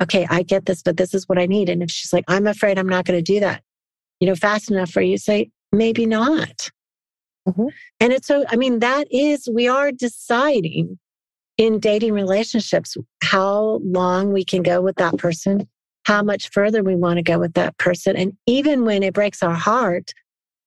okay, 0.02 0.26
I 0.28 0.42
get 0.42 0.66
this, 0.66 0.82
but 0.82 0.96
this 0.96 1.14
is 1.14 1.28
what 1.28 1.38
I 1.38 1.46
need. 1.46 1.68
And 1.68 1.82
if 1.82 1.90
she's 1.90 2.12
like, 2.12 2.24
I'm 2.28 2.46
afraid 2.46 2.78
I'm 2.78 2.88
not 2.88 3.04
going 3.04 3.18
to 3.18 3.22
do 3.22 3.40
that, 3.40 3.62
you 4.20 4.26
know, 4.28 4.34
fast 4.34 4.70
enough 4.70 4.90
for 4.90 5.00
you, 5.00 5.18
say, 5.18 5.50
maybe 5.72 6.06
not. 6.06 6.68
Mm-hmm. 7.48 7.66
And 8.00 8.12
it's 8.12 8.26
so, 8.26 8.44
I 8.48 8.56
mean, 8.56 8.80
that 8.80 9.06
is, 9.10 9.48
we 9.52 9.68
are 9.68 9.92
deciding 9.92 10.98
in 11.58 11.78
dating 11.78 12.12
relationships 12.12 12.96
how 13.22 13.80
long 13.84 14.32
we 14.32 14.44
can 14.44 14.62
go 14.62 14.80
with 14.80 14.96
that 14.96 15.18
person, 15.18 15.68
how 16.06 16.22
much 16.22 16.50
further 16.50 16.82
we 16.82 16.96
want 16.96 17.18
to 17.18 17.22
go 17.22 17.38
with 17.38 17.54
that 17.54 17.76
person. 17.78 18.16
And 18.16 18.32
even 18.46 18.84
when 18.84 19.02
it 19.02 19.14
breaks 19.14 19.42
our 19.42 19.54
heart, 19.54 20.12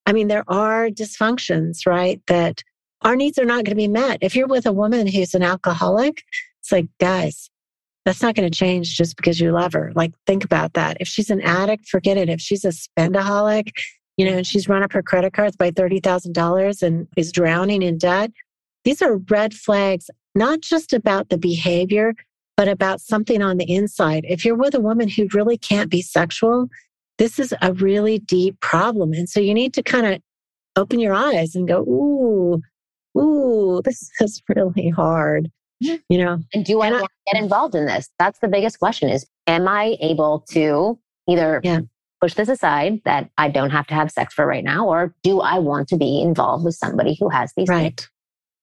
I 0.06 0.14
mean, 0.14 0.30
there 0.30 0.46
are 0.48 0.88
dysfunctions, 0.90 1.86
right? 1.86 2.22
That 2.28 2.64
our 3.02 3.16
needs 3.16 3.38
are 3.38 3.44
not 3.46 3.58
going 3.66 3.66
to 3.66 3.76
be 3.76 3.90
met. 3.90 4.20
If 4.22 4.36
you're 4.36 4.48
with 4.48 4.66
a 4.66 4.72
woman 4.72 5.08
who's 5.08 5.34
an 5.34 5.44
alcoholic, 5.44 6.24
it's 6.62 6.72
like, 6.72 6.88
guys, 7.00 7.50
that's 8.08 8.22
not 8.22 8.36
going 8.36 8.50
to 8.50 8.58
change 8.58 8.96
just 8.96 9.18
because 9.18 9.38
you 9.42 9.52
love 9.52 9.74
her. 9.74 9.92
Like, 9.94 10.14
think 10.26 10.46
about 10.46 10.76
that. 10.76 10.96
If 11.02 11.10
she's 11.10 11.30
an 11.30 11.42
addict, 11.42 11.90
forget 11.90 12.16
it. 12.16 12.30
If 12.30 12.40
she's 12.40 12.64
a 12.64 12.70
spendaholic, 12.70 13.72
you 14.16 14.24
know, 14.26 14.38
and 14.38 14.48
she's 14.48 14.70
run 14.70 14.82
up 14.82 14.94
her 14.94 15.04
credit 15.04 15.34
cards 15.34 15.58
by 15.58 15.72
$30,000 15.72 16.82
and 16.84 17.08
is 17.18 17.34
drowning 17.34 17.82
in 17.82 17.98
debt, 17.98 18.32
these 18.86 19.02
are 19.02 19.18
red 19.30 19.54
flags, 19.54 20.10
not 20.36 20.62
just 20.62 20.94
about 20.94 21.28
the 21.28 21.38
behavior, 21.38 22.14
but 22.56 22.70
about 22.70 23.02
something 23.02 23.42
on 23.42 23.58
the 23.58 23.70
inside. 23.70 24.24
If 24.26 24.46
you're 24.46 24.56
with 24.56 24.74
a 24.76 24.80
woman 24.80 25.10
who 25.10 25.28
really 25.34 25.58
can't 25.58 25.92
be 25.92 26.02
sexual, 26.02 26.68
this 27.18 27.40
is 27.40 27.54
a 27.62 27.74
really 27.74 28.20
deep 28.20 28.58
problem. 28.62 29.12
And 29.12 29.28
so 29.28 29.42
you 29.42 29.54
need 29.54 29.74
to 29.74 29.84
kind 29.84 30.06
of 30.08 30.22
open 30.78 31.02
your 31.02 31.14
eyes 31.14 31.56
and 31.56 31.68
go, 31.68 31.82
ooh, 31.82 32.62
ooh, 33.20 33.82
this 33.84 34.10
is 34.22 34.42
really 34.56 34.88
hard 34.88 35.52
you 35.80 36.02
know 36.12 36.40
and 36.54 36.66
do 36.66 36.82
i, 36.82 36.90
get 36.90 37.42
involved 37.42 37.76
in 37.76 37.86
this 37.86 38.10
that's 38.20 38.40
the 38.40 38.48
biggest 38.48 38.80
question 38.80 39.10
is 39.10 39.26
am 39.46 39.68
i 39.68 39.96
able 40.00 40.44
to 40.50 40.98
either 41.30 41.60
yeah. 41.64 41.80
push 42.22 42.34
this 42.34 42.50
aside 42.50 43.00
that 43.06 43.30
i 43.38 43.50
don't 43.50 43.70
have 43.70 43.86
to 43.88 43.94
have 43.94 44.10
sex 44.10 44.34
for 44.34 44.46
right 44.46 44.64
now 44.64 44.86
or 44.88 45.14
do 45.24 45.40
i 45.42 45.58
want 45.60 45.88
to 45.88 45.98
be 45.98 46.22
involved 46.22 46.64
with 46.64 46.76
somebody 46.76 47.16
who 47.20 47.30
has 47.30 47.52
these 47.58 47.68
right 47.68 47.98
things? 48.00 48.10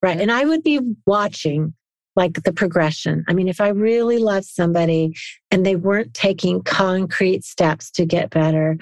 right 0.02 0.20
and 0.20 0.32
i 0.32 0.44
would 0.44 0.62
be 0.62 0.80
watching 1.06 1.72
like 2.16 2.42
the 2.42 2.52
progression 2.52 3.24
i 3.28 3.32
mean 3.32 3.48
if 3.48 3.60
i 3.60 3.68
really 3.68 4.18
loved 4.18 4.46
somebody 4.46 5.14
and 5.50 5.64
they 5.64 5.76
weren't 5.76 6.12
taking 6.14 6.62
concrete 6.62 7.44
steps 7.44 7.90
to 7.90 8.04
get 8.04 8.30
better 8.30 8.76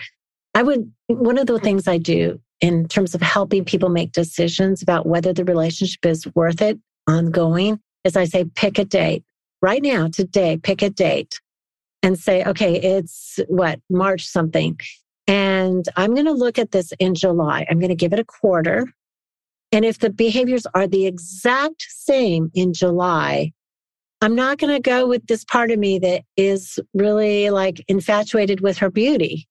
i 0.55 0.63
would 0.63 0.91
one 1.09 1.39
of 1.39 1.47
the 1.47 1.59
things 1.59 1.87
i 1.87 1.99
do 1.99 2.39
in 2.63 2.87
terms 2.87 3.13
of 3.15 3.21
helping 3.21 3.65
people 3.65 3.89
make 3.89 4.13
decisions 4.13 4.81
about 4.83 5.05
whether 5.05 5.33
the 5.33 5.45
relationship 5.45 6.07
is 6.07 6.27
worth 6.35 6.63
it 6.63 6.79
ongoing 7.09 7.79
is 8.05 8.17
I 8.17 8.25
say, 8.25 8.45
pick 8.45 8.79
a 8.79 8.85
date 8.85 9.25
right 9.61 9.83
now, 9.83 10.09
today, 10.09 10.57
pick 10.57 10.83
a 10.83 10.91
date 10.91 11.41
and 12.03 12.19
say, 12.19 12.45
okay, 12.45 12.77
it's 12.81 13.39
what, 13.49 13.81
March 13.91 14.27
something. 14.27 14.79
And 15.29 15.85
I'm 15.97 16.15
going 16.15 16.27
to 16.27 16.33
look 16.33 16.59
at 16.59 16.73
this 16.73 16.93
in 16.99 17.15
July. 17.15 17.67
I'm 17.71 17.79
going 17.79 17.91
to 17.91 17.95
give 17.95 18.13
it 18.13 18.19
a 18.19 18.25
quarter. 18.25 18.87
And 19.71 19.85
if 19.85 20.01
the 20.01 20.11
behaviors 20.11 20.67
are 20.75 20.87
the 20.89 21.07
exact 21.07 21.87
same 21.89 22.51
in 22.55 22.73
July, 22.73 23.53
I'm 24.21 24.35
not 24.35 24.59
going 24.59 24.73
to 24.75 24.81
go 24.91 25.07
with 25.09 25.27
this 25.27 25.45
part 25.45 25.71
of 25.71 25.79
me 25.79 25.99
that 26.01 26.23
is 26.37 26.79
really 26.95 27.51
like 27.51 27.83
infatuated 27.89 28.61
with 28.61 28.79
her 28.79 28.91
beauty. 28.91 29.49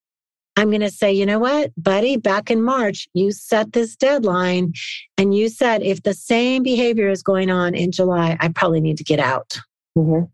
I'm 0.58 0.70
going 0.70 0.82
to 0.82 0.92
say, 0.92 1.12
you 1.12 1.26
know 1.26 1.40
what, 1.40 1.72
buddy, 1.78 2.18
back 2.18 2.52
in 2.52 2.62
March, 2.62 3.08
you 3.14 3.32
set 3.32 3.72
this 3.74 3.96
deadline 3.96 4.74
and 5.18 5.36
you 5.36 5.50
said 5.50 5.82
if 5.82 6.04
the 6.04 6.14
same 6.14 6.62
behavior 6.62 7.10
is 7.10 7.24
going 7.24 7.50
on 7.50 7.74
in 7.74 7.92
July, 7.92 8.38
I 8.40 8.50
probably 8.50 8.82
need 8.82 8.98
to 8.98 9.04
get 9.04 9.20
out. 9.20 9.60
Mm-hmm. 9.98 10.26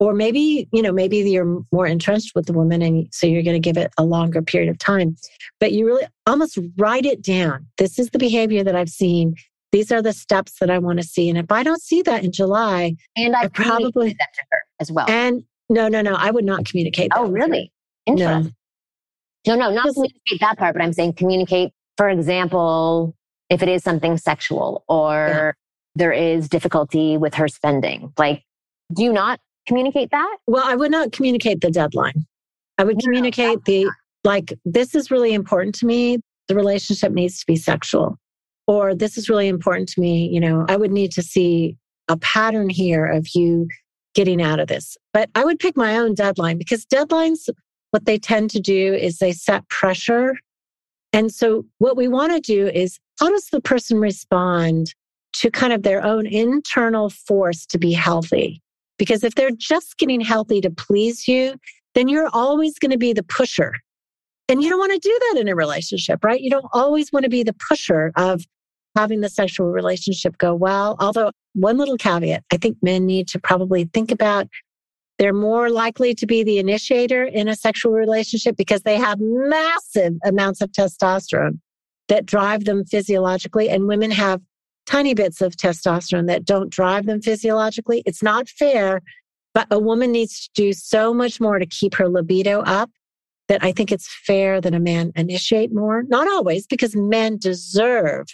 Or 0.00 0.14
maybe, 0.14 0.68
you 0.72 0.80
know, 0.80 0.92
maybe 0.92 1.18
you're 1.18 1.60
more 1.72 1.86
entrenched 1.86 2.32
with 2.34 2.46
the 2.46 2.52
woman 2.52 2.82
and 2.82 3.08
so 3.12 3.26
you're 3.26 3.42
going 3.42 3.60
to 3.60 3.60
give 3.60 3.76
it 3.76 3.90
a 3.98 4.04
longer 4.04 4.40
period 4.40 4.70
of 4.70 4.78
time. 4.78 5.16
But 5.60 5.72
you 5.72 5.84
really 5.84 6.06
almost 6.26 6.56
write 6.78 7.04
it 7.04 7.20
down. 7.20 7.66
This 7.78 7.98
is 7.98 8.10
the 8.10 8.18
behavior 8.18 8.62
that 8.64 8.76
I've 8.76 8.88
seen. 8.88 9.34
These 9.70 9.92
are 9.92 10.00
the 10.00 10.12
steps 10.14 10.60
that 10.60 10.70
I 10.70 10.78
want 10.78 10.98
to 11.00 11.04
see. 11.06 11.28
And 11.28 11.36
if 11.36 11.50
I 11.50 11.62
don't 11.62 11.82
see 11.82 12.00
that 12.02 12.24
in 12.24 12.32
July, 12.32 12.94
and 13.18 13.36
I, 13.36 13.42
I 13.42 13.48
probably 13.48 14.10
that 14.10 14.32
to 14.34 14.42
her 14.52 14.62
as 14.80 14.90
well. 14.90 15.04
And 15.10 15.42
no, 15.68 15.88
no, 15.88 16.00
no, 16.00 16.14
I 16.14 16.30
would 16.30 16.44
not 16.46 16.64
communicate. 16.64 17.10
oh, 17.14 17.26
really? 17.28 17.70
Interesting. 18.06 18.44
No. 18.44 18.50
No, 19.46 19.54
no, 19.54 19.70
not 19.70 19.92
communicate 19.94 20.40
that 20.40 20.58
part, 20.58 20.74
but 20.74 20.82
I'm 20.82 20.92
saying 20.92 21.14
communicate, 21.14 21.70
for 21.96 22.08
example, 22.08 23.14
if 23.50 23.62
it 23.62 23.68
is 23.68 23.82
something 23.82 24.16
sexual 24.18 24.84
or 24.88 25.24
yeah. 25.54 25.96
there 25.96 26.12
is 26.12 26.48
difficulty 26.48 27.16
with 27.16 27.34
her 27.34 27.48
spending. 27.48 28.12
Like, 28.18 28.42
do 28.92 29.02
you 29.04 29.12
not 29.12 29.40
communicate 29.66 30.10
that? 30.10 30.36
Well, 30.46 30.64
I 30.66 30.76
would 30.76 30.90
not 30.90 31.12
communicate 31.12 31.60
the 31.60 31.70
deadline. 31.70 32.26
I 32.78 32.84
would 32.84 32.96
no, 32.96 33.00
communicate 33.04 33.64
the, 33.64 33.88
like, 34.24 34.52
this 34.64 34.94
is 34.94 35.10
really 35.10 35.32
important 35.32 35.74
to 35.76 35.86
me. 35.86 36.18
The 36.48 36.54
relationship 36.54 37.12
needs 37.12 37.38
to 37.40 37.46
be 37.46 37.56
sexual. 37.56 38.16
Or 38.66 38.94
this 38.94 39.16
is 39.16 39.28
really 39.28 39.48
important 39.48 39.88
to 39.90 40.00
me. 40.00 40.28
You 40.28 40.40
know, 40.40 40.66
I 40.68 40.76
would 40.76 40.92
need 40.92 41.10
to 41.12 41.22
see 41.22 41.76
a 42.08 42.16
pattern 42.18 42.68
here 42.68 43.06
of 43.06 43.26
you 43.34 43.66
getting 44.14 44.42
out 44.42 44.58
of 44.60 44.68
this. 44.68 44.96
But 45.12 45.30
I 45.34 45.44
would 45.44 45.58
pick 45.58 45.76
my 45.76 45.96
own 45.96 46.14
deadline 46.14 46.58
because 46.58 46.84
deadlines 46.86 47.48
what 47.90 48.04
they 48.06 48.18
tend 48.18 48.50
to 48.50 48.60
do 48.60 48.94
is 48.94 49.18
they 49.18 49.32
set 49.32 49.68
pressure. 49.68 50.34
And 51.12 51.32
so, 51.32 51.64
what 51.78 51.96
we 51.96 52.08
want 52.08 52.32
to 52.32 52.40
do 52.40 52.68
is 52.68 52.98
how 53.18 53.30
does 53.30 53.48
the 53.50 53.60
person 53.60 53.98
respond 53.98 54.94
to 55.34 55.50
kind 55.50 55.72
of 55.72 55.82
their 55.82 56.02
own 56.04 56.26
internal 56.26 57.10
force 57.10 57.64
to 57.66 57.78
be 57.78 57.92
healthy? 57.92 58.60
Because 58.98 59.24
if 59.24 59.34
they're 59.34 59.50
just 59.52 59.96
getting 59.98 60.20
healthy 60.20 60.60
to 60.60 60.70
please 60.70 61.26
you, 61.28 61.54
then 61.94 62.08
you're 62.08 62.28
always 62.32 62.78
going 62.78 62.90
to 62.90 62.98
be 62.98 63.12
the 63.12 63.22
pusher. 63.22 63.74
And 64.50 64.62
you 64.62 64.70
don't 64.70 64.78
want 64.78 64.92
to 64.92 64.98
do 65.08 65.18
that 65.32 65.40
in 65.40 65.48
a 65.48 65.54
relationship, 65.54 66.24
right? 66.24 66.40
You 66.40 66.50
don't 66.50 66.64
always 66.72 67.12
want 67.12 67.24
to 67.24 67.30
be 67.30 67.42
the 67.42 67.54
pusher 67.68 68.12
of 68.16 68.44
having 68.96 69.20
the 69.20 69.28
sexual 69.28 69.70
relationship 69.70 70.36
go 70.38 70.54
well. 70.54 70.96
Although, 71.00 71.30
one 71.54 71.78
little 71.78 71.96
caveat 71.96 72.44
I 72.52 72.56
think 72.58 72.76
men 72.82 73.06
need 73.06 73.28
to 73.28 73.38
probably 73.38 73.84
think 73.92 74.10
about 74.12 74.48
they're 75.18 75.32
more 75.34 75.68
likely 75.68 76.14
to 76.14 76.26
be 76.26 76.44
the 76.44 76.58
initiator 76.58 77.24
in 77.24 77.48
a 77.48 77.56
sexual 77.56 77.92
relationship 77.92 78.56
because 78.56 78.82
they 78.82 78.96
have 78.96 79.18
massive 79.20 80.12
amounts 80.24 80.60
of 80.60 80.70
testosterone 80.70 81.58
that 82.06 82.24
drive 82.24 82.64
them 82.64 82.84
physiologically. 82.84 83.68
And 83.68 83.86
women 83.88 84.12
have 84.12 84.40
tiny 84.86 85.14
bits 85.14 85.40
of 85.40 85.56
testosterone 85.56 86.28
that 86.28 86.44
don't 86.44 86.70
drive 86.70 87.06
them 87.06 87.20
physiologically. 87.20 88.02
It's 88.06 88.22
not 88.22 88.48
fair, 88.48 89.00
but 89.54 89.66
a 89.70 89.78
woman 89.78 90.12
needs 90.12 90.44
to 90.54 90.62
do 90.62 90.72
so 90.72 91.12
much 91.12 91.40
more 91.40 91.58
to 91.58 91.66
keep 91.66 91.96
her 91.96 92.08
libido 92.08 92.60
up 92.60 92.88
that 93.48 93.62
I 93.64 93.72
think 93.72 93.90
it's 93.90 94.08
fair 94.26 94.60
that 94.60 94.74
a 94.74 94.78
man 94.78 95.10
initiate 95.16 95.74
more. 95.74 96.04
Not 96.04 96.28
always, 96.28 96.66
because 96.66 96.94
men 96.94 97.38
deserve 97.38 98.26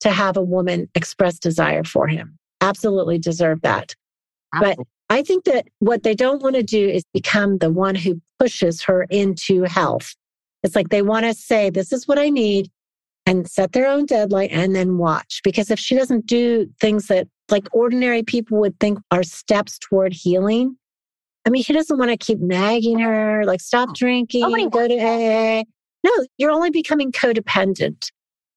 to 0.00 0.10
have 0.10 0.36
a 0.36 0.42
woman 0.42 0.88
express 0.94 1.38
desire 1.38 1.82
for 1.84 2.06
him. 2.08 2.36
Absolutely 2.60 3.18
deserve 3.18 3.62
that. 3.62 3.94
Absolutely. 4.54 4.84
I 5.08 5.22
think 5.22 5.44
that 5.44 5.66
what 5.78 6.02
they 6.02 6.14
don't 6.14 6.42
want 6.42 6.56
to 6.56 6.62
do 6.62 6.88
is 6.88 7.04
become 7.14 7.58
the 7.58 7.70
one 7.72 7.94
who 7.94 8.20
pushes 8.38 8.82
her 8.82 9.04
into 9.10 9.62
health. 9.62 10.14
It's 10.62 10.74
like 10.74 10.88
they 10.88 11.02
want 11.02 11.26
to 11.26 11.34
say, 11.34 11.70
this 11.70 11.92
is 11.92 12.08
what 12.08 12.18
I 12.18 12.28
need 12.28 12.70
and 13.24 13.48
set 13.48 13.72
their 13.72 13.86
own 13.88 14.06
deadline 14.06 14.50
and 14.50 14.74
then 14.74 14.98
watch. 14.98 15.40
Because 15.44 15.70
if 15.70 15.78
she 15.78 15.94
doesn't 15.94 16.26
do 16.26 16.66
things 16.80 17.06
that 17.06 17.28
like 17.50 17.68
ordinary 17.72 18.22
people 18.22 18.58
would 18.60 18.78
think 18.80 18.98
are 19.10 19.22
steps 19.22 19.78
toward 19.78 20.12
healing, 20.12 20.76
I 21.46 21.50
mean, 21.50 21.62
he 21.62 21.72
doesn't 21.72 21.96
want 21.98 22.10
to 22.10 22.16
keep 22.16 22.40
nagging 22.40 22.98
her, 22.98 23.44
like, 23.44 23.60
stop 23.60 23.90
oh. 23.90 23.92
drinking, 23.94 24.68
go 24.70 24.88
to 24.88 24.98
AA. 24.98 25.62
No, 26.04 26.10
you're 26.38 26.50
only 26.50 26.70
becoming 26.70 27.12
codependent. 27.12 28.08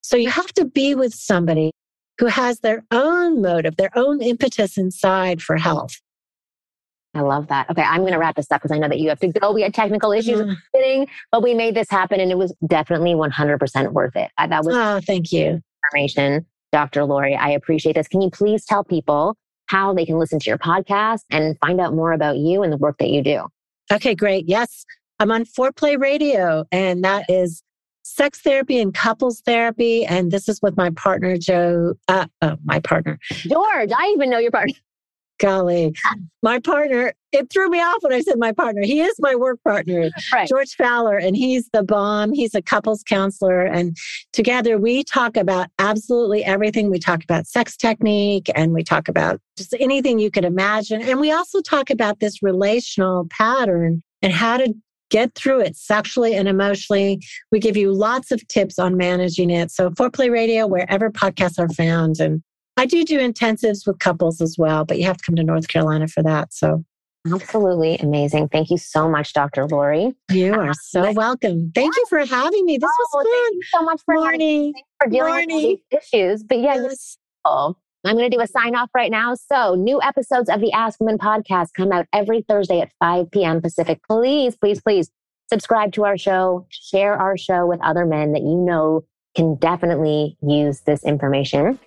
So 0.01 0.17
you 0.17 0.31
have 0.31 0.51
to 0.53 0.65
be 0.65 0.95
with 0.95 1.13
somebody 1.13 1.71
who 2.17 2.25
has 2.25 2.61
their 2.61 2.83
own 2.89 3.43
motive, 3.43 3.77
their 3.77 3.91
own 3.95 4.23
impetus 4.23 4.75
inside 4.75 5.39
for 5.43 5.55
health. 5.55 5.95
I 7.15 7.21
love 7.21 7.47
that. 7.47 7.69
Okay, 7.71 7.81
I'm 7.81 8.01
going 8.01 8.13
to 8.13 8.19
wrap 8.19 8.35
this 8.35 8.51
up 8.51 8.61
because 8.61 8.73
I 8.75 8.79
know 8.79 8.87
that 8.87 8.99
you 8.99 9.09
have 9.09 9.19
to 9.21 9.27
go. 9.29 9.51
We 9.51 9.63
had 9.63 9.73
technical 9.73 10.11
issues, 10.11 10.39
mm. 10.75 11.07
but 11.31 11.41
we 11.41 11.53
made 11.55 11.73
this 11.75 11.89
happen, 11.89 12.19
and 12.19 12.29
it 12.31 12.37
was 12.37 12.53
definitely 12.67 13.13
100% 13.13 13.91
worth 13.93 14.15
it. 14.15 14.29
I, 14.37 14.47
that 14.47 14.63
was. 14.63 14.75
Oh, 14.75 14.99
thank 15.05 15.31
you. 15.31 15.59
Information, 15.93 16.45
Dr. 16.71 17.05
Laurie. 17.05 17.35
I 17.35 17.49
appreciate 17.49 17.93
this. 17.95 18.07
Can 18.07 18.21
you 18.21 18.29
please 18.29 18.63
tell 18.63 18.83
people 18.83 19.35
how 19.65 19.93
they 19.93 20.05
can 20.05 20.19
listen 20.19 20.39
to 20.39 20.49
your 20.49 20.59
podcast 20.59 21.21
and 21.31 21.57
find 21.65 21.81
out 21.81 21.93
more 21.95 22.11
about 22.11 22.37
you 22.37 22.61
and 22.63 22.71
the 22.71 22.77
work 22.77 22.97
that 22.99 23.09
you 23.09 23.23
do? 23.23 23.47
Okay, 23.91 24.13
great. 24.13 24.47
Yes, 24.47 24.85
I'm 25.19 25.31
on 25.31 25.45
Foreplay 25.45 25.99
Radio, 25.99 26.65
and 26.71 27.03
that 27.03 27.25
is 27.27 27.63
sex 28.03 28.39
therapy 28.39 28.79
and 28.79 28.93
couples 28.93 29.41
therapy. 29.47 30.05
And 30.05 30.31
this 30.31 30.47
is 30.47 30.59
with 30.61 30.77
my 30.77 30.91
partner, 30.91 31.37
Joe. 31.37 31.95
Uh, 32.07 32.27
oh, 32.43 32.57
my 32.65 32.79
partner. 32.79 33.17
George. 33.31 33.91
I 33.95 34.11
even 34.15 34.29
know 34.29 34.37
your 34.37 34.51
partner 34.51 34.73
golly, 35.39 35.95
my 36.43 36.59
partner, 36.59 37.13
it 37.31 37.49
threw 37.51 37.69
me 37.69 37.79
off 37.79 37.97
when 38.01 38.13
I 38.13 38.19
said 38.21 38.37
my 38.37 38.51
partner. 38.51 38.81
He 38.83 39.01
is 39.01 39.15
my 39.19 39.35
work 39.35 39.59
partner, 39.63 40.09
right. 40.33 40.47
George 40.47 40.73
Faller, 40.77 41.17
and 41.17 41.35
he's 41.35 41.69
the 41.73 41.83
bomb. 41.83 42.33
He's 42.33 42.53
a 42.53 42.61
couples 42.61 43.01
counselor. 43.03 43.61
And 43.61 43.95
together 44.33 44.77
we 44.77 45.03
talk 45.03 45.35
about 45.37 45.67
absolutely 45.79 46.43
everything. 46.43 46.91
We 46.91 46.99
talk 46.99 47.23
about 47.23 47.47
sex 47.47 47.75
technique 47.75 48.49
and 48.55 48.73
we 48.73 48.83
talk 48.83 49.07
about 49.07 49.41
just 49.57 49.73
anything 49.79 50.19
you 50.19 50.29
could 50.29 50.45
imagine. 50.45 51.01
And 51.01 51.19
we 51.19 51.31
also 51.31 51.61
talk 51.61 51.89
about 51.89 52.19
this 52.19 52.43
relational 52.43 53.27
pattern 53.29 54.03
and 54.21 54.33
how 54.33 54.57
to 54.57 54.73
get 55.09 55.33
through 55.33 55.61
it 55.61 55.75
sexually 55.75 56.35
and 56.35 56.47
emotionally. 56.47 57.21
We 57.51 57.59
give 57.59 57.75
you 57.75 57.91
lots 57.93 58.31
of 58.31 58.45
tips 58.47 58.77
on 58.77 58.95
managing 58.97 59.49
it. 59.49 59.71
So, 59.71 59.89
Foreplay 59.91 60.31
Radio, 60.31 60.67
wherever 60.67 61.09
podcasts 61.09 61.57
are 61.57 61.69
found. 61.73 62.19
And 62.19 62.43
I 62.79 62.85
do 62.85 63.03
do 63.03 63.19
intensives 63.19 63.85
with 63.85 63.99
couples 63.99 64.39
as 64.39 64.55
well, 64.57 64.85
but 64.85 64.97
you 64.99 65.05
have 65.05 65.17
to 65.17 65.23
come 65.25 65.35
to 65.35 65.43
North 65.43 65.67
Carolina 65.67 66.07
for 66.07 66.23
that. 66.23 66.53
So 66.53 66.85
absolutely 67.29 67.97
amazing. 67.97 68.47
Thank 68.47 68.69
you 68.69 68.77
so 68.77 69.09
much, 69.09 69.33
Dr. 69.33 69.67
Laurie. 69.67 70.13
You 70.31 70.53
uh, 70.53 70.59
are 70.67 70.73
so 70.85 71.11
welcome. 71.11 71.73
Thank 71.75 71.93
you 71.97 72.05
for 72.07 72.19
having 72.19 72.65
me. 72.65 72.77
This 72.77 72.87
was 72.89 73.07
oh, 73.15 73.17
fun. 73.17 73.25
Thank 73.25 73.55
you 73.55 73.61
so 73.73 73.81
much 73.81 74.01
for, 74.05 74.15
Marnie, 74.15 74.71
for 75.03 75.09
dealing 75.09 75.33
Marnie. 75.49 75.53
with 75.55 75.79
these 75.91 75.99
issues. 76.13 76.43
But 76.43 76.59
yeah, 76.59 76.75
yes. 76.81 77.17
I'm 77.43 77.75
going 78.15 78.31
to 78.31 78.37
do 78.37 78.41
a 78.41 78.47
sign 78.47 78.77
off 78.77 78.89
right 78.95 79.11
now. 79.11 79.35
So, 79.35 79.75
new 79.75 80.01
episodes 80.01 80.49
of 80.49 80.61
the 80.61 80.71
Ask 80.71 81.01
Women 81.01 81.17
podcast 81.17 81.73
come 81.75 81.91
out 81.91 82.05
every 82.13 82.43
Thursday 82.47 82.79
at 82.79 82.91
5 83.01 83.29
p.m. 83.31 83.61
Pacific. 83.61 83.99
Please, 84.09 84.55
please, 84.55 84.81
please 84.81 85.11
subscribe 85.51 85.91
to 85.93 86.05
our 86.05 86.17
show, 86.17 86.65
share 86.69 87.15
our 87.17 87.37
show 87.37 87.65
with 87.67 87.81
other 87.83 88.05
men 88.05 88.31
that 88.33 88.41
you 88.41 88.55
know 88.55 89.03
can 89.35 89.57
definitely 89.57 90.37
use 90.41 90.79
this 90.81 91.03
information. 91.03 91.77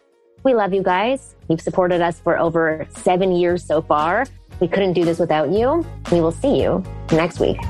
We 0.45 0.55
love 0.55 0.73
you 0.75 0.83
guys. 0.83 1.35
You've 1.49 1.61
supported 1.61 2.01
us 2.01 2.19
for 2.21 2.39
over 2.39 2.87
seven 2.97 3.33
years 3.33 3.65
so 3.65 3.81
far. 3.83 4.27
We 4.61 4.69
couldn't 4.69 4.93
do 4.95 5.05
this 5.05 5.19
without 5.19 5.51
you. 5.51 5.87
We 6.11 6.21
will 6.21 6.33
see 6.33 6.61
you 6.63 6.83
next 7.11 7.41
week. 7.41 7.61